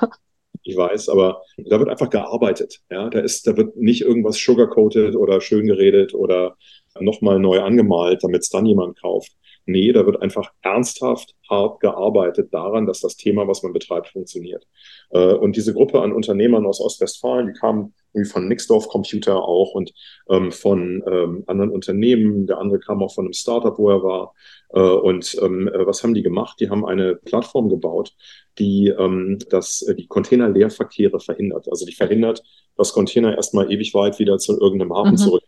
Ich 0.63 0.77
weiß, 0.77 1.09
aber 1.09 1.41
da 1.57 1.79
wird 1.79 1.89
einfach 1.89 2.11
gearbeitet. 2.11 2.81
Ja, 2.91 3.09
da 3.09 3.19
ist, 3.19 3.47
da 3.47 3.57
wird 3.57 3.75
nicht 3.77 4.01
irgendwas 4.01 4.37
sugarcoated 4.37 5.15
oder 5.15 5.41
schön 5.41 5.65
geredet 5.65 6.13
oder 6.13 6.55
nochmal 6.99 7.39
neu 7.39 7.61
angemalt, 7.61 8.23
damit 8.23 8.43
es 8.43 8.49
dann 8.49 8.67
jemand 8.67 9.01
kauft. 9.01 9.31
Nee, 9.65 9.91
da 9.91 10.06
wird 10.06 10.21
einfach 10.21 10.52
ernsthaft 10.62 11.36
hart 11.50 11.80
gearbeitet 11.82 12.54
daran, 12.54 12.86
dass 12.86 13.02
das 13.02 13.15
Thema, 13.15 13.47
was 13.47 13.62
man 13.63 13.74
betreibt, 13.74 14.10
funktioniert. 14.10 14.67
Äh, 15.12 15.34
und 15.34 15.56
diese 15.56 15.74
Gruppe 15.74 16.02
an 16.02 16.13
Unternehmern 16.13 16.65
aus 16.65 16.82
Ostwestfalen, 16.82 17.47
die 17.47 17.60
kamen 17.60 17.93
irgendwie 18.13 18.32
von 18.32 18.47
Nixdorf 18.47 18.88
Computer 18.88 19.43
auch 19.43 19.74
und 19.74 19.93
ähm, 20.30 20.52
von 20.52 21.04
ähm, 21.08 21.43
anderen 21.47 21.71
Unternehmen. 21.71 22.47
Der 22.47 22.58
andere 22.58 22.80
kam 22.80 23.02
auch 23.04 23.13
von 23.13 23.26
einem 23.26 23.34
Startup, 23.34 23.78
wo 23.78 23.89
er 23.89 24.04
war. 24.04 24.34
Äh, 24.69 24.80
und 24.82 25.38
ähm, 25.41 25.67
äh, 25.67 25.86
was 25.86 26.04
haben 26.04 26.13
die 26.13 26.24
gemacht? 26.24 26.60
Die 26.60 26.69
haben 26.69 26.86
eine 26.86 27.15
Plattform 27.15 27.69
gebaut, 27.69 28.13
die 28.58 28.89
ähm, 28.89 29.39
das, 29.50 29.86
die 29.97 30.08
Containerleerverkehre 30.08 31.19
verhindert. 31.19 31.67
Also 31.69 31.86
die 31.86 31.93
verhindert, 31.93 32.41
dass 32.76 32.93
Container 32.93 33.36
erstmal 33.36 33.71
ewig 33.71 33.93
weit 33.93 34.19
wieder 34.19 34.38
zu 34.38 34.60
irgendeinem 34.60 34.93
Hafen 34.93 35.12
mhm. 35.12 35.17
zurück 35.17 35.43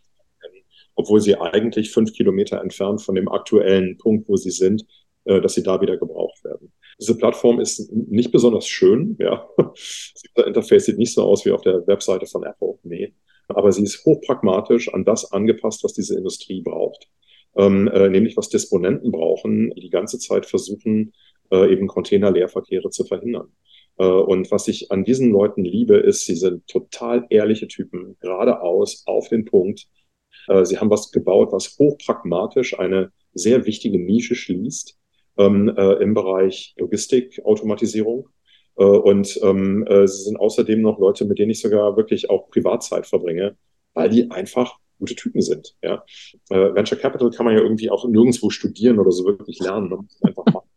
obwohl 0.95 1.21
sie 1.21 1.35
eigentlich 1.35 1.91
fünf 1.91 2.13
Kilometer 2.13 2.61
entfernt 2.61 3.01
von 3.01 3.15
dem 3.15 3.29
aktuellen 3.29 3.97
Punkt, 3.97 4.27
wo 4.29 4.35
sie 4.35 4.51
sind, 4.51 4.85
äh, 5.25 5.41
dass 5.41 5.53
sie 5.53 5.63
da 5.63 5.81
wieder 5.81 5.97
gebraucht 5.97 6.43
werden. 6.43 6.71
Diese 6.99 7.17
Plattform 7.17 7.59
ist 7.59 7.91
nicht 7.91 8.31
besonders 8.31 8.67
schön. 8.67 9.17
Ja. 9.19 9.47
Das 10.35 10.47
Interface 10.47 10.85
sieht 10.85 10.97
nicht 10.97 11.13
so 11.13 11.23
aus 11.23 11.45
wie 11.45 11.51
auf 11.51 11.61
der 11.61 11.85
Webseite 11.85 12.25
von 12.25 12.43
Apple. 12.43 12.79
Nee. 12.83 13.13
Aber 13.49 13.71
sie 13.71 13.83
ist 13.83 14.03
hochpragmatisch 14.03 14.91
an 14.93 15.05
das 15.05 15.31
angepasst, 15.31 15.83
was 15.83 15.93
diese 15.93 16.17
Industrie 16.17 16.61
braucht. 16.61 17.07
Ähm, 17.55 17.87
äh, 17.87 18.09
nämlich 18.09 18.35
was 18.35 18.49
Disponenten 18.49 19.11
brauchen, 19.11 19.71
die 19.75 19.91
ganze 19.91 20.17
Zeit 20.17 20.47
versuchen, 20.47 21.13
äh, 21.51 21.71
eben 21.71 21.87
Containerleerverkehre 21.87 22.89
zu 22.89 23.03
verhindern. 23.05 23.51
Äh, 23.97 24.05
und 24.05 24.49
was 24.49 24.67
ich 24.67 24.91
an 24.91 25.03
diesen 25.03 25.31
Leuten 25.31 25.63
liebe, 25.63 25.97
ist, 25.97 26.25
sie 26.25 26.35
sind 26.35 26.67
total 26.67 27.27
ehrliche 27.29 27.67
Typen, 27.67 28.17
geradeaus, 28.19 29.03
auf 29.05 29.29
den 29.29 29.45
Punkt, 29.45 29.87
sie 30.63 30.77
haben 30.77 30.89
was 30.89 31.11
gebaut, 31.11 31.51
was 31.51 31.77
hochpragmatisch 31.79 32.77
eine 32.77 33.11
sehr 33.33 33.65
wichtige 33.65 33.99
Nische 33.99 34.35
schließt 34.35 34.97
ähm, 35.37 35.73
äh, 35.75 35.93
im 35.93 36.13
Bereich 36.13 36.73
Logistik, 36.77 37.41
Automatisierung. 37.43 38.29
Äh, 38.77 38.83
und 38.83 39.39
ähm, 39.43 39.85
äh, 39.87 40.07
sie 40.07 40.23
sind 40.23 40.37
außerdem 40.37 40.81
noch 40.81 40.99
Leute, 40.99 41.25
mit 41.25 41.39
denen 41.39 41.51
ich 41.51 41.61
sogar 41.61 41.97
wirklich 41.97 42.29
auch 42.29 42.49
Privatzeit 42.49 43.07
verbringe, 43.07 43.57
weil 43.93 44.09
die 44.09 44.29
einfach 44.31 44.77
gute 44.99 45.15
Typen 45.15 45.41
sind. 45.41 45.75
Ja? 45.81 46.03
Äh, 46.49 46.73
Venture 46.73 46.97
Capital 46.97 47.31
kann 47.31 47.45
man 47.45 47.55
ja 47.55 47.61
irgendwie 47.61 47.89
auch 47.89 48.07
nirgendwo 48.07 48.49
studieren 48.49 48.99
oder 48.99 49.11
so 49.11 49.25
wirklich 49.25 49.59
lernen. 49.59 49.89
Man 49.89 49.99
muss 49.99 50.21
einfach 50.21 50.45
machen. 50.45 50.69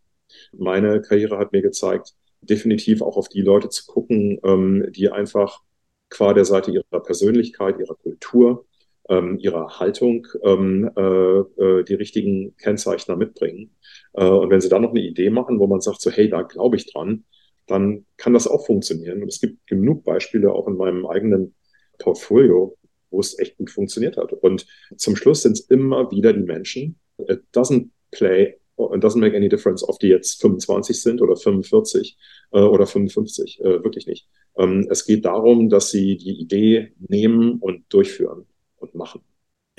Meine 0.53 1.01
Karriere 1.03 1.39
hat 1.39 1.53
mir 1.53 1.63
gezeigt, 1.63 2.15
definitiv 2.41 3.03
auch 3.03 3.17
auf 3.17 3.29
die 3.29 3.43
Leute 3.43 3.69
zu 3.69 3.87
gucken, 3.87 4.39
ähm, 4.45 4.87
die 4.91 5.11
einfach 5.11 5.63
qua 6.09 6.33
der 6.33 6.45
Seite 6.45 6.71
ihrer 6.71 7.03
Persönlichkeit, 7.03 7.79
ihrer 7.79 7.97
Kultur, 7.97 8.65
ähm, 9.09 9.39
ihrer 9.39 9.79
Haltung 9.79 10.27
ähm, 10.43 10.91
äh, 10.97 11.01
äh, 11.01 11.85
die 11.85 11.95
richtigen 11.95 12.57
Kennzeichner 12.57 13.17
mitbringen. 13.17 13.71
Äh, 14.15 14.27
und 14.27 14.51
wenn 14.51 14.61
sie 14.61 14.69
dann 14.69 14.83
noch 14.83 14.91
eine 14.91 15.01
Idee 15.01 15.31
machen, 15.31 15.59
wo 15.59 15.67
man 15.67 15.81
sagt, 15.81 16.01
so 16.01 16.11
hey, 16.11 16.29
da 16.29 16.43
glaube 16.43 16.77
ich 16.77 16.93
dran, 16.93 17.25
dann 17.67 18.07
kann 18.17 18.33
das 18.33 18.47
auch 18.47 18.67
funktionieren. 18.67 19.23
Und 19.23 19.29
es 19.29 19.41
gibt 19.41 19.67
genug 19.67 20.05
Beispiele 20.05 20.53
auch 20.53 20.69
in 20.69 20.77
meinem 20.77 21.07
eigenen 21.07 21.55
Portfolio, 21.99 22.77
wo 23.11 23.21
es 23.21 23.39
echt 23.39 23.57
gut 23.57 23.71
funktioniert 23.71 24.17
hat. 24.17 24.33
Und 24.33 24.67
zum 24.97 25.17
Schluss 25.17 25.43
sind 25.43 25.53
es 25.53 25.61
immer 25.61 26.11
wieder 26.11 26.33
die 26.33 26.43
Menschen. 26.43 26.99
It 27.19 27.43
doesn't 27.53 27.89
play 28.11 28.57
it 28.79 29.03
doesn't 29.03 29.21
make 29.21 29.35
any 29.35 29.49
difference, 29.49 29.83
ob 29.89 29.99
die 30.01 30.09
jetzt 30.09 30.41
25 30.41 31.01
sind 31.01 31.23
oder 31.23 31.37
45 31.37 32.17
äh, 32.53 32.61
oder 32.61 32.87
55, 32.87 33.61
äh, 33.61 33.83
wirklich 33.83 34.07
nicht. 34.07 34.29
Ähm, 34.57 34.87
es 34.91 35.07
geht 35.07 35.25
darum, 35.25 35.69
dass 35.69 35.91
sie 35.91 36.17
die 36.17 36.39
Idee 36.41 36.93
nehmen 36.99 37.59
und 37.59 37.85
durchführen 37.89 38.47
und 38.87 38.95
machen. 38.95 39.21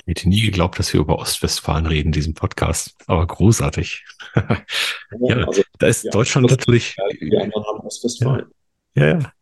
Ich 0.06 0.12
hätte 0.12 0.28
nie 0.28 0.40
geglaubt, 0.40 0.78
dass 0.78 0.92
wir 0.92 1.00
über 1.00 1.18
Ostwestfalen 1.18 1.86
reden 1.86 2.08
in 2.08 2.12
diesem 2.12 2.34
Podcast, 2.34 2.94
aber 3.06 3.26
großartig. 3.26 4.04
ja, 5.20 5.36
also, 5.36 5.62
da 5.78 5.86
ist 5.86 6.04
ja, 6.04 6.10
Deutschland 6.10 6.50
natürlich. 6.50 6.96
Die 7.20 7.36
anderen 7.36 7.64
haben 7.66 7.80
Ostwestfalen. 7.80 8.46
Ja, 8.94 9.06
ja. 9.06 9.32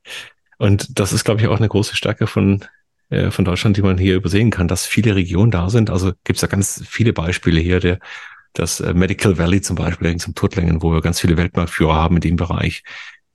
Und 0.58 0.98
das 0.98 1.12
ist, 1.12 1.24
glaube 1.24 1.40
ich, 1.40 1.46
auch 1.46 1.58
eine 1.58 1.68
große 1.68 1.94
Stärke 1.94 2.26
von, 2.26 2.64
äh, 3.10 3.30
von 3.30 3.44
Deutschland, 3.44 3.76
die 3.76 3.82
man 3.82 3.98
hier 3.98 4.16
übersehen 4.16 4.50
kann, 4.50 4.68
dass 4.68 4.86
viele 4.86 5.14
Regionen 5.14 5.50
da 5.50 5.70
sind. 5.70 5.90
Also 5.90 6.12
gibt 6.24 6.36
es 6.36 6.42
ja 6.42 6.48
ganz 6.48 6.82
viele 6.86 7.12
Beispiele 7.12 7.60
hier. 7.60 7.78
Der, 7.78 7.98
das 8.52 8.80
äh, 8.80 8.94
Medical 8.94 9.38
Valley 9.38 9.60
zum 9.60 9.76
Beispiel, 9.76 10.16
zum 10.16 10.34
Turtlängen, 10.34 10.82
wo 10.82 10.92
wir 10.92 11.02
ganz 11.02 11.20
viele 11.20 11.36
Weltmarktführer 11.36 11.94
haben 11.94 12.16
in 12.16 12.22
dem 12.22 12.36
Bereich. 12.36 12.82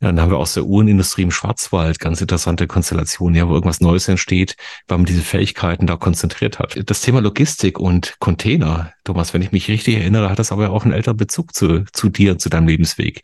Ja, 0.01 0.07
dann 0.07 0.19
haben 0.19 0.31
wir 0.31 0.39
aus 0.39 0.55
der 0.55 0.65
Uhrenindustrie 0.65 1.21
im 1.21 1.29
Schwarzwald 1.29 1.99
ganz 1.99 2.21
interessante 2.21 2.65
Konstellationen, 2.65 3.35
ja, 3.35 3.47
wo 3.47 3.53
irgendwas 3.53 3.81
Neues 3.81 4.07
entsteht, 4.07 4.55
weil 4.87 4.97
man 4.97 5.05
diese 5.05 5.21
Fähigkeiten 5.21 5.85
da 5.85 5.95
konzentriert 5.95 6.57
hat. 6.57 6.89
Das 6.89 7.01
Thema 7.01 7.21
Logistik 7.21 7.79
und 7.79 8.15
Container, 8.19 8.93
Thomas, 9.03 9.35
wenn 9.35 9.43
ich 9.43 9.51
mich 9.51 9.67
richtig 9.67 9.97
erinnere, 9.97 10.31
hat 10.31 10.39
das 10.39 10.51
aber 10.51 10.71
auch 10.71 10.85
einen 10.85 10.93
älteren 10.93 11.17
Bezug 11.17 11.53
zu, 11.53 11.85
zu 11.93 12.09
dir, 12.09 12.39
zu 12.39 12.49
deinem 12.49 12.67
Lebensweg. 12.67 13.21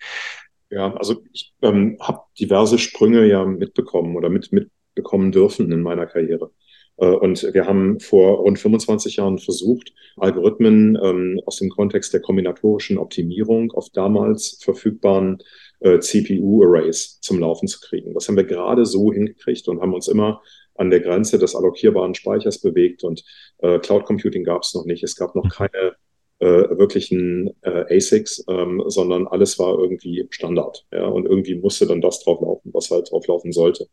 Ja, 0.69 0.93
also 0.93 1.23
ich 1.33 1.51
ähm, 1.63 1.97
habe 1.99 2.21
diverse 2.39 2.77
Sprünge 2.77 3.25
ja 3.25 3.43
mitbekommen 3.43 4.15
oder 4.15 4.29
mit, 4.29 4.51
mitbekommen 4.51 5.31
dürfen 5.31 5.71
in 5.71 5.81
meiner 5.81 6.05
Karriere. 6.05 6.51
Äh, 6.97 7.07
und 7.07 7.41
wir 7.53 7.65
haben 7.65 7.99
vor 7.99 8.39
rund 8.39 8.59
25 8.59 9.15
Jahren 9.15 9.39
versucht, 9.39 9.93
Algorithmen 10.17 10.97
ähm, 11.01 11.41
aus 11.45 11.57
dem 11.57 11.69
Kontext 11.69 12.13
der 12.13 12.21
kombinatorischen 12.21 12.97
Optimierung 12.97 13.71
auf 13.71 13.89
damals 13.89 14.59
verfügbaren 14.61 15.39
äh, 15.79 15.99
CPU-Arrays 15.99 17.19
zum 17.21 17.39
Laufen 17.39 17.67
zu 17.67 17.79
kriegen. 17.79 18.13
Das 18.13 18.27
haben 18.27 18.37
wir 18.37 18.43
gerade 18.43 18.85
so 18.85 19.11
hingekriegt 19.11 19.67
und 19.67 19.81
haben 19.81 19.93
uns 19.93 20.07
immer 20.07 20.41
an 20.75 20.89
der 20.89 20.99
Grenze 20.99 21.39
des 21.39 21.55
allokierbaren 21.55 22.15
Speichers 22.15 22.59
bewegt 22.59 23.03
und 23.03 23.23
äh, 23.59 23.79
Cloud 23.79 24.05
Computing 24.05 24.43
gab 24.43 24.63
es 24.63 24.73
noch 24.73 24.85
nicht. 24.85 25.03
Es 25.03 25.15
gab 25.15 25.35
noch 25.35 25.45
mhm. 25.45 25.49
keine 25.49 25.95
äh, 26.39 26.77
wirklichen 26.77 27.55
äh, 27.61 27.95
ASICs, 27.95 28.45
ähm, 28.47 28.83
sondern 28.87 29.27
alles 29.27 29.57
war 29.57 29.77
irgendwie 29.77 30.27
Standard. 30.29 30.85
Ja, 30.91 31.07
und 31.07 31.25
irgendwie 31.25 31.55
musste 31.55 31.87
dann 31.87 32.01
das 32.01 32.23
drauf 32.23 32.41
laufen, 32.41 32.71
was 32.73 32.91
halt 32.91 33.11
drauf 33.11 33.25
laufen 33.27 33.51
sollte. 33.51 33.87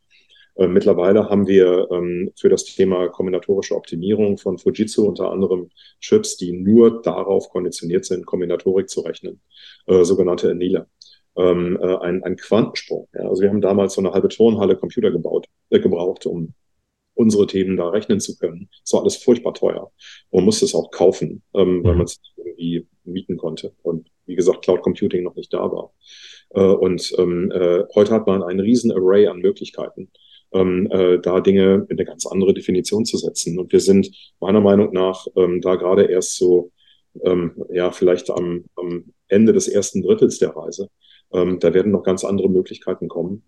Äh, 0.56 0.68
mittlerweile 0.68 1.30
haben 1.30 1.46
wir 1.46 1.88
ähm, 1.90 2.30
für 2.36 2.50
das 2.50 2.64
Thema 2.64 3.08
kombinatorische 3.08 3.74
Optimierung 3.74 4.36
von 4.36 4.58
Fujitsu 4.58 5.06
unter 5.06 5.30
anderem 5.30 5.70
Chips, 6.00 6.36
die 6.36 6.52
nur 6.52 7.02
darauf 7.02 7.48
konditioniert 7.48 8.04
sind, 8.04 8.26
Kombinatorik 8.26 8.88
zu 8.88 9.00
rechnen, 9.00 9.40
äh, 9.86 10.04
sogenannte 10.04 10.50
Anila 10.50 10.86
ähm, 11.36 11.78
äh, 11.80 11.96
ein, 11.96 12.22
ein 12.22 12.36
Quantensprung. 12.36 13.08
Ja. 13.14 13.28
Also 13.28 13.42
wir 13.42 13.48
haben 13.48 13.60
damals 13.60 13.94
so 13.94 14.00
eine 14.00 14.12
halbe 14.12 14.28
Turnhalle 14.28 14.76
Computer 14.76 15.10
gebaut, 15.10 15.46
äh, 15.70 15.80
gebraucht, 15.80 16.26
um 16.26 16.54
unsere 17.14 17.46
Themen 17.46 17.76
da 17.76 17.88
rechnen 17.88 18.20
zu 18.20 18.36
können. 18.36 18.68
Das 18.82 18.92
war 18.92 19.02
alles 19.02 19.16
furchtbar 19.16 19.54
teuer. 19.54 19.92
Man 20.30 20.44
musste 20.44 20.64
es 20.64 20.74
auch 20.74 20.90
kaufen, 20.90 21.42
ähm, 21.54 21.78
mhm. 21.78 21.84
weil 21.84 21.96
man 21.96 22.04
es 22.06 22.20
irgendwie 22.36 22.86
mieten 23.04 23.36
konnte. 23.36 23.72
Und 23.82 24.08
wie 24.26 24.34
gesagt, 24.34 24.62
Cloud 24.62 24.82
Computing 24.82 25.22
noch 25.22 25.36
nicht 25.36 25.52
da 25.52 25.70
war. 25.70 25.92
Äh, 26.50 26.60
und 26.60 27.12
ähm, 27.18 27.50
äh, 27.52 27.84
heute 27.94 28.12
hat 28.12 28.26
man 28.26 28.42
einen 28.42 28.60
riesen 28.60 28.92
Array 28.92 29.26
an 29.26 29.38
Möglichkeiten, 29.38 30.10
ähm, 30.52 30.88
äh, 30.90 31.18
da 31.18 31.40
Dinge 31.40 31.86
in 31.88 31.98
eine 31.98 32.04
ganz 32.04 32.26
andere 32.26 32.54
Definition 32.54 33.04
zu 33.04 33.16
setzen. 33.16 33.58
Und 33.58 33.72
wir 33.72 33.80
sind 33.80 34.10
meiner 34.40 34.60
Meinung 34.60 34.92
nach 34.92 35.26
ähm, 35.36 35.60
da 35.60 35.76
gerade 35.76 36.04
erst 36.04 36.36
so, 36.36 36.72
ähm, 37.22 37.64
ja, 37.72 37.92
vielleicht 37.92 38.30
am, 38.30 38.64
am 38.76 39.12
Ende 39.28 39.52
des 39.52 39.68
ersten 39.68 40.02
Drittels 40.02 40.38
der 40.38 40.56
Reise. 40.56 40.88
Ähm, 41.32 41.58
da 41.60 41.74
werden 41.74 41.92
noch 41.92 42.02
ganz 42.02 42.24
andere 42.24 42.48
Möglichkeiten 42.48 43.08
kommen, 43.08 43.44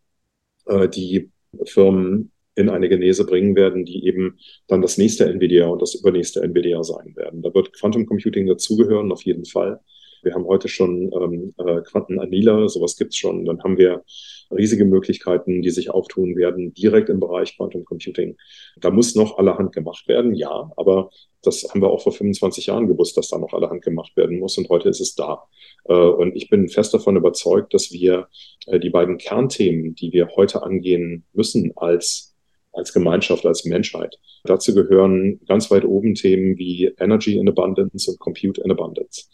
äh, 0.66 0.88
die 0.88 1.30
Firmen 1.64 2.32
in 2.54 2.70
eine 2.70 2.88
Genese 2.88 3.26
bringen 3.26 3.54
werden, 3.54 3.84
die 3.84 4.06
eben 4.06 4.38
dann 4.66 4.82
das 4.82 4.98
nächste 4.98 5.26
NVIDIA 5.26 5.66
und 5.66 5.82
das 5.82 5.94
übernächste 5.94 6.42
NVIDIA 6.42 6.82
sein 6.82 7.14
werden. 7.14 7.42
Da 7.42 7.52
wird 7.54 7.72
Quantum 7.74 8.06
Computing 8.06 8.46
dazugehören, 8.46 9.12
auf 9.12 9.22
jeden 9.22 9.44
Fall. 9.44 9.80
Wir 10.26 10.34
haben 10.34 10.46
heute 10.46 10.66
schon 10.66 11.12
ähm, 11.12 11.54
äh, 11.56 11.82
Quantenannealer, 11.82 12.68
sowas 12.68 12.96
gibt's 12.96 13.16
schon. 13.16 13.44
Dann 13.44 13.62
haben 13.62 13.78
wir 13.78 14.02
riesige 14.50 14.84
Möglichkeiten, 14.84 15.62
die 15.62 15.70
sich 15.70 15.90
auftun 15.90 16.34
werden, 16.34 16.74
direkt 16.74 17.08
im 17.10 17.20
Bereich 17.20 17.56
Quantum 17.56 17.84
Computing. 17.84 18.36
Da 18.76 18.90
muss 18.90 19.14
noch 19.14 19.38
allerhand 19.38 19.72
gemacht 19.72 20.08
werden, 20.08 20.34
ja, 20.34 20.72
aber 20.76 21.10
das 21.42 21.62
haben 21.70 21.80
wir 21.80 21.90
auch 21.90 22.02
vor 22.02 22.12
25 22.12 22.66
Jahren 22.66 22.88
gewusst, 22.88 23.16
dass 23.16 23.28
da 23.28 23.38
noch 23.38 23.52
allerhand 23.52 23.82
gemacht 23.82 24.16
werden 24.16 24.40
muss 24.40 24.58
und 24.58 24.68
heute 24.68 24.88
ist 24.88 25.00
es 25.00 25.14
da. 25.14 25.44
Äh, 25.84 25.94
und 25.94 26.34
ich 26.34 26.50
bin 26.50 26.68
fest 26.68 26.92
davon 26.92 27.16
überzeugt, 27.16 27.72
dass 27.72 27.92
wir 27.92 28.26
äh, 28.66 28.80
die 28.80 28.90
beiden 28.90 29.18
Kernthemen, 29.18 29.94
die 29.94 30.12
wir 30.12 30.30
heute 30.34 30.64
angehen 30.64 31.24
müssen 31.34 31.72
als 31.76 32.32
als 32.72 32.92
Gemeinschaft, 32.92 33.46
als 33.46 33.64
Menschheit. 33.64 34.18
Dazu 34.44 34.74
gehören 34.74 35.40
ganz 35.46 35.70
weit 35.70 35.86
oben 35.86 36.14
Themen 36.14 36.58
wie 36.58 36.92
Energy 36.98 37.38
in 37.38 37.48
Abundance 37.48 38.10
und 38.10 38.18
Compute 38.18 38.60
in 38.60 38.70
Abundance. 38.70 39.24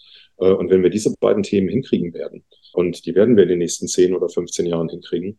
Äh, 0.43 0.53
und 0.53 0.71
wenn 0.71 0.83
wir 0.83 0.91
diese 0.91 1.15
beiden 1.21 1.43
Themen 1.43 1.69
hinkriegen 1.69 2.13
werden, 2.15 2.45
und 2.73 3.07
die 3.07 3.15
werden 3.15 3.37
wir 3.37 3.45
in 3.45 3.51
den 3.51 3.59
nächsten 3.59 3.87
10 3.87 4.15
oder 4.15 4.29
15 4.29 4.67
Jahren 4.67 4.89
hinkriegen, 4.89 5.39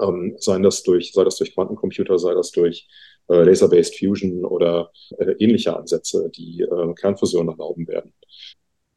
ähm, 0.00 0.36
sei 0.38 0.58
das 0.60 0.82
durch, 0.82 1.12
sei 1.12 1.24
das 1.24 1.36
durch 1.36 1.54
Quantencomputer, 1.54 2.18
sei 2.18 2.34
das 2.34 2.50
durch 2.52 2.88
äh, 3.28 3.42
Laser-Based 3.42 3.98
Fusion 3.98 4.44
oder 4.44 4.92
äh, 5.18 5.32
ähnliche 5.38 5.76
Ansätze, 5.76 6.30
die 6.34 6.62
äh, 6.62 6.94
Kernfusion 6.94 7.48
erlauben 7.48 7.88
werden. 7.88 8.12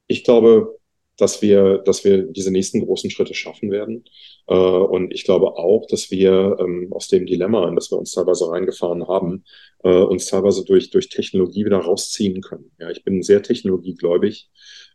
Ich 0.08 0.24
glaube, 0.24 0.78
dass 1.18 1.42
wir, 1.42 1.80
dass 1.80 2.04
wir 2.04 2.24
diese 2.24 2.52
nächsten 2.52 2.84
großen 2.86 3.10
Schritte 3.12 3.34
schaffen 3.34 3.72
werden. 3.72 4.04
Äh, 4.48 4.56
und 4.56 5.14
ich 5.14 5.24
glaube 5.24 5.58
auch, 5.58 5.86
dass 5.88 6.10
wir 6.12 6.58
ähm, 6.60 6.88
aus 6.92 7.08
dem 7.08 7.26
Dilemma, 7.26 7.68
in 7.68 7.76
das 7.76 7.92
wir 7.92 8.00
uns 8.00 8.14
teilweise 8.14 8.50
reingefahren 8.50 9.08
haben, 9.08 9.44
äh, 9.84 9.90
uns 9.90 10.26
teilweise 10.26 10.66
durch, 10.66 10.90
durch 10.90 11.10
Technologie 11.10 11.66
wieder 11.66 11.78
rausziehen 11.78 12.42
können. 12.42 12.72
Ja, 12.80 12.90
ich 12.90 13.04
bin 13.04 13.22
sehr 13.22 13.44
technologiegläubig 13.44 14.50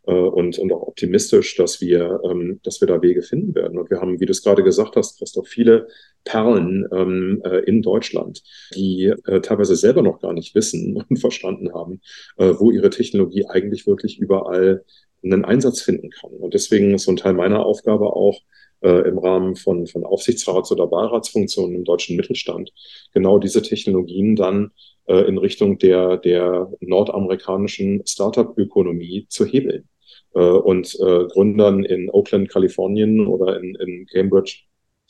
äh, 0.05 0.13
und, 0.13 0.57
und 0.57 0.71
auch 0.71 0.87
optimistisch, 0.87 1.55
dass 1.55 1.81
wir, 1.81 2.19
ähm, 2.23 2.59
dass 2.63 2.81
wir 2.81 2.87
da 2.87 3.01
Wege 3.01 3.21
finden 3.21 3.55
werden. 3.55 3.77
Und 3.77 3.89
wir 3.89 4.01
haben, 4.01 4.19
wie 4.19 4.25
du 4.25 4.31
es 4.31 4.43
gerade 4.43 4.63
gesagt 4.63 4.95
hast, 4.95 5.17
Christoph, 5.17 5.47
viele 5.47 5.87
Perlen 6.23 6.87
ähm, 6.91 7.41
äh, 7.43 7.59
in 7.65 7.81
Deutschland, 7.81 8.43
die 8.75 9.13
äh, 9.25 9.41
teilweise 9.41 9.75
selber 9.75 10.01
noch 10.01 10.19
gar 10.19 10.33
nicht 10.33 10.55
wissen 10.55 11.03
und 11.09 11.17
verstanden 11.17 11.73
haben, 11.73 12.01
äh, 12.37 12.53
wo 12.57 12.71
ihre 12.71 12.89
Technologie 12.89 13.45
eigentlich 13.47 13.87
wirklich 13.87 14.19
überall 14.19 14.83
einen 15.23 15.43
Einsatz 15.43 15.81
finden 15.81 16.09
kann. 16.09 16.31
Und 16.31 16.53
deswegen 16.53 16.93
ist 16.93 17.03
so 17.03 17.11
ein 17.11 17.17
Teil 17.17 17.33
meiner 17.33 17.65
Aufgabe 17.65 18.13
auch, 18.13 18.39
äh, 18.81 19.07
im 19.09 19.17
Rahmen 19.17 19.55
von, 19.55 19.87
von 19.87 20.05
Aufsichtsrats- 20.05 20.71
oder 20.71 20.87
Beiratsfunktionen 20.87 21.75
im 21.75 21.83
deutschen 21.83 22.15
Mittelstand 22.15 22.71
genau 23.13 23.39
diese 23.39 23.61
Technologien 23.61 24.35
dann 24.35 24.71
äh, 25.07 25.27
in 25.27 25.37
Richtung 25.37 25.77
der, 25.79 26.17
der 26.17 26.71
nordamerikanischen 26.79 28.03
Startup-Ökonomie 28.05 29.25
zu 29.29 29.45
hebeln. 29.45 29.88
Äh, 30.33 30.39
und 30.39 30.95
äh, 30.99 31.25
Gründern 31.27 31.83
in 31.83 32.09
Oakland, 32.09 32.49
Kalifornien 32.49 33.27
oder 33.27 33.59
in, 33.59 33.75
in 33.75 34.05
Cambridge, 34.07 34.63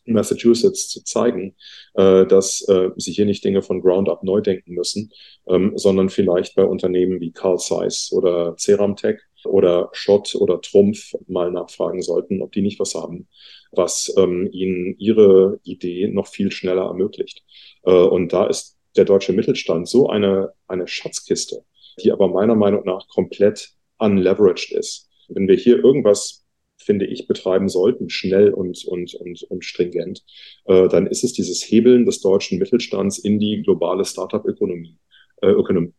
Massachusetts 0.06 0.90
zu 0.90 1.04
zeigen, 1.04 1.56
äh, 1.94 2.26
dass 2.26 2.68
äh, 2.68 2.90
sie 2.98 3.12
hier 3.12 3.26
nicht 3.26 3.44
Dinge 3.44 3.62
von 3.62 3.82
Ground 3.82 4.10
up 4.10 4.24
neu 4.24 4.42
denken 4.42 4.74
müssen, 4.74 5.12
ähm, 5.48 5.74
sondern 5.76 6.10
vielleicht 6.10 6.56
bei 6.56 6.64
Unternehmen 6.64 7.20
wie 7.20 7.32
Carl 7.32 7.58
Zeiss 7.58 8.12
oder 8.12 8.56
Ceramtech 8.58 9.20
oder 9.46 9.90
Schott 9.94 10.36
oder 10.36 10.62
Trumpf 10.62 11.14
mal 11.28 11.52
nachfragen 11.52 12.02
sollten, 12.02 12.42
ob 12.42 12.52
die 12.52 12.62
nicht 12.62 12.80
was 12.80 12.96
haben, 12.96 13.28
was 13.72 14.14
ähm, 14.18 14.50
ihnen 14.52 14.96
ihre 14.98 15.60
Idee 15.64 16.08
noch 16.08 16.28
viel 16.28 16.52
schneller 16.52 16.86
ermöglicht. 16.86 17.44
Äh, 17.84 17.92
und 17.92 18.34
da 18.34 18.48
ist 18.48 18.78
der 18.96 19.06
deutsche 19.06 19.34
Mittelstand 19.34 19.88
so 19.88 20.10
eine, 20.10 20.54
eine 20.68 20.88
Schatzkiste, 20.88 21.64
die 22.04 22.12
aber 22.12 22.28
meiner 22.28 22.56
Meinung 22.56 22.84
nach 22.86 23.08
komplett 23.08 23.70
unleveraged 23.98 24.72
ist. 24.72 25.09
Wenn 25.30 25.48
wir 25.48 25.56
hier 25.56 25.84
irgendwas, 25.84 26.46
finde 26.78 27.06
ich, 27.06 27.28
betreiben 27.28 27.70
sollten, 27.70 28.10
schnell 28.10 28.50
und, 28.54 28.86
und, 28.86 29.14
und, 29.16 29.44
und 29.44 29.66
stringent, 29.66 30.24
äh, 30.66 30.88
dann 30.88 31.08
ist 31.08 31.24
es 31.24 31.34
dieses 31.34 31.62
Hebeln 31.62 32.06
des 32.06 32.22
deutschen 32.22 32.60
Mittelstands 32.60 33.20
in 33.20 33.40
die 33.40 33.62
globale 33.64 34.06
Startup-Ökonomie. 34.06 34.98
Äh, 35.42 35.52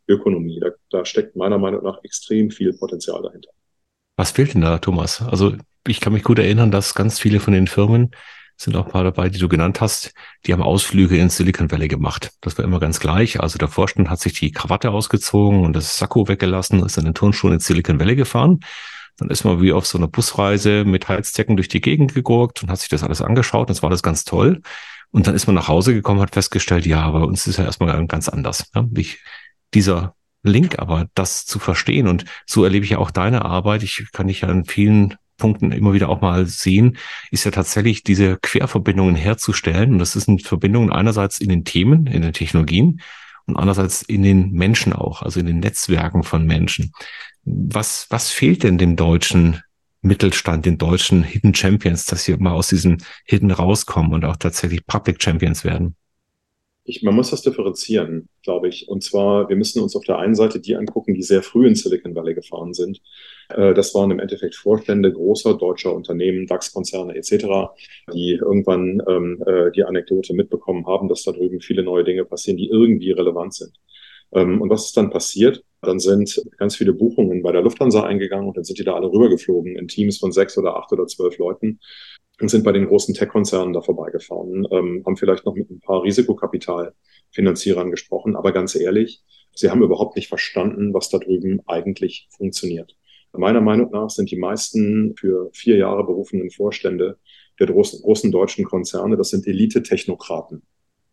Ökonomie. 0.09 0.61
Da, 0.61 0.71
da 0.91 1.05
steckt 1.05 1.37
meiner 1.37 1.59
Meinung 1.59 1.83
nach 1.83 2.03
extrem 2.05 2.51
viel 2.51 2.73
Potenzial 2.75 3.23
dahinter. 3.23 3.51
Was 4.17 4.33
fehlt 4.33 4.53
denn 4.53 4.61
da, 4.61 4.79
Thomas? 4.79 5.23
Also 5.23 5.55
ich 5.87 6.01
kann 6.01 6.13
mich 6.13 6.25
gut 6.25 6.39
erinnern, 6.39 6.71
dass 6.71 6.95
ganz 6.95 7.19
viele 7.19 7.41
von 7.41 7.55
den 7.55 7.67
Firmen, 7.67 8.11
sind 8.61 8.77
auch 8.77 8.85
ein 8.85 8.93
paar 8.93 9.05
dabei, 9.05 9.31
die 9.31 9.39
du 9.39 9.49
genannt 9.49 9.81
hast, 9.81 10.13
die 10.45 10.53
haben 10.53 10.63
Ausflüge 10.63 11.17
in 11.17 11.31
Silicon 11.31 11.71
Valley 11.71 11.89
gemacht. 11.89 12.31
Das 12.43 12.59
war 12.59 12.65
immer 12.65 12.79
ganz 12.79 13.01
gleich. 13.01 13.41
Also 13.41 13.57
der 13.57 13.69
Vorstand 13.69 14.11
hat 14.11 14.21
sich 14.21 14.35
die 14.35 14.53
Krawatte 14.53 14.91
ausgezogen 14.91 15.65
und 15.65 15.75
das 15.75 15.97
Sakko 15.97 16.29
weggelassen, 16.29 16.85
ist 16.85 16.99
in 16.99 17.05
den 17.05 17.15
Turnschuhen 17.15 17.55
in 17.55 17.61
Silicon 17.61 17.99
Valley 17.99 18.17
gefahren. 18.17 18.61
Dann 19.21 19.31
ist 19.31 19.45
man 19.45 19.61
wie 19.61 19.73
auf 19.73 19.87
so 19.87 19.99
einer 19.99 20.09
Busreise 20.09 20.85
mit 20.85 21.09
Heizdecken 21.09 21.57
durch 21.57 21.69
die 21.69 21.81
Gegend 21.81 22.15
gegurkt 22.15 22.63
und 22.63 22.71
hat 22.71 22.81
sich 22.81 22.89
das 22.89 23.03
alles 23.03 23.23
angeschaut. 23.23 23.71
Das 23.71 23.83
war 23.83 23.91
das 23.91 24.03
ganz 24.03 24.25
toll. 24.25 24.63
Und 25.11 25.27
dann 25.27 25.35
ist 25.35 25.47
man 25.47 25.55
nach 25.55 25.69
Hause 25.69 25.93
gekommen, 25.93 26.21
hat 26.21 26.35
festgestellt, 26.35 26.87
ja, 26.87 27.09
bei 27.11 27.21
uns 27.21 27.47
ist 27.47 27.59
ja 27.59 27.65
erstmal 27.65 28.07
ganz 28.07 28.29
anders. 28.29 28.71
Ja, 28.75 28.89
ich, 28.97 29.19
dieser 29.75 30.15
Link, 30.43 30.79
aber 30.79 31.09
das 31.15 31.45
zu 31.45 31.59
verstehen 31.59 32.09
und 32.09 32.25
so 32.47 32.65
erlebe 32.65 32.85
ich 32.85 32.93
ja 32.93 32.99
auch 32.99 33.11
deine 33.11 33.45
Arbeit. 33.45 33.83
Ich 33.83 34.07
kann 34.13 34.29
dich 34.29 34.41
ja 34.41 34.49
in 34.49 34.65
vielen 34.65 35.17
Punkten 35.37 35.73
immer 35.73 35.93
wieder 35.93 36.09
auch 36.09 36.21
mal 36.21 36.47
sehen, 36.47 36.97
ist 37.31 37.45
ja 37.45 37.51
tatsächlich 37.51 38.05
diese 38.05 38.39
Querverbindungen 38.41 39.17
herzustellen. 39.17 39.93
Und 39.93 39.99
das 39.99 40.13
sind 40.13 40.43
Verbindungen 40.43 40.91
einerseits 40.91 41.41
in 41.41 41.49
den 41.49 41.65
Themen, 41.65 42.07
in 42.07 42.23
den 42.23 42.33
Technologien 42.33 43.01
und 43.47 43.57
andererseits 43.57 44.03
in 44.03 44.23
den 44.23 44.53
Menschen 44.53 44.93
auch, 44.93 45.23
also 45.23 45.41
in 45.41 45.47
den 45.47 45.59
Netzwerken 45.59 46.23
von 46.23 46.47
Menschen. 46.47 46.93
Was, 47.45 48.07
was 48.11 48.31
fehlt 48.31 48.63
denn 48.63 48.79
dem 48.79 48.97
deutschen 48.97 49.63
Mittelstand, 50.03 50.67
den 50.67 50.79
deutschen 50.79 51.23
Hidden 51.23 51.55
Champions, 51.55 52.07
dass 52.07 52.25
sie 52.25 52.37
mal 52.37 52.53
aus 52.53 52.69
diesem 52.69 52.99
Hidden 53.25 53.51
rauskommen 53.51 54.13
und 54.13 54.25
auch 54.25 54.37
tatsächlich 54.37 54.87
Public 54.87 55.23
Champions 55.23 55.65
werden? 55.65 55.97
Ich, 56.85 57.03
man 57.03 57.15
muss 57.15 57.31
das 57.31 57.43
differenzieren, 57.43 58.29
glaube 58.43 58.69
ich. 58.69 58.89
Und 58.89 59.03
zwar, 59.03 59.49
wir 59.49 59.57
müssen 59.57 59.83
uns 59.83 59.95
auf 59.95 60.05
der 60.05 60.19
einen 60.19 60.35
Seite 60.35 60.61
die 60.61 60.75
angucken, 60.75 61.15
die 61.15 61.23
sehr 61.23 61.43
früh 61.43 61.67
in 61.67 61.75
Silicon 61.75 62.15
Valley 62.15 62.35
gefahren 62.35 62.73
sind. 62.73 63.01
Äh, 63.51 63.75
das 63.75 63.95
waren 63.95 64.11
im 64.11 64.19
Endeffekt 64.19 64.57
Vorstände 64.57 65.13
großer 65.13 65.57
deutscher 65.57 65.95
Unternehmen, 65.95 66.47
DAX-Konzerne 66.47 67.15
etc., 67.15 67.71
die 68.15 68.41
irgendwann 68.43 69.03
ähm, 69.07 69.43
äh, 69.47 69.71
die 69.73 69.85
Anekdote 69.85 70.33
mitbekommen 70.33 70.87
haben, 70.87 71.09
dass 71.09 71.23
da 71.23 71.33
drüben 71.33 71.61
viele 71.61 71.83
neue 71.83 72.03
Dinge 72.03 72.25
passieren, 72.25 72.57
die 72.57 72.71
irgendwie 72.71 73.13
relevant 73.13 73.55
sind. 73.55 73.73
Ähm, 74.33 74.61
und 74.61 74.71
was 74.71 74.87
ist 74.87 74.97
dann 74.97 75.11
passiert? 75.11 75.63
Dann 75.83 75.99
sind 75.99 76.43
ganz 76.59 76.77
viele 76.77 76.93
Buchungen 76.93 77.43
bei 77.43 77.53
der 77.53 77.63
Lufthansa 77.63 78.03
eingegangen 78.03 78.49
und 78.49 78.57
dann 78.57 78.65
sind 78.65 78.79
die 78.79 78.85
da 78.85 78.95
alle 78.95 79.11
rübergeflogen 79.11 79.77
in 79.77 79.89
Teams 79.89 80.19
von 80.19 80.33
sechs 80.33 80.59
oder 80.59 80.77
acht 80.77 80.93
oder 80.93 81.07
zwölf 81.07 81.39
Leuten 81.39 81.81
und 82.41 82.49
sind 82.49 82.65
bei 82.65 82.73
den 82.73 82.87
großen 82.87 83.15
Tech-Konzernen 83.15 83.73
da 83.73 83.81
vorbeigefahren, 83.81 84.67
ähm, 84.71 85.03
haben 85.07 85.17
vielleicht 85.17 85.45
noch 85.45 85.55
mit 85.55 85.71
ein 85.71 85.81
paar 85.81 86.03
Risikokapitalfinanzierern 86.03 87.91
gesprochen, 87.91 88.37
aber 88.37 88.53
ganz 88.53 88.75
ehrlich, 88.75 89.23
sie 89.55 89.71
haben 89.71 89.83
überhaupt 89.83 90.17
nicht 90.17 90.29
verstanden, 90.29 90.95
was 90.95 91.11
da 91.11 91.19
drüben 91.19 91.61
eigentlich 91.67 92.29
funktioniert. 92.31 92.97
Meiner 93.33 93.61
Meinung 93.61 93.91
nach 93.91 94.11
sind 94.11 94.31
die 94.31 94.39
meisten 94.39 95.15
für 95.17 95.51
vier 95.53 95.77
Jahre 95.77 96.05
berufenen 96.05 96.51
Vorstände 96.51 97.19
der 97.61 97.69
großen, 97.69 98.03
großen 98.03 98.33
deutschen 98.33 98.65
Konzerne, 98.65 99.17
das 99.17 99.31
sind 99.31 99.47
Elite-Technokraten. 99.47 100.63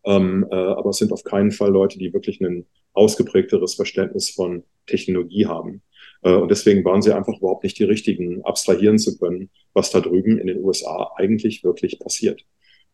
Ähm, 0.08 0.48
äh, 0.50 0.56
aber 0.56 0.92
es 0.92 0.98
sind 0.98 1.12
auf 1.12 1.26
keinen 1.26 1.52
Fall 1.52 1.70
Leute, 1.70 2.00
die 2.00 2.14
wirklich 2.14 2.40
ein 2.40 2.66
ausgeprägteres 2.94 3.76
Verständnis 3.76 4.30
von 4.30 4.64
Technologie 4.88 5.48
haben. 5.48 5.82
Äh, 6.24 6.32
und 6.32 6.50
deswegen 6.50 6.86
waren 6.86 7.02
sie 7.02 7.14
einfach 7.14 7.38
überhaupt 7.38 7.66
nicht 7.66 7.78
die 7.78 7.84
richtigen, 7.84 8.42
abstrahieren 8.46 9.00
zu 9.00 9.18
können, 9.18 9.50
was 9.74 9.92
da 9.92 10.00
drüben 10.00 10.40
in 10.40 10.48
den 10.48 10.64
USA 10.64 11.12
eigentlich 11.18 11.66
wirklich 11.66 12.00
passiert. 12.00 12.46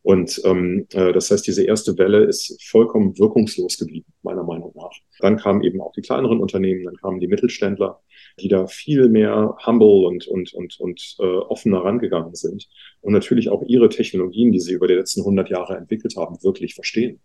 Und 0.02 0.42
ähm, 0.44 0.88
äh, 0.94 1.14
das 1.14 1.30
heißt, 1.30 1.46
diese 1.46 1.64
erste 1.64 1.98
Welle 2.00 2.24
ist 2.26 2.62
vollkommen 2.64 3.18
wirkungslos 3.20 3.78
geblieben, 3.78 4.12
meiner 4.24 4.44
Meinung 4.44 4.74
nach. 4.76 4.92
Dann 5.20 5.38
kamen 5.38 5.64
eben 5.64 5.82
auch 5.82 5.94
die 5.94 6.02
kleineren 6.02 6.40
Unternehmen, 6.40 6.84
dann 6.84 6.98
kamen 6.98 7.20
die 7.20 7.28
Mittelständler, 7.28 8.02
die 8.40 8.48
da 8.48 8.68
viel 8.68 9.10
mehr 9.10 9.56
humble 9.66 10.06
und, 10.06 10.28
und, 10.28 10.54
und, 10.54 10.80
und 10.80 11.16
äh, 11.20 11.24
offener 11.24 11.80
rangegangen 11.84 12.36
sind 12.36 12.68
und 13.02 13.14
natürlich 13.14 13.50
auch 13.50 13.64
ihre 13.66 13.90
Technologien, 13.90 14.52
die 14.52 14.60
sie 14.60 14.74
über 14.74 14.88
die 14.88 14.96
letzten 14.96 15.22
100 15.22 15.50
Jahre 15.50 15.78
entwickelt 15.78 16.16
haben, 16.18 16.42
wirklich 16.44 16.74
verstehen. 16.76 17.22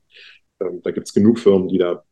Ähm, 0.60 0.80
da 0.82 0.90
gibt 0.90 1.06
es 1.06 1.14
genug 1.14 1.38
Firmen, 1.38 1.68
die 1.68 1.78
da 1.78 2.04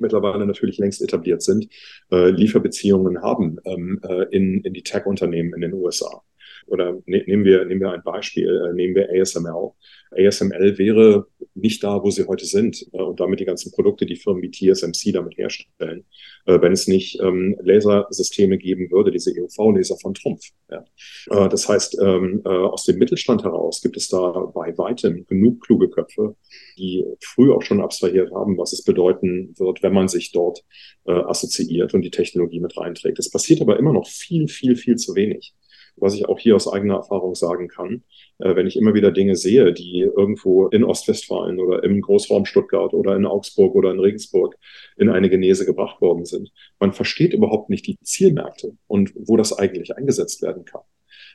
mittlerweile 0.00 0.46
natürlich 0.46 0.78
längst 0.78 1.02
etabliert 1.02 1.42
sind, 1.42 1.68
äh, 2.10 2.30
Lieferbeziehungen 2.30 3.22
haben 3.22 3.58
ähm, 3.64 4.00
äh, 4.02 4.24
in, 4.30 4.60
in 4.62 4.72
die 4.72 4.82
Tech-Unternehmen 4.82 5.54
in 5.54 5.62
den 5.62 5.72
USA. 5.74 6.22
Oder 6.66 6.94
ne, 7.06 7.22
nehmen, 7.26 7.44
wir, 7.44 7.64
nehmen 7.64 7.80
wir 7.80 7.92
ein 7.92 8.02
Beispiel, 8.02 8.48
äh, 8.48 8.74
nehmen 8.74 8.94
wir 8.94 9.08
ASML. 9.10 9.72
ASML 10.10 10.78
wäre 10.78 11.26
nicht 11.54 11.82
da, 11.82 12.02
wo 12.02 12.10
sie 12.10 12.26
heute 12.26 12.44
sind 12.44 12.86
äh, 12.92 13.02
und 13.02 13.20
damit 13.20 13.40
die 13.40 13.44
ganzen 13.44 13.72
Produkte, 13.72 14.06
die 14.06 14.16
Firmen 14.16 14.42
wie 14.42 14.50
TSMC 14.50 15.12
damit 15.12 15.36
herstellen, 15.36 16.04
äh, 16.46 16.60
wenn 16.60 16.72
es 16.72 16.86
nicht 16.86 17.20
ähm, 17.20 17.56
Lasersysteme 17.62 18.58
geben 18.58 18.90
würde, 18.90 19.10
diese 19.10 19.32
EUV-Laser 19.32 19.96
von 19.96 20.14
Trumpf. 20.14 20.50
Ja. 20.70 20.84
Äh, 21.30 21.48
das 21.48 21.68
heißt, 21.68 21.98
ähm, 22.00 22.42
äh, 22.44 22.48
aus 22.48 22.84
dem 22.84 22.98
Mittelstand 22.98 23.44
heraus 23.44 23.80
gibt 23.80 23.96
es 23.96 24.08
da 24.08 24.50
bei 24.54 24.76
weitem 24.78 25.26
genug 25.26 25.60
kluge 25.62 25.88
Köpfe, 25.88 26.36
die 26.78 27.04
früh 27.20 27.52
auch 27.52 27.62
schon 27.62 27.80
abstrahiert 27.80 28.32
haben, 28.32 28.58
was 28.58 28.72
es 28.72 28.82
bedeuten 28.82 29.54
wird, 29.58 29.82
wenn 29.82 29.92
man 29.92 30.08
sich 30.08 30.32
dort 30.32 30.64
äh, 31.06 31.12
assoziiert 31.12 31.94
und 31.94 32.02
die 32.02 32.10
Technologie 32.10 32.60
mit 32.60 32.76
reinträgt. 32.76 33.18
Es 33.18 33.30
passiert 33.30 33.60
aber 33.60 33.78
immer 33.78 33.92
noch 33.92 34.06
viel, 34.06 34.48
viel, 34.48 34.76
viel 34.76 34.96
zu 34.96 35.14
wenig. 35.14 35.54
Was 35.96 36.14
ich 36.14 36.28
auch 36.28 36.38
hier 36.38 36.56
aus 36.56 36.70
eigener 36.70 36.96
Erfahrung 36.96 37.34
sagen 37.34 37.68
kann, 37.68 38.02
äh, 38.38 38.54
wenn 38.54 38.66
ich 38.66 38.76
immer 38.76 38.94
wieder 38.94 39.10
Dinge 39.10 39.36
sehe, 39.36 39.72
die 39.72 40.00
irgendwo 40.00 40.68
in 40.68 40.84
Ostwestfalen 40.84 41.60
oder 41.60 41.84
im 41.84 42.00
Großraum 42.00 42.44
Stuttgart 42.44 42.94
oder 42.94 43.16
in 43.16 43.26
Augsburg 43.26 43.74
oder 43.74 43.90
in 43.90 44.00
Regensburg 44.00 44.56
in 44.96 45.08
eine 45.08 45.30
Genese 45.30 45.66
gebracht 45.66 46.00
worden 46.00 46.24
sind. 46.24 46.52
Man 46.78 46.92
versteht 46.92 47.32
überhaupt 47.32 47.70
nicht 47.70 47.86
die 47.86 47.98
Zielmärkte 48.02 48.76
und 48.86 49.12
wo 49.14 49.36
das 49.36 49.52
eigentlich 49.52 49.96
eingesetzt 49.96 50.42
werden 50.42 50.64
kann. 50.64 50.82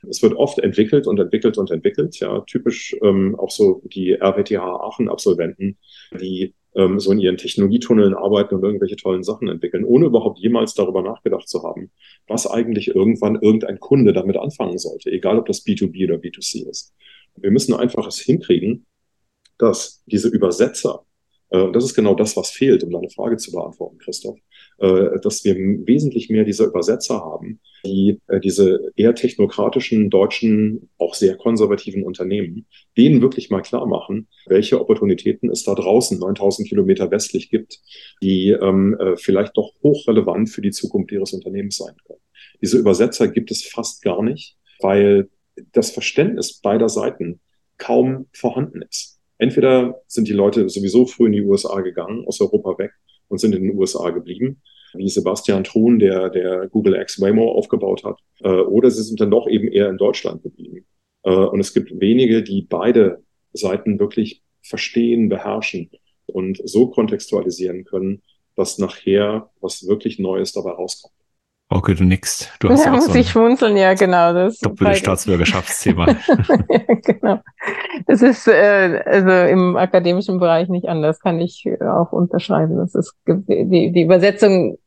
Es 0.09 0.21
wird 0.23 0.33
oft 0.33 0.59
entwickelt 0.59 1.05
und 1.05 1.19
entwickelt 1.19 1.57
und 1.57 1.69
entwickelt. 1.69 2.19
Ja, 2.19 2.41
typisch 2.41 2.95
ähm, 3.03 3.35
auch 3.37 3.51
so 3.51 3.81
die 3.85 4.13
RWTH 4.13 4.57
Aachen-Absolventen, 4.57 5.77
die 6.19 6.55
ähm, 6.75 6.99
so 6.99 7.11
in 7.11 7.19
ihren 7.19 7.37
Technologietunneln 7.37 8.13
arbeiten 8.13 8.55
und 8.55 8.63
irgendwelche 8.63 8.95
tollen 8.95 9.23
Sachen 9.23 9.47
entwickeln, 9.49 9.83
ohne 9.83 10.05
überhaupt 10.05 10.39
jemals 10.39 10.73
darüber 10.73 11.01
nachgedacht 11.01 11.47
zu 11.47 11.63
haben, 11.63 11.91
was 12.27 12.47
eigentlich 12.47 12.89
irgendwann 12.89 13.35
irgendein 13.41 13.79
Kunde 13.79 14.13
damit 14.13 14.37
anfangen 14.37 14.77
sollte, 14.77 15.11
egal 15.11 15.37
ob 15.37 15.45
das 15.45 15.65
B2B 15.65 16.05
oder 16.05 16.15
B2C 16.15 16.69
ist. 16.69 16.93
Wir 17.35 17.51
müssen 17.51 17.73
einfach 17.73 18.07
es 18.07 18.19
hinkriegen, 18.19 18.85
dass 19.57 20.03
diese 20.05 20.29
Übersetzer, 20.29 21.05
äh, 21.49 21.71
das 21.71 21.83
ist 21.83 21.95
genau 21.95 22.15
das, 22.15 22.35
was 22.37 22.51
fehlt, 22.51 22.83
um 22.83 22.91
deine 22.91 23.09
Frage 23.09 23.37
zu 23.37 23.51
beantworten, 23.51 23.97
Christoph, 23.97 24.39
dass 24.81 25.43
wir 25.43 25.55
wesentlich 25.55 26.29
mehr 26.29 26.43
dieser 26.43 26.65
Übersetzer 26.65 27.19
haben, 27.19 27.59
die 27.85 28.19
äh, 28.27 28.39
diese 28.39 28.91
eher 28.95 29.15
technokratischen 29.15 30.09
deutschen, 30.09 30.89
auch 30.97 31.13
sehr 31.13 31.35
konservativen 31.37 32.03
Unternehmen, 32.03 32.65
denen 32.97 33.21
wirklich 33.21 33.49
mal 33.49 33.61
klar 33.61 33.85
machen, 33.85 34.27
welche 34.47 34.79
Opportunitäten 34.79 35.49
es 35.49 35.63
da 35.63 35.75
draußen 35.75 36.19
9000 36.19 36.67
Kilometer 36.67 37.11
westlich 37.11 37.49
gibt, 37.49 37.79
die 38.21 38.49
ähm, 38.49 38.97
äh, 38.99 39.17
vielleicht 39.17 39.55
doch 39.57 39.73
hochrelevant 39.83 40.49
für 40.49 40.61
die 40.61 40.71
Zukunft 40.71 41.11
ihres 41.11 41.33
Unternehmens 41.33 41.77
sein 41.77 41.95
können. 42.05 42.19
Diese 42.61 42.77
Übersetzer 42.77 43.27
gibt 43.27 43.51
es 43.51 43.63
fast 43.63 44.01
gar 44.01 44.23
nicht, 44.23 44.57
weil 44.79 45.29
das 45.73 45.91
Verständnis 45.91 46.59
beider 46.59 46.89
Seiten 46.89 47.39
kaum 47.77 48.27
vorhanden 48.33 48.81
ist. 48.81 49.19
Entweder 49.37 50.01
sind 50.07 50.27
die 50.27 50.33
Leute 50.33 50.69
sowieso 50.69 51.07
früh 51.07 51.25
in 51.25 51.31
die 51.31 51.41
USA 51.41 51.81
gegangen, 51.81 52.25
aus 52.27 52.39
Europa 52.41 52.77
weg 52.77 52.91
und 53.31 53.39
sind 53.39 53.55
in 53.55 53.63
den 53.63 53.77
USA 53.77 54.09
geblieben, 54.09 54.61
wie 54.93 55.09
Sebastian 55.09 55.63
Thun, 55.63 55.99
der, 55.99 56.29
der 56.29 56.67
Google 56.67 56.95
X 56.95 57.19
Waymo 57.21 57.49
aufgebaut 57.53 58.03
hat, 58.03 58.19
äh, 58.41 58.49
oder 58.49 58.91
sie 58.91 59.03
sind 59.03 59.21
dann 59.21 59.31
doch 59.31 59.47
eben 59.47 59.69
eher 59.69 59.89
in 59.89 59.97
Deutschland 59.97 60.43
geblieben. 60.43 60.85
Äh, 61.23 61.31
und 61.31 61.61
es 61.61 61.73
gibt 61.73 61.99
wenige, 61.99 62.43
die 62.43 62.61
beide 62.63 63.23
Seiten 63.53 63.99
wirklich 63.99 64.41
verstehen, 64.61 65.29
beherrschen 65.29 65.89
und 66.25 66.61
so 66.63 66.87
kontextualisieren 66.87 67.85
können, 67.85 68.21
dass 68.55 68.77
nachher 68.77 69.49
was 69.61 69.87
wirklich 69.87 70.19
Neues 70.19 70.51
dabei 70.51 70.71
rauskommt. 70.71 71.13
Okay, 71.73 71.95
du 71.95 72.03
nix. 72.03 72.49
Du 72.59 72.69
hast 72.69 72.85
ja, 72.85 72.91
muss 72.91 73.05
so 73.05 73.15
ich 73.15 73.29
schmunzeln, 73.29 73.77
ja, 73.77 73.93
genau. 73.93 74.33
Das 74.33 74.59
doppelte 74.59 74.95
Staatsbürgerschaftsthema. 74.95 76.07
ja, 76.69 76.95
genau. 77.01 77.39
Das 78.07 78.21
ist 78.21 78.47
äh, 78.47 79.01
also 79.05 79.31
im 79.31 79.77
akademischen 79.77 80.37
Bereich 80.39 80.67
nicht 80.67 80.89
anders, 80.89 81.21
kann 81.21 81.39
ich 81.39 81.65
auch 81.81 82.11
unterschreiben. 82.11 82.77
Das 82.77 82.93
ist 82.93 83.15
die, 83.25 83.91
die 83.93 84.01
Übersetzung 84.01 84.77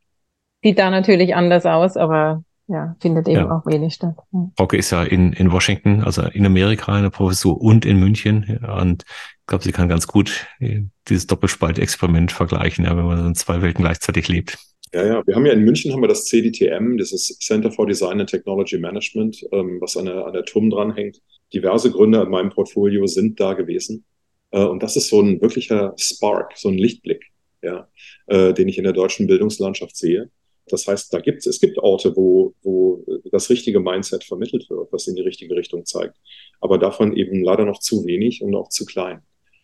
sieht 0.62 0.78
da 0.78 0.90
natürlich 0.90 1.34
anders 1.34 1.64
aus, 1.64 1.96
aber 1.96 2.42
ja, 2.66 2.96
findet 3.00 3.28
eben 3.28 3.46
ja. 3.46 3.50
auch 3.50 3.66
wenig 3.66 3.94
statt. 3.94 4.16
Ja. 4.32 4.50
Frauke 4.56 4.76
ist 4.76 4.90
ja 4.90 5.02
in, 5.02 5.32
in 5.32 5.52
Washington, 5.52 6.02
also 6.02 6.22
in 6.22 6.44
Amerika 6.44 6.92
eine 6.92 7.10
Professur 7.10 7.60
und 7.60 7.84
in 7.86 7.98
München. 7.98 8.58
Und 8.58 9.04
ich 9.06 9.46
glaube, 9.46 9.64
sie 9.64 9.72
kann 9.72 9.88
ganz 9.88 10.06
gut 10.06 10.46
äh, 10.60 10.82
dieses 11.08 11.26
Doppelspalt-Experiment 11.26 12.32
vergleichen, 12.32 12.84
ja, 12.84 12.96
wenn 12.96 13.04
man 13.04 13.18
so 13.18 13.26
in 13.26 13.34
zwei 13.34 13.62
Welten 13.62 13.84
gleichzeitig 13.84 14.28
lebt. 14.28 14.58
Ja, 14.94 15.04
ja. 15.04 15.26
Wir 15.26 15.34
haben 15.34 15.44
ja 15.44 15.52
in 15.52 15.64
München 15.64 15.92
haben 15.92 16.02
wir 16.02 16.08
das 16.08 16.26
CDTM, 16.26 16.96
dieses 16.96 17.36
Center 17.40 17.72
for 17.72 17.84
Design 17.84 18.20
and 18.20 18.30
Technology 18.30 18.78
Management, 18.78 19.44
ähm, 19.50 19.80
was 19.80 19.96
an 19.96 20.04
der, 20.04 20.24
an 20.24 20.32
der 20.32 20.44
TUM 20.44 20.70
dranhängt. 20.70 21.20
Diverse 21.52 21.90
Gründer 21.90 22.22
in 22.22 22.30
meinem 22.30 22.50
Portfolio 22.50 23.04
sind 23.08 23.40
da 23.40 23.54
gewesen. 23.54 24.04
Äh, 24.52 24.62
und 24.62 24.84
das 24.84 24.94
ist 24.94 25.08
so 25.08 25.20
ein 25.20 25.40
wirklicher 25.40 25.94
Spark, 25.96 26.56
so 26.56 26.68
ein 26.68 26.78
Lichtblick, 26.78 27.24
ja, 27.60 27.88
äh, 28.28 28.54
den 28.54 28.68
ich 28.68 28.78
in 28.78 28.84
der 28.84 28.92
deutschen 28.92 29.26
Bildungslandschaft 29.26 29.96
sehe. 29.96 30.30
Das 30.68 30.86
heißt, 30.86 31.12
da 31.12 31.18
gibt 31.18 31.44
es 31.44 31.60
gibt 31.60 31.76
Orte, 31.78 32.14
wo, 32.14 32.54
wo 32.62 33.04
das 33.32 33.50
richtige 33.50 33.80
Mindset 33.80 34.22
vermittelt 34.22 34.70
wird, 34.70 34.92
was 34.92 35.08
in 35.08 35.16
die 35.16 35.22
richtige 35.22 35.56
Richtung 35.56 35.84
zeigt. 35.84 36.16
Aber 36.60 36.78
davon 36.78 37.16
eben 37.16 37.42
leider 37.42 37.64
noch 37.64 37.80
zu 37.80 38.06
wenig 38.06 38.42
und 38.42 38.54
auch 38.54 38.68
zu 38.68 38.86
klein. 38.86 39.22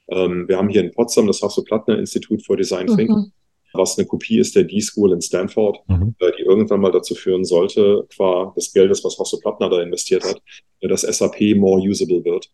Ähm, 0.08 0.48
wir 0.48 0.58
haben 0.58 0.68
hier 0.68 0.82
in 0.82 0.90
Potsdam 0.90 1.28
das 1.28 1.40
Hasso-Plattner-Institut 1.40 2.44
for 2.44 2.56
Design 2.56 2.88
Thinking. 2.88 3.32
Was 3.72 3.98
eine 3.98 4.06
Kopie 4.06 4.38
ist 4.38 4.56
der 4.56 4.64
D-School 4.64 5.12
in 5.12 5.20
Stanford, 5.20 5.78
mhm. 5.88 6.14
äh, 6.18 6.32
die 6.38 6.42
irgendwann 6.42 6.80
mal 6.80 6.92
dazu 6.92 7.14
führen 7.14 7.44
sollte, 7.44 8.06
qua 8.14 8.52
des 8.56 8.72
Geldes, 8.72 9.04
was 9.04 9.18
Hasso 9.18 9.38
Plattner 9.38 9.68
da 9.68 9.80
investiert 9.80 10.24
hat, 10.24 10.40
äh, 10.80 10.88
dass 10.88 11.02
SAP 11.02 11.56
more 11.56 11.80
usable 11.80 12.24
wird. 12.24 12.50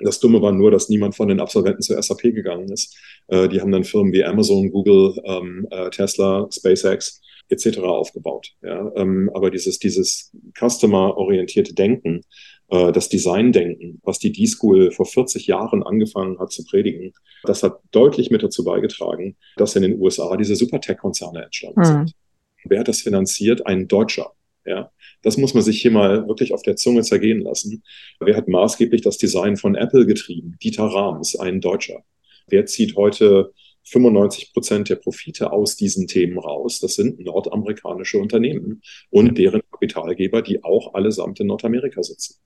Das 0.00 0.20
Dumme 0.20 0.40
war 0.40 0.52
nur, 0.52 0.70
dass 0.70 0.88
niemand 0.88 1.16
von 1.16 1.28
den 1.28 1.40
Absolventen 1.40 1.82
zur 1.82 2.00
SAP 2.00 2.22
gegangen 2.22 2.70
ist. 2.70 2.96
Äh, 3.26 3.48
die 3.48 3.60
haben 3.60 3.72
dann 3.72 3.84
Firmen 3.84 4.12
wie 4.12 4.24
Amazon, 4.24 4.70
Google, 4.70 5.14
ähm, 5.24 5.66
äh, 5.70 5.90
Tesla, 5.90 6.48
SpaceX 6.52 7.20
etc. 7.48 7.78
aufgebaut. 7.78 8.52
Ja? 8.62 8.92
Ähm, 8.94 9.30
aber 9.34 9.50
dieses, 9.50 9.78
dieses 9.78 10.32
customer-orientierte 10.56 11.74
Denken 11.74 12.22
das 12.68 13.08
Designdenken, 13.08 13.98
was 14.02 14.18
die 14.18 14.30
D-School 14.30 14.90
vor 14.90 15.06
40 15.06 15.46
Jahren 15.46 15.82
angefangen 15.82 16.38
hat 16.38 16.52
zu 16.52 16.64
predigen, 16.64 17.14
das 17.44 17.62
hat 17.62 17.80
deutlich 17.92 18.30
mit 18.30 18.42
dazu 18.42 18.62
beigetragen, 18.62 19.36
dass 19.56 19.74
in 19.74 19.82
den 19.82 19.98
USA 19.98 20.36
diese 20.36 20.54
Super-Tech-Konzerne 20.54 21.44
entstanden 21.44 21.80
mhm. 21.80 21.84
sind. 21.84 22.12
Wer 22.64 22.80
hat 22.80 22.88
das 22.88 23.00
finanziert? 23.00 23.66
Ein 23.66 23.88
Deutscher. 23.88 24.32
Ja, 24.66 24.90
das 25.22 25.38
muss 25.38 25.54
man 25.54 25.62
sich 25.62 25.80
hier 25.80 25.90
mal 25.90 26.28
wirklich 26.28 26.52
auf 26.52 26.62
der 26.62 26.76
Zunge 26.76 27.02
zergehen 27.02 27.40
lassen. 27.40 27.82
Wer 28.20 28.36
hat 28.36 28.48
maßgeblich 28.48 29.00
das 29.00 29.16
Design 29.16 29.56
von 29.56 29.74
Apple 29.74 30.04
getrieben? 30.04 30.58
Dieter 30.62 30.84
Rahms, 30.84 31.36
ein 31.36 31.62
Deutscher. 31.62 32.04
Wer 32.48 32.66
zieht 32.66 32.94
heute 32.96 33.54
95 33.84 34.52
Prozent 34.52 34.90
der 34.90 34.96
Profite 34.96 35.52
aus 35.52 35.76
diesen 35.76 36.06
Themen 36.06 36.38
raus? 36.38 36.80
Das 36.80 36.96
sind 36.96 37.18
nordamerikanische 37.20 38.18
Unternehmen 38.18 38.82
und 39.08 39.38
deren 39.38 39.62
Kapitalgeber, 39.70 40.42
die 40.42 40.62
auch 40.62 40.92
allesamt 40.92 41.40
in 41.40 41.46
Nordamerika 41.46 42.02
sitzen. 42.02 42.36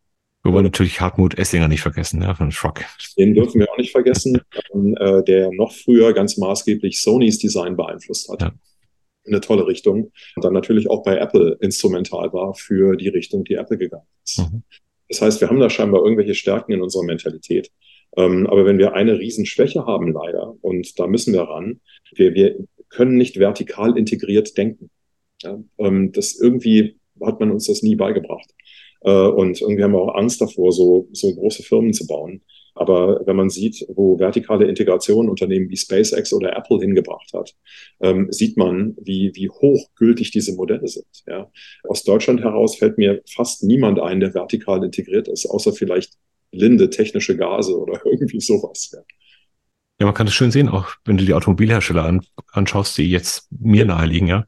Wir 0.44 0.52
wollen 0.52 0.64
natürlich 0.64 1.00
Hartmut 1.00 1.38
Essinger 1.38 1.68
nicht 1.68 1.82
vergessen, 1.82 2.20
ja, 2.20 2.34
von 2.34 2.50
Schrock. 2.50 2.80
Den 3.16 3.34
dürfen 3.34 3.60
wir 3.60 3.70
auch 3.70 3.76
nicht 3.78 3.92
vergessen, 3.92 4.40
äh, 4.98 5.22
der 5.22 5.52
noch 5.52 5.72
früher 5.72 6.12
ganz 6.12 6.36
maßgeblich 6.36 7.00
Sonys 7.00 7.38
Design 7.38 7.76
beeinflusst 7.76 8.28
hat. 8.28 8.42
Ja. 8.42 8.52
Eine 9.24 9.40
tolle 9.40 9.66
Richtung. 9.68 10.10
Und 10.34 10.44
dann 10.44 10.52
natürlich 10.52 10.90
auch 10.90 11.04
bei 11.04 11.16
Apple 11.16 11.56
instrumental 11.60 12.32
war 12.32 12.54
für 12.54 12.96
die 12.96 13.08
Richtung, 13.08 13.44
die 13.44 13.54
Apple 13.54 13.78
gegangen 13.78 14.06
ist. 14.24 14.38
Mhm. 14.38 14.64
Das 15.08 15.22
heißt, 15.22 15.40
wir 15.40 15.48
haben 15.48 15.60
da 15.60 15.70
scheinbar 15.70 16.02
irgendwelche 16.02 16.34
Stärken 16.34 16.72
in 16.72 16.82
unserer 16.82 17.04
Mentalität. 17.04 17.70
Ähm, 18.16 18.46
aber 18.48 18.66
wenn 18.66 18.78
wir 18.78 18.94
eine 18.94 19.18
Riesenschwäche 19.18 19.86
haben, 19.86 20.12
leider, 20.12 20.56
und 20.60 20.98
da 20.98 21.06
müssen 21.06 21.32
wir 21.32 21.42
ran, 21.42 21.80
wir, 22.14 22.34
wir 22.34 22.56
können 22.88 23.16
nicht 23.16 23.38
vertikal 23.38 23.96
integriert 23.96 24.56
denken. 24.56 24.90
Ja, 25.42 25.62
ähm, 25.78 26.12
das 26.12 26.34
irgendwie 26.34 26.98
hat 27.20 27.40
man 27.40 27.50
uns 27.50 27.66
das 27.66 27.82
nie 27.82 27.94
beigebracht. 27.94 28.50
Äh, 29.04 29.10
und 29.10 29.60
irgendwie 29.60 29.82
haben 29.82 29.92
wir 29.92 30.00
auch 30.00 30.14
Angst 30.14 30.40
davor, 30.40 30.72
so, 30.72 31.08
so 31.12 31.34
große 31.34 31.62
Firmen 31.62 31.92
zu 31.92 32.06
bauen. 32.06 32.42
Aber 32.74 33.20
wenn 33.26 33.36
man 33.36 33.50
sieht, 33.50 33.84
wo 33.88 34.18
vertikale 34.18 34.66
Integration 34.66 35.28
Unternehmen 35.28 35.68
wie 35.68 35.76
SpaceX 35.76 36.32
oder 36.32 36.56
Apple 36.56 36.78
hingebracht 36.78 37.30
hat, 37.34 37.54
ähm, 38.00 38.28
sieht 38.30 38.56
man, 38.56 38.96
wie, 39.00 39.30
wie 39.34 39.50
hochgültig 39.50 40.30
diese 40.30 40.54
Modelle 40.54 40.88
sind. 40.88 41.06
Ja. 41.26 41.50
Aus 41.84 42.02
Deutschland 42.02 42.40
heraus 42.40 42.76
fällt 42.76 42.96
mir 42.96 43.22
fast 43.28 43.62
niemand 43.62 44.00
ein, 44.00 44.20
der 44.20 44.32
vertikal 44.32 44.82
integriert 44.82 45.28
ist, 45.28 45.46
außer 45.46 45.72
vielleicht 45.72 46.14
Linde 46.50 46.88
technische 46.90 47.36
Gase 47.36 47.78
oder 47.78 48.00
irgendwie 48.06 48.40
sowas. 48.40 48.90
Ja. 48.94 49.00
Ja, 50.00 50.06
man 50.06 50.14
kann 50.14 50.26
das 50.26 50.34
schön 50.34 50.50
sehen, 50.50 50.68
auch 50.68 50.88
wenn 51.04 51.16
du 51.16 51.24
die 51.24 51.34
Automobilhersteller 51.34 52.04
an, 52.04 52.26
anschaust, 52.50 52.98
die 52.98 53.08
jetzt 53.08 53.46
mir 53.52 53.84
naheliegen, 53.84 54.26
ja. 54.26 54.46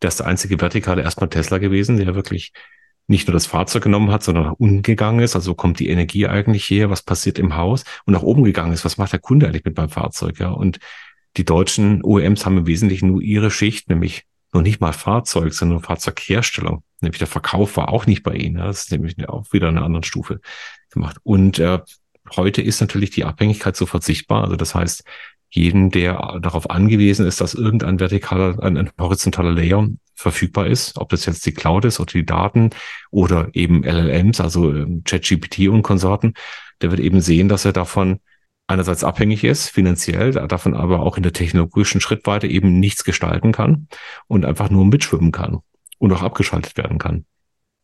Der 0.00 0.08
ist 0.08 0.20
der 0.20 0.26
einzige 0.26 0.60
Vertikale 0.60 1.02
erstmal 1.02 1.28
Tesla 1.28 1.58
gewesen, 1.58 1.98
der 1.98 2.14
wirklich 2.14 2.52
nicht 3.06 3.26
nur 3.28 3.32
das 3.32 3.46
Fahrzeug 3.46 3.82
genommen 3.82 4.10
hat, 4.10 4.22
sondern 4.22 4.46
auch 4.46 4.58
umgegangen 4.58 5.20
ist. 5.20 5.34
Also 5.34 5.54
kommt 5.54 5.78
die 5.78 5.88
Energie 5.88 6.26
eigentlich 6.26 6.64
her? 6.70 6.90
Was 6.90 7.02
passiert 7.02 7.38
im 7.38 7.56
Haus? 7.56 7.84
Und 8.06 8.14
nach 8.14 8.22
oben 8.22 8.44
gegangen 8.44 8.72
ist. 8.72 8.84
Was 8.84 8.96
macht 8.96 9.12
der 9.12 9.20
Kunde 9.20 9.46
eigentlich 9.46 9.64
mit 9.64 9.76
meinem 9.76 9.90
Fahrzeug? 9.90 10.38
Ja, 10.40 10.50
und 10.50 10.78
die 11.36 11.44
deutschen 11.44 12.02
OEMs 12.02 12.46
haben 12.46 12.58
im 12.58 12.66
Wesentlichen 12.66 13.08
nur 13.08 13.20
ihre 13.20 13.50
Schicht, 13.50 13.88
nämlich 13.88 14.24
noch 14.52 14.62
nicht 14.62 14.80
mal 14.80 14.92
Fahrzeug, 14.92 15.52
sondern 15.52 15.80
Fahrzeugherstellung. 15.80 16.82
Nämlich 17.00 17.18
der 17.18 17.28
Verkauf 17.28 17.76
war 17.76 17.90
auch 17.90 18.06
nicht 18.06 18.22
bei 18.22 18.34
ihnen. 18.34 18.58
Ja. 18.58 18.66
Das 18.66 18.84
ist 18.84 18.92
nämlich 18.92 19.28
auch 19.28 19.52
wieder 19.52 19.68
eine 19.68 19.82
andere 19.82 20.04
Stufe 20.04 20.40
gemacht. 20.90 21.18
Und 21.24 21.58
äh, 21.58 21.80
heute 22.36 22.62
ist 22.62 22.80
natürlich 22.80 23.10
die 23.10 23.24
Abhängigkeit 23.24 23.76
so 23.76 23.84
verzichtbar. 23.84 24.44
Also 24.44 24.56
das 24.56 24.74
heißt, 24.74 25.04
jeden, 25.50 25.90
der 25.90 26.38
darauf 26.40 26.70
angewiesen 26.70 27.26
ist, 27.26 27.40
dass 27.40 27.54
irgendein 27.54 27.98
vertikaler, 27.98 28.62
ein, 28.62 28.76
ein 28.76 28.90
horizontaler 28.98 29.52
Layer 29.52 29.88
verfügbar 30.14 30.66
ist, 30.66 30.96
ob 30.98 31.10
das 31.10 31.26
jetzt 31.26 31.44
die 31.46 31.52
Cloud 31.52 31.84
ist 31.84 32.00
oder 32.00 32.12
die 32.12 32.26
Daten 32.26 32.70
oder 33.10 33.48
eben 33.52 33.84
LLMs, 33.84 34.40
also 34.40 34.72
ähm, 34.72 35.02
ChatGPT 35.04 35.68
und 35.68 35.82
Konsorten, 35.82 36.34
der 36.80 36.90
wird 36.90 37.00
eben 37.00 37.20
sehen, 37.20 37.48
dass 37.48 37.64
er 37.64 37.72
davon 37.72 38.20
einerseits 38.66 39.04
abhängig 39.04 39.44
ist, 39.44 39.68
finanziell, 39.68 40.32
davon 40.32 40.74
aber 40.74 41.00
auch 41.00 41.16
in 41.16 41.22
der 41.22 41.32
technologischen 41.32 42.00
Schrittweite 42.00 42.46
eben 42.46 42.80
nichts 42.80 43.04
gestalten 43.04 43.52
kann 43.52 43.88
und 44.26 44.44
einfach 44.44 44.70
nur 44.70 44.86
mitschwimmen 44.86 45.32
kann 45.32 45.60
und 45.98 46.12
auch 46.12 46.22
abgeschaltet 46.22 46.76
werden 46.76 46.98
kann. 46.98 47.26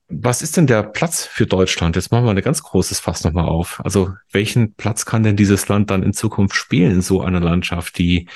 Was 0.08 0.42
ist 0.42 0.56
denn 0.56 0.66
der 0.66 0.82
Platz 0.82 1.24
für 1.24 1.46
Deutschland? 1.46 1.94
Jetzt 1.94 2.10
machen 2.10 2.24
wir 2.24 2.30
ein 2.30 2.40
ganz 2.40 2.62
großes 2.62 2.98
Fass 2.98 3.22
nochmal 3.22 3.44
auf. 3.44 3.80
Also 3.84 4.12
welchen 4.32 4.74
Platz 4.74 5.04
kann 5.04 5.22
denn 5.22 5.36
dieses 5.36 5.68
Land 5.68 5.90
dann 5.90 6.02
in 6.02 6.12
Zukunft 6.12 6.56
spielen 6.56 7.00
so 7.00 7.22
einer 7.22 7.38
Landschaft, 7.38 7.96
die 7.96 8.26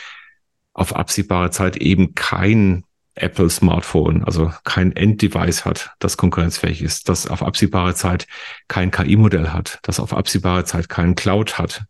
auf 0.73 0.95
absehbare 0.95 1.51
Zeit 1.51 1.77
eben 1.77 2.15
kein 2.15 2.85
Apple 3.15 3.49
Smartphone, 3.49 4.25
also 4.25 4.51
kein 4.65 4.95
Enddevice 4.95 5.65
hat, 5.65 5.91
das 6.01 6.17
konkurrenzfähig 6.17 6.83
ist, 6.83 7.09
das 7.09 7.27
auf 7.29 7.43
absehbare 7.43 7.95
Zeit 7.95 8.27
kein 8.69 8.91
KI-Modell 8.91 9.51
hat, 9.51 9.79
das 9.83 10.01
auf 10.01 10.13
absehbare 10.13 10.65
Zeit 10.65 10.89
kein 10.89 11.15
Cloud 11.15 11.59
hat. 11.59 11.85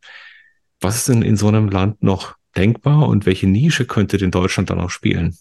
Was 0.81 0.97
ist 0.97 1.09
denn 1.09 1.23
in 1.23 1.37
so 1.37 1.49
einem 1.49 1.69
Land 1.69 2.03
noch 2.03 2.35
denkbar 2.57 3.09
und 3.09 3.27
welche 3.27 3.47
Nische 3.47 3.87
könnte 3.87 4.19
denn 4.19 4.31
Deutschland 4.31 4.71
dann 4.71 4.81
auch 4.81 4.91
spielen? 4.91 5.37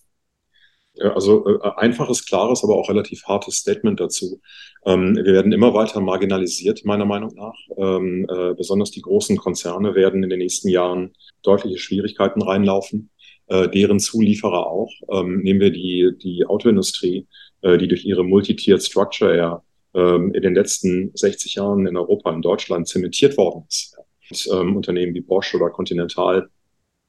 Also 1.00 1.46
äh, 1.48 1.72
einfaches, 1.78 2.26
klares, 2.26 2.64
aber 2.64 2.76
auch 2.76 2.88
relativ 2.88 3.24
hartes 3.26 3.56
Statement 3.56 4.00
dazu. 4.00 4.40
Ähm, 4.86 5.16
wir 5.16 5.34
werden 5.34 5.52
immer 5.52 5.74
weiter 5.74 6.00
marginalisiert, 6.02 6.86
meiner 6.86 7.06
Meinung 7.06 7.34
nach. 7.34 7.56
Ähm, 7.78 8.28
äh, 8.30 8.54
besonders 8.54 8.92
die 8.92 9.02
großen 9.02 9.38
Konzerne 9.38 9.96
werden 9.96 10.24
in 10.24 10.30
den 10.30 10.40
nächsten 10.40 10.70
Jahren 10.70 11.14
deutliche 11.42 11.80
Schwierigkeiten 11.80 12.44
reinlaufen, 12.44 13.10
äh, 13.54 13.70
deren 13.70 13.99
Zulieferer 13.99 14.66
auch. 14.66 14.91
Ähm, 15.12 15.41
nehmen 15.41 15.60
wir 15.60 15.70
die, 15.70 16.12
die 16.18 16.45
Autoindustrie, 16.45 17.28
äh, 17.62 17.78
die 17.78 17.88
durch 17.88 18.04
ihre 18.04 18.24
Multi-Tiered 18.24 18.82
Structure 18.82 19.38
ja 19.38 19.64
ähm, 19.93 20.34
in 20.34 20.41
den 20.41 20.56
letzten 20.56 21.12
60 21.14 21.56
Jahren 21.56 21.86
in 21.86 21.95
Europa, 21.95 22.34
in 22.34 22.41
Deutschland 22.41 22.88
zementiert 22.88 23.38
worden 23.38 23.66
ist. 23.70 23.95
Und, 24.30 24.49
ähm, 24.51 24.76
Unternehmen 24.76 25.14
wie 25.14 25.22
Bosch 25.22 25.54
oder 25.54 25.70
Continental 25.70 26.49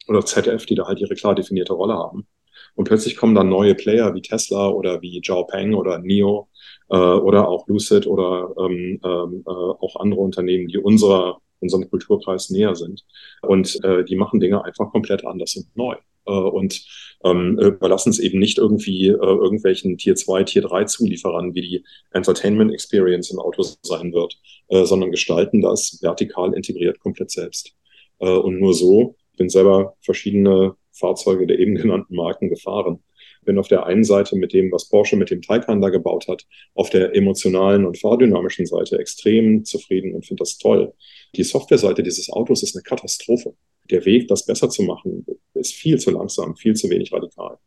oder 0.07 0.25
ZF, 0.27 0.67
die 0.67 0.75
da 0.75 0.87
halt 0.87 1.01
ihre 1.01 1.15
klar 1.15 1.35
definierte 1.35 1.73
Rolle 1.73 1.95
haben. 1.95 2.27
Und 2.75 2.85
plötzlich 2.85 3.17
kommen 3.17 3.35
dann 3.35 3.49
neue 3.49 3.75
Player 3.75 4.15
wie 4.15 4.21
Tesla 4.21 4.69
oder 4.69 5.01
wie 5.01 5.21
Xiaopeng 5.21 5.73
oder 5.73 5.99
NIO 5.99 6.49
äh, 6.91 6.97
oder 6.97 7.49
auch 7.49 7.67
Lucid 7.69 8.07
oder 8.07 8.53
ähm, 8.59 9.01
ähm, 9.03 9.45
äh, 9.47 9.51
auch 9.51 9.97
andere 9.99 10.21
Unternehmen, 10.21 10.69
die 10.69 10.77
unserer, 10.77 11.39
unserem 11.61 11.89
Kulturkreis 11.89 12.51
näher 12.51 12.75
sind. 12.75 13.03
Und 13.41 13.83
äh, 13.83 14.05
die 14.05 14.17
machen 14.17 14.41
Dinge 14.41 14.63
einfach 14.63 14.91
komplett 14.91 15.25
anders 15.25 15.57
und 15.57 15.75
neu. 15.75 15.97
Äh, 16.27 16.33
und 16.33 16.85
ähm, 17.25 17.59
überlassen 17.59 18.11
es 18.11 18.19
eben 18.19 18.39
nicht 18.39 18.59
irgendwie 18.59 19.09
äh, 19.09 19.13
irgendwelchen 19.17 19.97
Tier 19.97 20.15
2, 20.15 20.45
Tier 20.45 20.63
3 20.63 20.85
Zulieferern, 20.85 21.55
wie 21.55 21.63
die 21.63 21.85
Entertainment 22.13 22.73
Experience 22.73 23.31
im 23.31 23.39
Auto 23.39 23.63
sein 23.83 24.13
wird, 24.13 24.39
äh, 24.69 24.85
sondern 24.85 25.11
gestalten 25.11 25.63
das 25.63 25.99
vertikal 26.03 26.53
integriert 26.55 27.01
komplett 27.01 27.31
selbst. 27.31 27.75
Äh, 28.19 28.29
und 28.29 28.61
nur 28.61 28.75
so, 28.75 29.17
ich 29.33 29.39
bin 29.39 29.49
selber 29.49 29.97
verschiedene 30.01 30.77
Fahrzeuge 30.93 31.47
der 31.47 31.59
eben 31.59 31.75
genannten 31.75 32.15
Marken 32.15 32.49
gefahren. 32.49 33.03
Bin 33.45 33.59
auf 33.59 33.69
der 33.69 33.85
einen 33.85 34.05
Seite 34.05 34.37
mit 34.37 34.55
dem, 34.55 34.73
was 34.73 34.89
Porsche 34.89 35.17
mit 35.17 35.31
dem 35.31 35.43
Taycan 35.43 35.83
da 35.83 35.91
gebaut 35.91 36.29
hat, 36.29 36.47
auf 36.75 36.89
der 36.89 37.15
emotionalen 37.15 37.85
und 37.85 37.99
fahrdynamischen 37.99 38.65
Seite 38.65 38.99
extrem 38.99 39.65
zufrieden 39.65 40.15
und 40.15 40.25
finde 40.25 40.43
das 40.43 40.57
toll. 40.57 40.95
Die 41.37 41.43
Softwareseite 41.43 42.03
dieses 42.03 42.31
Autos 42.31 42.63
ist 42.63 42.75
eine 42.75 42.83
Katastrophe. 42.83 43.55
Der 43.91 44.05
Weg, 44.05 44.29
das 44.29 44.47
besser 44.47 44.71
zu 44.71 44.83
machen, 44.83 45.27
ist 45.55 45.75
viel 45.75 45.99
zu 45.99 46.11
langsam, 46.11 46.57
viel 46.57 46.75
zu 46.75 46.89
wenig 46.91 47.13
radikal. 47.13 47.59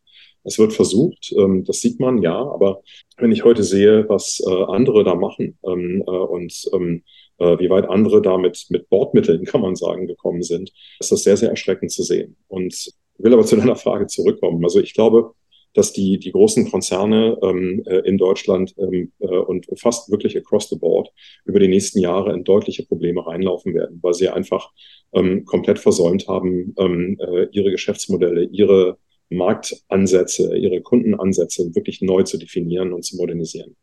Es 0.43 0.57
wird 0.57 0.73
versucht, 0.73 1.33
ähm, 1.37 1.65
das 1.65 1.81
sieht 1.81 1.99
man, 1.99 2.21
ja, 2.21 2.37
aber 2.37 2.81
wenn 3.17 3.31
ich 3.31 3.43
heute 3.43 3.63
sehe, 3.63 4.07
was 4.07 4.41
äh, 4.47 4.63
andere 4.63 5.03
da 5.03 5.15
machen 5.15 5.57
ähm, 5.65 6.03
äh, 6.07 6.09
und 6.09 6.69
ähm, 6.73 7.03
äh, 7.37 7.59
wie 7.59 7.69
weit 7.69 7.89
andere 7.89 8.21
da 8.21 8.37
mit, 8.37 8.65
mit 8.69 8.89
Bordmitteln, 8.89 9.45
kann 9.45 9.61
man 9.61 9.75
sagen, 9.75 10.07
gekommen 10.07 10.43
sind, 10.43 10.71
ist 10.99 11.11
das 11.11 11.23
sehr, 11.23 11.37
sehr 11.37 11.49
erschreckend 11.49 11.91
zu 11.91 12.03
sehen. 12.03 12.37
Und 12.47 12.91
will 13.17 13.33
aber 13.33 13.45
zu 13.45 13.55
deiner 13.55 13.75
Frage 13.75 14.07
zurückkommen. 14.07 14.63
Also 14.63 14.79
ich 14.79 14.93
glaube, 14.93 15.33
dass 15.77 15.93
die, 15.93 16.17
die 16.17 16.31
großen 16.31 16.71
Konzerne 16.71 17.37
ähm, 17.43 17.83
äh, 17.85 17.99
in 17.99 18.17
Deutschland 18.17 18.73
ähm, 18.79 19.11
äh, 19.19 19.27
und 19.27 19.67
fast 19.77 20.09
wirklich 20.09 20.35
across 20.35 20.69
the 20.69 20.75
board 20.75 21.09
über 21.45 21.59
die 21.59 21.67
nächsten 21.67 21.99
Jahre 21.99 22.33
in 22.33 22.43
deutliche 22.43 22.83
Probleme 22.83 23.25
reinlaufen 23.25 23.75
werden, 23.75 23.99
weil 24.01 24.15
sie 24.15 24.27
einfach 24.27 24.71
ähm, 25.13 25.45
komplett 25.45 25.77
versäumt 25.77 26.27
haben, 26.27 26.73
ähm, 26.79 27.19
äh, 27.19 27.47
ihre 27.51 27.69
Geschäftsmodelle, 27.69 28.45
ihre 28.45 28.97
Marktansätze, 29.29 30.57
ihre 30.57 30.81
Kundenansätze 30.81 31.75
wirklich 31.75 32.01
neu 32.01 32.23
zu 32.23 32.39
definieren 32.39 32.91
und 32.91 33.03
zu 33.03 33.15
modernisieren. 33.17 33.75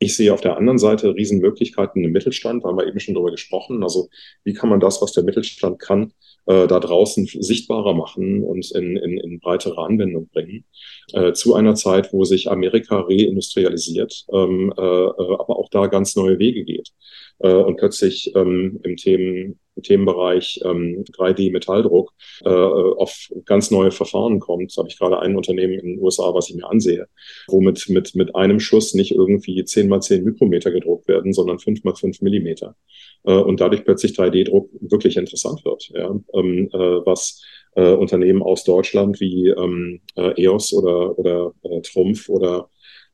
Ich 0.00 0.16
sehe 0.16 0.32
auf 0.32 0.40
der 0.40 0.56
anderen 0.56 0.78
Seite 0.78 1.14
Riesenmöglichkeiten 1.14 2.02
im 2.02 2.12
Mittelstand, 2.12 2.64
da 2.64 2.68
haben 2.68 2.78
wir 2.78 2.86
eben 2.86 3.00
schon 3.00 3.14
drüber 3.14 3.30
gesprochen. 3.30 3.82
Also 3.82 4.08
wie 4.42 4.54
kann 4.54 4.70
man 4.70 4.80
das, 4.80 5.02
was 5.02 5.12
der 5.12 5.24
Mittelstand 5.24 5.78
kann, 5.78 6.12
äh, 6.48 6.66
da 6.66 6.80
draußen 6.80 7.26
sichtbarer 7.26 7.94
machen 7.94 8.42
und 8.42 8.70
in, 8.74 8.96
in, 8.96 9.18
in 9.18 9.38
breitere 9.38 9.80
Anwendung 9.82 10.28
bringen. 10.28 10.64
Äh, 11.12 11.32
zu 11.32 11.54
einer 11.54 11.74
Zeit, 11.74 12.12
wo 12.12 12.24
sich 12.24 12.50
Amerika 12.50 13.00
reindustrialisiert, 13.00 14.24
ähm, 14.32 14.72
äh, 14.76 14.82
äh 14.82 15.34
aber 15.38 15.58
auch 15.58 15.68
da 15.70 15.86
ganz 15.86 16.16
neue 16.16 16.38
Wege 16.38 16.64
geht. 16.64 16.90
Äh, 17.40 17.52
und 17.52 17.76
plötzlich 17.76 18.32
ähm, 18.34 18.80
im 18.82 18.96
Themen 18.96 19.60
Themenbereich 19.82 20.60
ähm, 20.64 21.04
3D-Metalldruck 21.04 22.12
äh, 22.44 22.48
auf 22.48 23.28
ganz 23.44 23.70
neue 23.70 23.90
Verfahren 23.90 24.40
kommt. 24.40 24.76
Da 24.76 24.80
habe 24.80 24.88
ich 24.88 24.98
gerade 24.98 25.20
ein 25.20 25.36
Unternehmen 25.36 25.74
in 25.74 25.86
den 25.86 25.98
USA, 26.00 26.34
was 26.34 26.50
ich 26.50 26.56
mir 26.56 26.68
ansehe, 26.68 27.06
womit 27.48 27.88
mit, 27.88 28.14
mit 28.14 28.34
einem 28.34 28.60
Schuss 28.60 28.94
nicht 28.94 29.12
irgendwie 29.12 29.64
10 29.64 29.88
mal 29.88 30.00
10 30.00 30.24
Mikrometer 30.24 30.70
gedruckt 30.70 31.08
werden, 31.08 31.32
sondern 31.32 31.58
5 31.58 31.84
mal 31.84 31.94
5 31.94 32.20
Millimeter. 32.22 32.76
Äh, 33.24 33.32
und 33.34 33.60
dadurch 33.60 33.84
plötzlich 33.84 34.12
3D-Druck 34.12 34.70
wirklich 34.80 35.16
interessant 35.16 35.64
wird. 35.64 35.90
Ja? 35.94 36.18
Ähm, 36.38 36.68
äh, 36.72 37.06
was 37.06 37.42
äh, 37.76 37.92
Unternehmen 37.92 38.42
aus 38.42 38.64
Deutschland 38.64 39.20
wie 39.20 39.48
ähm, 39.48 40.00
äh, 40.16 40.42
EOS 40.42 40.72
oder, 40.72 41.18
oder 41.18 41.52
äh, 41.62 41.80
Trumpf 41.82 42.28
oder 42.28 42.70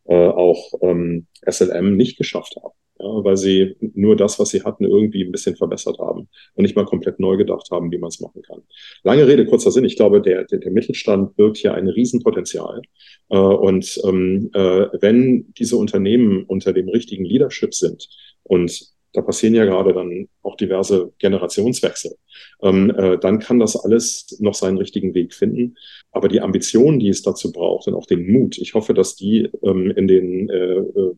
äh, 0.07 0.29
auch 0.29 0.73
ähm, 0.83 1.27
SLM 1.49 1.97
nicht 1.97 2.19
geschafft 2.19 2.57
haben 2.63 2.75
ja, 2.99 3.25
weil 3.25 3.37
sie 3.37 3.77
nur 3.81 4.17
das, 4.17 4.39
was 4.39 4.51
sie 4.51 4.63
hatten, 4.63 4.85
irgendwie 4.85 5.25
ein 5.25 5.33
bisschen 5.33 5.57
verbessert 5.57 5.99
haben 5.99 6.29
und 6.55 6.63
nicht 6.63 6.77
mal 6.77 6.85
komplett 6.85 7.19
neu 7.19 7.37
gedacht 7.37 7.69
haben, 7.71 7.91
wie 7.91 7.99
man 7.99 8.09
es 8.09 8.21
machen 8.21 8.43
kann. 8.43 8.63
Lange 9.03 9.27
Rede, 9.27 9.47
kurzer 9.47 9.71
Sinn. 9.71 9.85
Ich 9.85 9.97
glaube, 9.97 10.21
der, 10.23 10.45
der, 10.45 10.59
der 10.59 10.71
Mittelstand 10.71 11.37
birgt 11.37 11.57
hier 11.57 11.75
ein 11.75 11.89
Riesenpotenzial. 11.89 12.83
Äh, 13.31 13.37
und 13.37 14.01
ähm, 14.05 14.51
äh, 14.55 14.87
wenn 15.01 15.53
diese 15.59 15.77
Unternehmen 15.77 16.45
unter 16.45 16.73
dem 16.73 16.89
richtigen 16.89 17.25
Leadership 17.25 17.75
sind 17.75 18.09
und 18.45 18.95
da 19.15 19.23
passieren 19.23 19.55
ja 19.55 19.65
gerade 19.65 19.95
dann 19.95 20.29
auch 20.43 20.57
diverse 20.57 21.13
Generationswechsel. 21.19 22.17
Ähm, 22.63 22.91
äh, 22.91 23.17
dann 23.19 23.39
kann 23.39 23.61
das 23.61 23.77
alles 23.77 24.37
noch 24.41 24.55
seinen 24.55 24.77
richtigen 24.77 25.15
Weg 25.15 25.33
finden. 25.33 25.77
Aber 26.11 26.29
die 26.29 26.41
Ambition, 26.41 26.99
die 26.99 27.09
es 27.09 27.23
dazu 27.23 27.53
braucht 27.53 27.87
und 27.87 27.95
auch 27.95 28.07
den 28.07 28.31
Mut, 28.31 28.59
ich 28.59 28.75
hoffe, 28.75 28.93
dass 28.93 29.15
die 29.15 29.51
ähm, 29.63 29.93
in 29.93 30.09
den, 30.09 30.51
äh, 30.51 30.79
äh, 30.79 31.15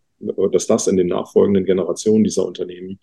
dass 0.53 0.67
das 0.67 0.87
in 0.87 0.97
den 0.97 1.09
nachfolgenden 1.09 1.65
Generationen 1.65 2.23
dieser 2.23 2.47
Unternehmen 2.47 3.01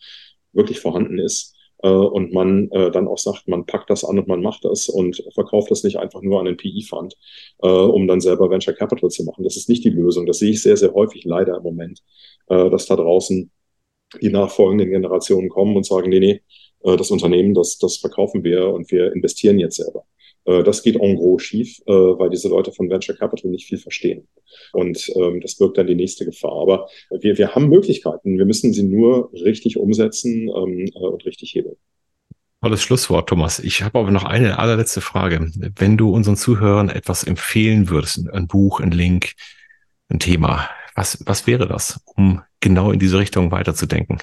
wirklich 0.53 0.79
vorhanden 0.79 1.17
ist. 1.17 1.55
Äh, 1.79 1.89
und 1.89 2.31
man 2.31 2.69
äh, 2.69 2.91
dann 2.91 3.07
auch 3.07 3.17
sagt, 3.17 3.47
man 3.47 3.65
packt 3.65 3.89
das 3.89 4.05
an 4.05 4.19
und 4.19 4.27
man 4.27 4.43
macht 4.43 4.63
das 4.63 4.89
und 4.89 5.23
verkauft 5.33 5.71
das 5.71 5.83
nicht 5.83 5.97
einfach 5.97 6.21
nur 6.21 6.39
an 6.39 6.45
den 6.45 6.57
PI-Fund, 6.57 7.15
äh, 7.63 7.67
um 7.67 8.07
dann 8.07 8.21
selber 8.21 8.49
Venture 8.51 8.75
Capital 8.75 9.09
zu 9.09 9.23
machen. 9.23 9.43
Das 9.43 9.57
ist 9.57 9.69
nicht 9.69 9.83
die 9.83 9.89
Lösung. 9.89 10.27
Das 10.27 10.37
sehe 10.37 10.51
ich 10.51 10.61
sehr, 10.61 10.77
sehr 10.77 10.93
häufig 10.93 11.25
leider 11.25 11.57
im 11.57 11.63
Moment, 11.63 12.03
äh, 12.47 12.69
dass 12.69 12.85
da 12.85 12.95
draußen 12.95 13.49
die 14.21 14.29
nachfolgenden 14.29 14.89
Generationen 14.89 15.49
kommen 15.49 15.75
und 15.75 15.85
sagen, 15.85 16.09
nee, 16.09 16.19
nee, 16.19 16.41
äh, 16.83 16.97
das 16.97 17.11
Unternehmen, 17.11 17.53
das, 17.53 17.77
das 17.77 17.97
verkaufen 17.97 18.43
wir 18.43 18.69
und 18.69 18.91
wir 18.91 19.13
investieren 19.13 19.59
jetzt 19.59 19.77
selber. 19.77 20.05
Äh, 20.45 20.63
das 20.63 20.83
geht 20.83 20.95
en 20.95 21.15
gros 21.15 21.41
schief, 21.41 21.79
äh, 21.85 21.91
weil 21.91 22.29
diese 22.29 22.49
Leute 22.49 22.71
von 22.71 22.89
Venture 22.89 23.15
Capital 23.15 23.51
nicht 23.51 23.67
viel 23.67 23.77
verstehen. 23.77 24.27
Und 24.71 25.09
ähm, 25.15 25.41
das 25.41 25.55
birgt 25.55 25.77
dann 25.77 25.87
die 25.87 25.95
nächste 25.95 26.25
Gefahr. 26.25 26.61
Aber 26.61 26.87
wir, 27.11 27.37
wir 27.37 27.55
haben 27.55 27.69
Möglichkeiten. 27.69 28.37
Wir 28.37 28.45
müssen 28.45 28.73
sie 28.73 28.83
nur 28.83 29.31
richtig 29.33 29.77
umsetzen 29.77 30.49
ähm, 30.49 30.89
und 30.93 31.25
richtig 31.25 31.53
hebeln. 31.55 31.75
Tolles 32.61 32.81
Schlusswort, 32.81 33.27
Thomas. 33.27 33.59
Ich 33.59 33.83
habe 33.83 33.99
aber 33.99 34.11
noch 34.11 34.23
eine 34.23 34.57
allerletzte 34.57 35.01
Frage. 35.01 35.51
Wenn 35.75 35.97
du 35.97 36.11
unseren 36.11 36.37
Zuhörern 36.37 36.89
etwas 36.89 37.25
empfehlen 37.25 37.89
würdest, 37.89 38.29
ein 38.31 38.47
Buch, 38.47 38.79
ein 38.79 38.91
Link, 38.91 39.33
ein 40.07 40.19
Thema, 40.19 40.69
was, 40.95 41.21
was 41.25 41.45
wäre 41.45 41.67
das, 41.67 41.99
um 42.15 42.41
genau 42.63 42.91
in 42.91 42.99
diese 42.99 43.19
Richtung 43.19 43.51
weiterzudenken? 43.51 44.17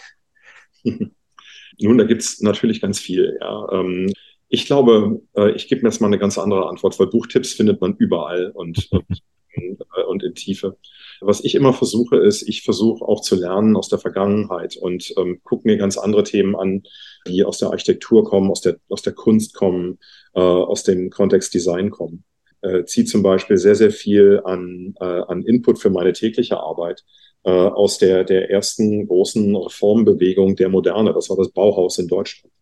Nun, 0.84 1.98
da 1.98 2.04
gibt's 2.04 2.40
natürlich 2.40 2.80
ganz 2.80 2.98
viel. 2.98 3.38
Ja. 3.40 3.68
Ähm, 3.72 4.12
ich 4.48 4.66
glaube, 4.66 5.22
äh, 5.36 5.52
ich 5.52 5.68
gebe 5.68 5.82
mir 5.82 5.88
jetzt 5.88 6.00
mal 6.00 6.08
eine 6.08 6.18
ganz 6.18 6.36
andere 6.36 6.68
Antwort, 6.68 6.98
weil 6.98 7.06
Buchtipps 7.06 7.52
findet 7.52 7.80
man 7.80 7.94
überall 7.96 8.50
und, 8.50 8.88
und, 8.90 9.80
äh, 9.96 10.02
und 10.08 10.22
in 10.22 10.34
Tiefe. 10.34 10.76
Was 11.20 11.44
ich 11.44 11.54
immer 11.54 11.72
versuche, 11.72 12.16
ist, 12.16 12.48
ich 12.48 12.62
versuche 12.62 13.04
auch 13.04 13.20
zu 13.20 13.36
lernen 13.36 13.76
aus 13.76 13.88
der 13.88 13.98
Vergangenheit 13.98 14.76
und 14.76 15.12
ähm, 15.18 15.40
gucke 15.44 15.68
mir 15.68 15.76
ganz 15.76 15.98
andere 15.98 16.24
Themen 16.24 16.56
an, 16.56 16.82
die 17.28 17.44
aus 17.44 17.58
der 17.58 17.70
Architektur 17.70 18.24
kommen, 18.24 18.50
aus 18.50 18.62
der, 18.62 18.78
aus 18.88 19.02
der 19.02 19.12
Kunst 19.12 19.54
kommen, 19.54 19.98
äh, 20.34 20.40
aus 20.40 20.82
dem 20.82 21.10
Kontext 21.10 21.54
Design 21.54 21.90
kommen 21.90 22.24
äh, 22.62 22.84
ziehe 22.84 23.06
zum 23.06 23.22
Beispiel 23.22 23.56
sehr, 23.56 23.74
sehr 23.74 23.90
viel 23.90 24.40
an, 24.44 24.94
äh, 25.00 25.04
an 25.04 25.42
Input 25.42 25.78
für 25.78 25.90
meine 25.90 26.12
tägliche 26.12 26.58
Arbeit 26.58 27.04
äh, 27.44 27.50
aus 27.50 27.98
der, 27.98 28.24
der 28.24 28.50
ersten 28.50 29.06
großen 29.06 29.54
Reformbewegung 29.56 30.56
der 30.56 30.68
Moderne. 30.68 31.12
Das 31.12 31.30
war 31.30 31.36
das 31.36 31.50
Bauhaus 31.50 31.98
in 31.98 32.08
Deutschland, 32.08 32.52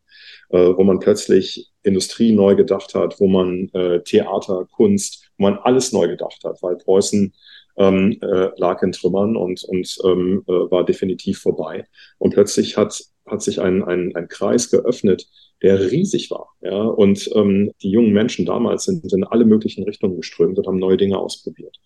äh, 0.50 0.58
wo 0.58 0.84
man 0.84 1.00
plötzlich 1.00 1.70
Industrie 1.82 2.32
neu 2.32 2.54
gedacht 2.54 2.94
hat, 2.94 3.18
wo 3.20 3.26
man 3.26 3.68
äh, 3.72 4.02
Theater, 4.02 4.66
Kunst, 4.70 5.30
wo 5.36 5.44
man 5.44 5.58
alles 5.58 5.92
neu 5.92 6.08
gedacht 6.08 6.42
hat, 6.44 6.62
weil 6.62 6.76
Preußen 6.76 7.34
ähm, 7.78 8.18
äh, 8.20 8.50
lag 8.56 8.82
in 8.82 8.92
Trümmern 8.92 9.36
und, 9.36 9.64
und 9.64 9.98
ähm, 10.04 10.42
äh, 10.46 10.52
war 10.52 10.84
definitiv 10.84 11.38
vorbei. 11.38 11.86
Und 12.18 12.34
plötzlich 12.34 12.76
hat, 12.76 13.00
hat 13.26 13.42
sich 13.42 13.60
ein, 13.60 13.82
ein, 13.84 14.14
ein 14.16 14.28
Kreis 14.28 14.70
geöffnet, 14.70 15.26
der 15.62 15.90
riesig 15.90 16.30
war. 16.30 16.54
Ja? 16.60 16.82
Und 16.82 17.30
ähm, 17.34 17.72
die 17.82 17.90
jungen 17.90 18.12
Menschen 18.12 18.46
damals 18.46 18.84
sind 18.84 19.10
in 19.12 19.24
alle 19.24 19.44
möglichen 19.44 19.84
Richtungen 19.84 20.16
geströmt 20.16 20.58
und 20.58 20.66
haben 20.66 20.78
neue 20.78 20.96
Dinge 20.96 21.18
ausprobiert. 21.18 21.78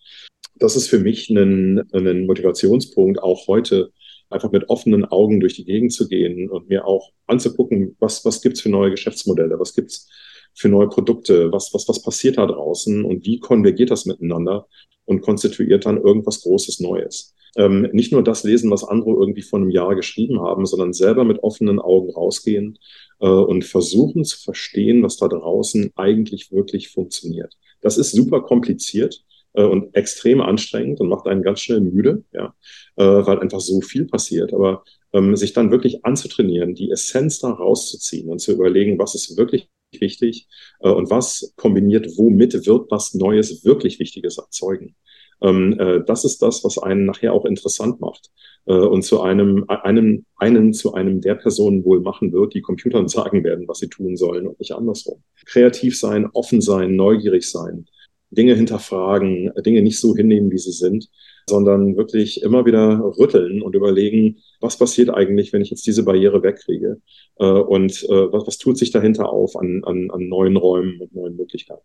Das 0.55 0.75
ist 0.75 0.89
für 0.89 0.99
mich 0.99 1.29
ein, 1.29 1.83
ein 1.93 2.25
Motivationspunkt, 2.25 3.21
auch 3.21 3.47
heute 3.47 3.91
einfach 4.29 4.51
mit 4.51 4.69
offenen 4.69 5.05
Augen 5.05 5.39
durch 5.39 5.55
die 5.55 5.65
Gegend 5.65 5.93
zu 5.93 6.07
gehen 6.07 6.49
und 6.49 6.69
mir 6.69 6.85
auch 6.85 7.11
anzugucken, 7.27 7.95
was, 7.99 8.25
was 8.25 8.41
gibt's 8.41 8.61
für 8.61 8.69
neue 8.69 8.91
Geschäftsmodelle, 8.91 9.59
was 9.59 9.73
gibt's 9.73 10.09
für 10.55 10.69
neue 10.69 10.89
Produkte, 10.89 11.51
was, 11.51 11.73
was, 11.73 11.87
was 11.87 12.01
passiert 12.01 12.37
da 12.37 12.45
draußen 12.45 13.03
und 13.03 13.25
wie 13.25 13.39
konvergiert 13.39 13.91
das 13.91 14.05
miteinander 14.05 14.67
und 15.05 15.21
konstituiert 15.21 15.85
dann 15.85 15.97
irgendwas 15.97 16.41
Großes 16.41 16.79
Neues. 16.79 17.33
Ähm, 17.55 17.89
nicht 17.91 18.11
nur 18.11 18.23
das 18.23 18.43
lesen, 18.43 18.71
was 18.71 18.83
andere 18.83 19.11
irgendwie 19.11 19.43
vor 19.43 19.59
einem 19.59 19.69
Jahr 19.69 19.95
geschrieben 19.95 20.41
haben, 20.41 20.65
sondern 20.65 20.93
selber 20.93 21.23
mit 21.23 21.43
offenen 21.43 21.79
Augen 21.79 22.11
rausgehen 22.11 22.79
äh, 23.19 23.27
und 23.27 23.63
versuchen 23.63 24.25
zu 24.25 24.39
verstehen, 24.39 25.03
was 25.03 25.17
da 25.17 25.27
draußen 25.27 25.91
eigentlich 25.95 26.51
wirklich 26.51 26.89
funktioniert. 26.89 27.55
Das 27.81 27.97
ist 27.97 28.11
super 28.11 28.41
kompliziert 28.41 29.23
äh, 29.53 29.63
und 29.63 29.95
extrem 29.95 30.41
anstrengend 30.41 30.99
und 30.99 31.09
macht 31.09 31.27
einen 31.27 31.43
ganz 31.43 31.59
schnell 31.59 31.81
müde, 31.81 32.23
ja, 32.33 32.55
äh, 32.95 33.03
weil 33.03 33.39
einfach 33.39 33.59
so 33.59 33.81
viel 33.81 34.05
passiert. 34.05 34.53
Aber 34.53 34.83
ähm, 35.13 35.35
sich 35.35 35.53
dann 35.53 35.69
wirklich 35.69 36.03
anzutrainieren, 36.03 36.73
die 36.73 36.89
Essenz 36.89 37.39
da 37.39 37.49
rauszuziehen 37.49 38.29
und 38.29 38.39
zu 38.39 38.51
überlegen, 38.51 38.97
was 38.97 39.13
ist 39.13 39.37
wirklich 39.37 39.69
wichtig 40.01 40.47
äh, 40.79 40.89
und 40.89 41.09
was 41.09 41.53
kombiniert 41.55 42.07
womit 42.17 42.65
wird 42.65 42.91
was 42.91 43.13
Neues, 43.13 43.63
wirklich 43.65 43.99
Wichtiges 43.99 44.37
erzeugen. 44.37 44.95
Ähm, 45.41 45.77
äh, 45.79 46.03
das 46.05 46.23
ist 46.25 46.41
das, 46.41 46.63
was 46.63 46.77
einen 46.77 47.05
nachher 47.05 47.33
auch 47.33 47.45
interessant 47.45 47.99
macht 47.99 48.31
äh, 48.65 48.73
und 48.73 49.03
zu 49.03 49.21
einem, 49.21 49.65
einem, 49.67 50.25
einen 50.37 50.73
zu 50.73 50.93
einem 50.93 51.21
der 51.21 51.35
Personen 51.35 51.83
wohl 51.83 51.99
machen 51.99 52.31
wird, 52.31 52.53
die 52.53 52.61
Computern 52.61 53.07
sagen 53.09 53.43
werden, 53.43 53.67
was 53.67 53.79
sie 53.79 53.89
tun 53.89 54.15
sollen 54.15 54.47
und 54.47 54.59
nicht 54.59 54.73
andersrum. 54.73 55.21
Kreativ 55.45 55.99
sein, 55.99 56.29
offen 56.33 56.61
sein, 56.61 56.95
neugierig 56.95 57.49
sein, 57.49 57.87
Dinge 58.31 58.55
hinterfragen, 58.55 59.51
Dinge 59.65 59.81
nicht 59.81 59.99
so 59.99 60.15
hinnehmen, 60.15 60.49
wie 60.51 60.57
sie 60.57 60.71
sind, 60.71 61.09
sondern 61.47 61.97
wirklich 61.97 62.41
immer 62.41 62.65
wieder 62.65 62.99
rütteln 63.17 63.61
und 63.61 63.75
überlegen, 63.75 64.37
was 64.59 64.77
passiert 64.77 65.09
eigentlich, 65.09 65.53
wenn 65.53 65.61
ich 65.61 65.69
jetzt 65.69 65.85
diese 65.85 66.03
Barriere 66.03 66.43
wegkriege 66.43 67.01
äh, 67.39 67.45
und 67.45 68.03
äh, 68.03 68.31
was, 68.31 68.47
was 68.47 68.57
tut 68.57 68.77
sich 68.77 68.91
dahinter 68.91 69.29
auf 69.29 69.55
an, 69.55 69.83
an, 69.83 70.09
an 70.11 70.27
neuen 70.27 70.57
Räumen 70.57 70.99
und 71.01 71.13
neuen 71.13 71.35
Möglichkeiten. 71.35 71.83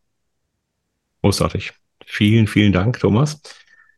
Großartig. 1.23 1.73
Vielen, 2.07 2.47
vielen 2.47 2.73
Dank, 2.73 3.01
Thomas. 3.01 3.41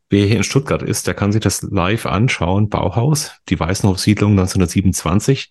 Wer 0.08 0.26
hier 0.26 0.38
in 0.38 0.42
Stuttgart 0.42 0.82
ist, 0.82 1.06
der 1.06 1.14
kann 1.14 1.30
sich 1.30 1.40
das 1.40 1.62
live 1.62 2.06
anschauen. 2.06 2.68
Bauhaus, 2.68 3.32
die 3.48 3.60
Weißenhof-Siedlung 3.60 4.32
1927. 4.32 5.48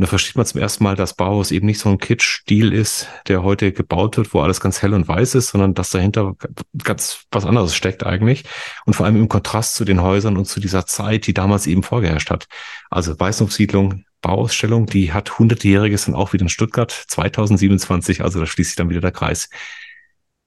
Und 0.00 0.04
da 0.04 0.08
versteht 0.08 0.36
man 0.36 0.46
zum 0.46 0.62
ersten 0.62 0.82
Mal, 0.82 0.96
dass 0.96 1.12
Bauhaus 1.12 1.50
eben 1.50 1.66
nicht 1.66 1.78
so 1.78 1.90
ein 1.90 1.98
Kitsch-Stil 1.98 2.72
ist, 2.72 3.06
der 3.28 3.42
heute 3.42 3.70
gebaut 3.70 4.16
wird, 4.16 4.32
wo 4.32 4.40
alles 4.40 4.58
ganz 4.58 4.80
hell 4.80 4.94
und 4.94 5.06
weiß 5.06 5.34
ist, 5.34 5.48
sondern 5.48 5.74
dass 5.74 5.90
dahinter 5.90 6.36
ganz 6.82 7.26
was 7.30 7.44
anderes 7.44 7.74
steckt 7.74 8.06
eigentlich. 8.06 8.44
Und 8.86 8.94
vor 8.94 9.04
allem 9.04 9.16
im 9.16 9.28
Kontrast 9.28 9.74
zu 9.74 9.84
den 9.84 10.00
Häusern 10.00 10.38
und 10.38 10.46
zu 10.46 10.58
dieser 10.58 10.86
Zeit, 10.86 11.26
die 11.26 11.34
damals 11.34 11.66
eben 11.66 11.82
vorgeherrscht 11.82 12.30
hat. 12.30 12.46
Also 12.88 13.20
Weißenhof-Siedlung, 13.20 14.06
Bauausstellung, 14.22 14.86
die 14.86 15.12
hat 15.12 15.38
hundertjähriges 15.38 16.06
dann 16.06 16.14
auch 16.14 16.32
wieder 16.32 16.44
in 16.44 16.48
Stuttgart 16.48 16.90
2027. 16.90 18.24
Also 18.24 18.40
da 18.40 18.46
schließt 18.46 18.70
sich 18.70 18.76
dann 18.76 18.88
wieder 18.88 19.02
der 19.02 19.12
Kreis. 19.12 19.50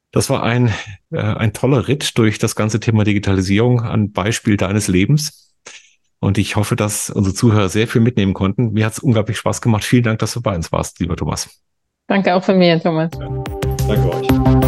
Das 0.10 0.32
war 0.32 0.42
ein, 0.42 0.74
äh, 1.12 1.22
ein 1.22 1.54
toller 1.54 1.88
Ritt 1.88 2.18
durch 2.18 2.40
das 2.40 2.56
ganze 2.56 2.80
Thema 2.80 3.04
Digitalisierung 3.04 3.82
an 3.82 4.14
Beispiel 4.14 4.58
deines 4.58 4.88
Lebens. 4.88 5.43
Und 6.24 6.38
ich 6.38 6.56
hoffe, 6.56 6.78
dass 6.78 7.10
unsere 7.10 7.36
Zuhörer 7.36 7.68
sehr 7.68 7.86
viel 7.86 8.00
mitnehmen 8.00 8.34
konnten. 8.34 8.72
Mir 8.72 8.86
hat 8.86 8.94
es 8.94 9.00
unglaublich 9.00 9.38
Spaß 9.38 9.62
gemacht. 9.62 9.84
Vielen 9.84 10.04
Dank, 10.04 10.20
dass 10.20 10.32
du 10.32 10.42
bei 10.42 10.56
uns 10.56 10.72
warst, 10.72 11.02
lieber 11.02 11.18
Thomas. 11.18 11.62
Danke 12.08 12.34
auch 12.34 12.44
von 12.44 12.58
mir, 12.58 12.82
Thomas. 12.82 13.12
Danke 13.12 14.10
euch. 14.10 14.63